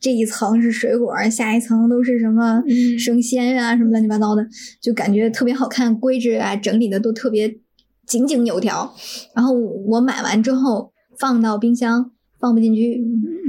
[0.00, 4.46] 这一层是水果，下一层都是什么嗯生鲜啊，什么乱七八糟的，
[4.80, 7.52] 就感觉特别好看，规制啊整理的都特别
[8.06, 8.94] 井井有条。
[9.34, 12.12] 然后我买完之后放到冰箱，
[12.42, 13.00] 放不进去，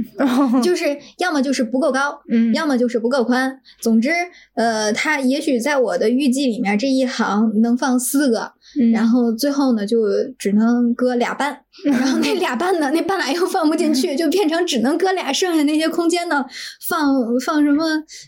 [0.62, 0.84] 就是
[1.18, 2.54] 要么就是不够高，嗯。
[2.54, 3.60] 要么就是不够宽。
[3.80, 4.10] 总之，
[4.54, 9.98] 呃，它也许在我的预计里面，这一行能放四个，嗯然后最后呢，就
[10.38, 16.44] 只能搁俩半， 然后那俩半呢，那半拉又放不进去，就变成只能搁俩，剩下那些空间呢，
[16.88, 17.12] 放
[17.44, 17.84] 放什么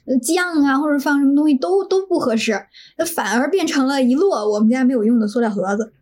[0.07, 2.61] 呃酱啊，或者放什么东西都都不合适，
[2.99, 5.93] 那反而变成了一摞我们家没有用的塑料盒子，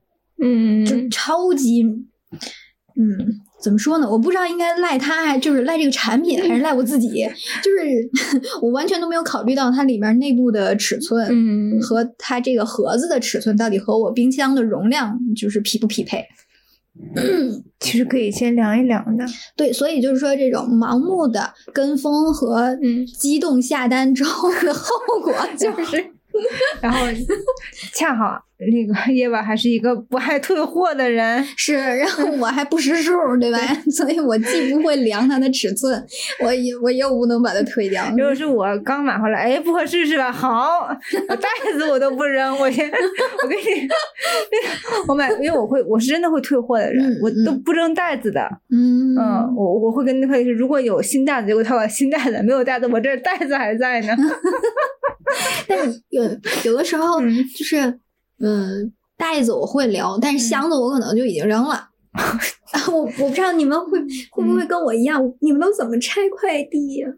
[0.42, 1.82] 嗯就超级
[2.96, 4.06] 嗯，怎么说呢？
[4.08, 7.26] 我不知道应该赖他，还就是赖这个产品，还是赖我自己。
[7.62, 16.22] 就是 我完全都没有考虑到它里面内部的尺寸，嗯和它这个盒子的尺寸到底和我冰箱的容量就是匹不匹配。
[17.80, 19.24] 其实可以先量一量的。
[19.56, 26.04] 对，所以就是说，这种盲目的跟风和嗯激动下单之后的后果，就是
[26.80, 27.00] 然后
[27.92, 33.58] 恰好那个 夜晚还是一个不爱退货的人，是，然后 我还不识数，对吧？
[33.90, 36.02] 所以我既不会量它的尺寸，
[36.42, 38.04] 我也我又不能把它退掉。
[38.16, 40.30] 如果是我刚买回来，哎，不合适是吧？
[40.30, 40.88] 好，
[41.28, 42.90] 袋子我都不扔，我先，
[43.42, 43.88] 我给你，
[45.08, 48.40] 我买，因为我会，我是真的会退货的人，嗯我都嗯不扔袋子的。
[48.70, 54.16] 嗯嗯，我我会跟那会如果有新袋子，结果他把新袋子没有袋子，我这袋子还在呢。
[55.66, 55.78] 但
[56.10, 56.22] 有
[56.64, 58.00] 有的时候嗯就是，嗯，
[59.16, 61.88] 袋子我会留，但是箱子我可能就已经扔了。
[62.92, 63.98] 我我不知道你们会
[64.30, 67.08] 会不会跟我一样，你们都怎么拆快递呀、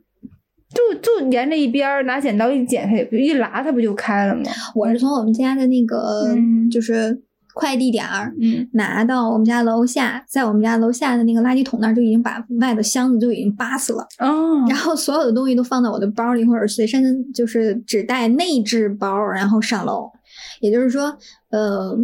[0.70, 4.42] 就就沿着一边儿拿剪刀一剪，它也一拉，它不就开了吗？
[4.74, 7.22] 我是从我们家的那个、嗯就是
[7.54, 20.10] 快递点儿嗯拿到我们家楼下，在我们家楼下的那个垃圾桶那儿就已经把外的箱子就已经扒死了，哦，然后所有的东西都放在我的包里，或者随身就是只带内置包，然后上楼。
[20.60, 21.16] 也就是说，
[21.50, 21.96] 呃，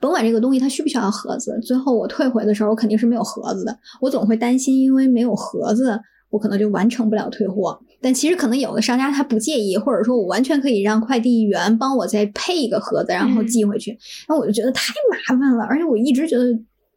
[0.00, 3.78] 甭管这个东西它需不需要盒子，最后我退回的时候，我肯定是没有盒子的。
[4.00, 7.78] 我总会担心，因为没有盒子，我可能就完成不了退货。
[8.00, 13.96] 但其实可能有的商家他不介意，或者说我完全可以让快递员帮我再配一个盒子，然后嗯寄回去。
[14.28, 16.44] 那、我就觉得太麻烦了，而且我一直觉得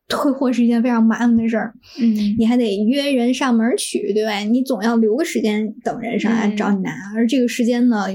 [0.10, 1.74] 退货是一件非常麻烦的事儿。
[2.00, 4.40] 嗯你还得约人上门取，对吧？
[4.40, 8.06] 你总要留个时间等人上来嗯找你拿，而这个时间呢，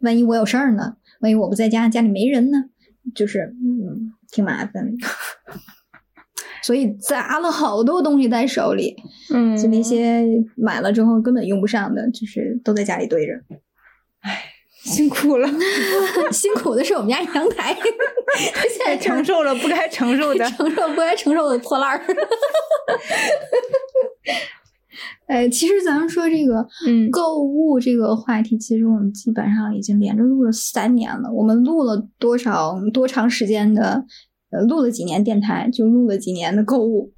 [0.00, 0.94] 万一我有事儿呢，
[1.26, 2.58] 万一我不在家，家里没人呢，
[3.12, 4.92] 就是嗯，挺麻烦的。
[6.62, 8.96] 所以砸了好多东西在手里，
[9.34, 10.24] 嗯，就那些
[10.56, 13.32] 买了之后根本用不上的，就是都在家里堆着。
[14.84, 15.48] 辛苦了，
[16.30, 17.74] 辛苦的是我们家阳台，
[18.70, 20.44] 现在承受了不该承受的。
[20.54, 22.04] 承受不该承受的破烂儿。
[25.26, 31.32] 呃，其实咱们说这个，嗯购物这个话题，其实我们基本上已经连着录了三年了。
[31.32, 34.04] 我们录了多少多长时间的？
[34.50, 37.12] 呃，录了几年电台，就录了几年的购物。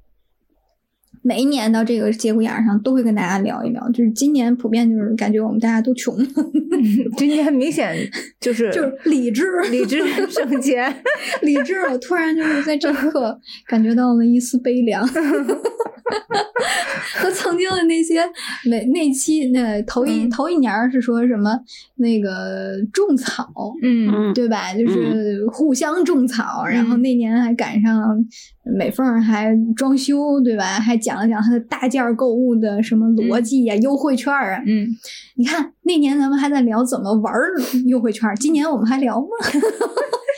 [1.21, 3.87] 每一年到这个节骨眼儿上，都会跟大家聊一聊。
[3.89, 6.17] 就是今年普遍就是感觉我们大家都穷，
[7.17, 7.95] 今年明显
[8.39, 10.91] 就是就是理智，理智省钱。
[11.43, 11.75] 理智。
[11.91, 15.07] 我突然就是在这一刻感觉到了一丝悲凉。
[17.19, 18.21] 和曾经的那些
[18.69, 21.59] 每那期那头一、嗯头一年儿是说什么
[21.95, 23.49] 那个种草，
[23.81, 24.73] 嗯嗯，对吧？
[24.73, 28.23] 就是互相种草，然后嗯那年还赶上
[28.63, 30.63] 美凤儿还装修，对吧？
[30.79, 34.63] 还讲了讲她的大件儿购物的什么逻辑呀、优惠券儿啊。
[34.65, 34.87] 嗯，
[35.35, 37.51] 你看那年咱们还在聊怎么玩儿
[37.87, 39.27] 优惠券儿，今年我们还聊吗？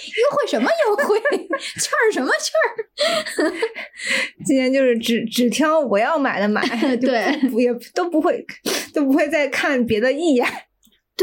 [0.07, 1.19] 优惠什么优惠？
[1.19, 3.53] 券儿什么券儿？
[4.45, 6.61] 今年就是只只挑我要买的买，
[6.97, 8.45] 就对不也都不会
[8.93, 10.47] 都不会再看别的一眼。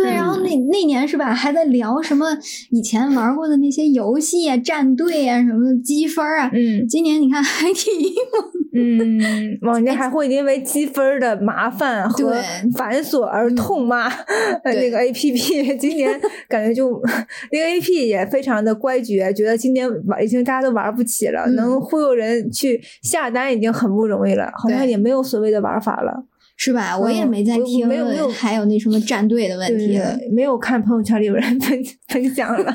[0.03, 2.27] 对，然后那那年是吧，还在聊什么
[2.71, 6.51] 以前玩过的那些游戏啊、战队啊、什么积分啊。
[6.53, 7.91] 嗯今年你看还提
[8.33, 12.33] 嘛，嗯，往年 还会因为积分的麻烦和
[12.77, 14.09] 繁琐而痛骂
[14.65, 15.77] 那个 A P P。
[15.77, 17.01] 今年感觉就
[17.51, 26.25] 那个 A P P 也非常的乖觉，觉得今年玩已经大家都玩不起了，嗯能忽悠人去下单已经很不容易了，好像也没有所谓的玩法了。
[26.61, 26.99] 是吧？
[26.99, 29.97] 我也没在听，没有没有还有那什么战队的问题
[30.35, 32.73] 没有看朋友圈里有人分 分享了。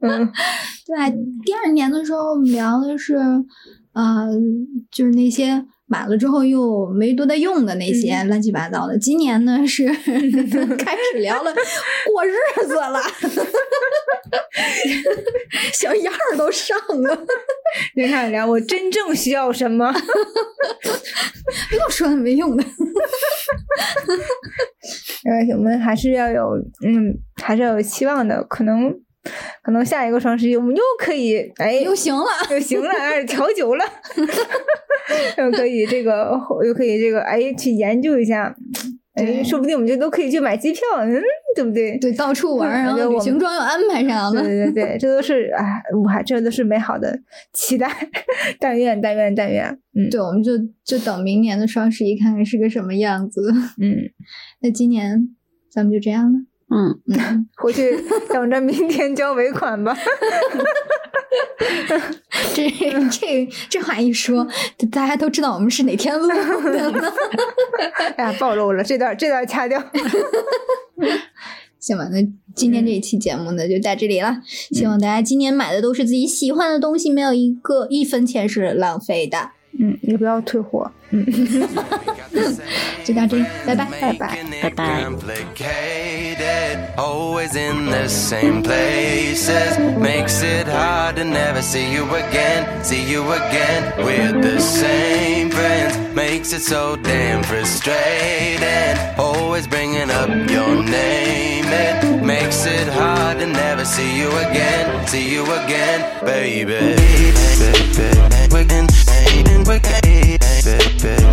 [0.00, 0.30] 嗯
[0.86, 1.10] 对？
[1.44, 3.16] 第二年的时候，我们聊的是，
[3.94, 4.28] 呃，
[4.90, 8.98] 就是那些买了之后又没多大用的那些乱七八糟的。
[8.98, 12.32] 今年呢 是开始聊了过日
[12.66, 13.00] 子了，
[15.72, 17.26] 小样儿都上了。
[17.96, 19.92] 你看聊我真正需要什么？
[21.70, 22.64] 别跟我说那没用的。
[25.24, 26.54] 呃，我们还是要有，
[26.86, 28.42] 嗯，还是要有期望的。
[28.44, 28.94] 可能，
[29.62, 33.84] 可能下一个双十一我们又可以，哎，又行了，又行了，哎，调酒了，
[35.38, 38.54] 又可以这个，又可以这个，哎，去研究一下，
[39.14, 41.22] 哎，说不定我们就都可以去买机票，嗯，
[41.54, 41.96] 对不对？
[41.98, 44.42] 对，到处玩儿， 然后旅行装又安排上了。
[44.42, 47.18] 对对对，这都是哎，我还这都是美好的
[47.52, 47.88] 期待，
[48.60, 50.52] 但愿但愿但愿，嗯对，我们就
[50.84, 53.40] 就等明年的双十一看看是个什么样子。
[53.80, 53.96] 嗯，
[54.60, 55.28] 那今年
[55.70, 56.38] 咱们就这样了。
[56.74, 57.96] 嗯，嗯，回去
[58.28, 59.96] 等着明天交尾款吧。
[62.54, 64.46] 这这这这话一说，
[64.90, 67.14] 大家都知道我们是哪天录的了。
[68.16, 69.80] 哎呀，暴露了，这段这段掐掉。
[71.78, 72.18] 行吧，那
[72.54, 74.36] 今天这一期节目呢就到这里了。
[74.44, 79.50] 希望大家今年买的都是自己喜欢的东西，没有一个一分钱是浪费的。
[79.78, 80.90] 嗯，也不要退货。
[81.10, 81.24] 嗯，
[83.03, 84.37] 就到这里，拜拜，拜拜。
[84.61, 85.03] Bye bye.
[85.03, 89.77] Complicated, always in the same places.
[89.97, 95.97] Makes it hard to never see you again, see you again with the same friends.
[96.13, 98.97] Makes it so damn frustrating.
[99.17, 101.65] Always bringing up your name.
[101.71, 106.95] It makes it hard to never see you again, see you again, baby.
[106.95, 108.17] Wicked, wicked,
[108.51, 109.99] wicked, wicked, always wicked, wicked,
[110.65, 111.32] wicked, wicked,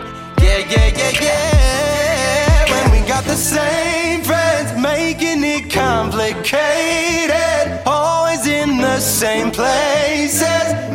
[0.71, 2.71] Yeah, yeah, yeah.
[2.71, 7.81] When we got the same friends, making it complicated.
[7.85, 10.39] Always in the same places,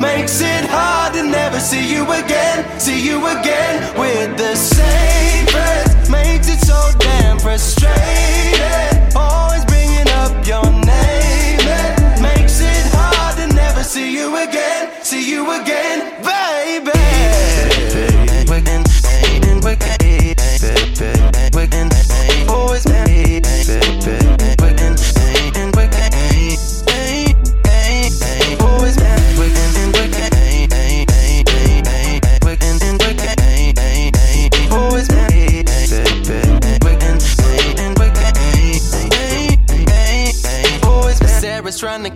[0.01, 2.65] makes it hard to never see you again.
[2.81, 9.15] See you again with the same friends, makes it so damn frustrated.
[9.15, 14.89] Always bringing up your name, it makes it hard to never see you again.
[15.03, 16.06] See you again,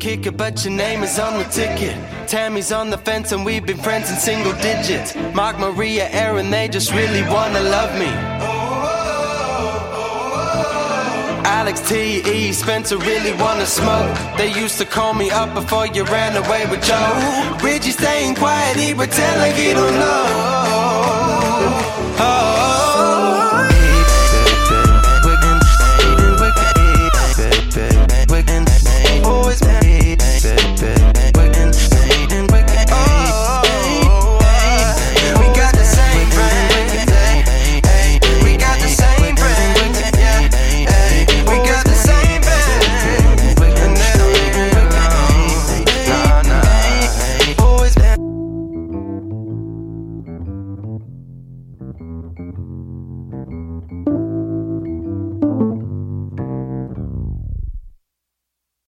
[0.01, 1.97] Sarah's trying to kick it, but your name is on the ticket.
[2.29, 5.15] Tammy's on the fence, and we've been friends in single digits.
[5.35, 8.11] Mark, Maria, Aaron, they just really wanna love me.
[11.45, 14.17] Alex T, E, Spencer really wanna smoke.
[14.37, 17.59] They used to call me up before you ran away with Joe.
[17.63, 20.70] Reggie staying quiet, he pretend like he don't know.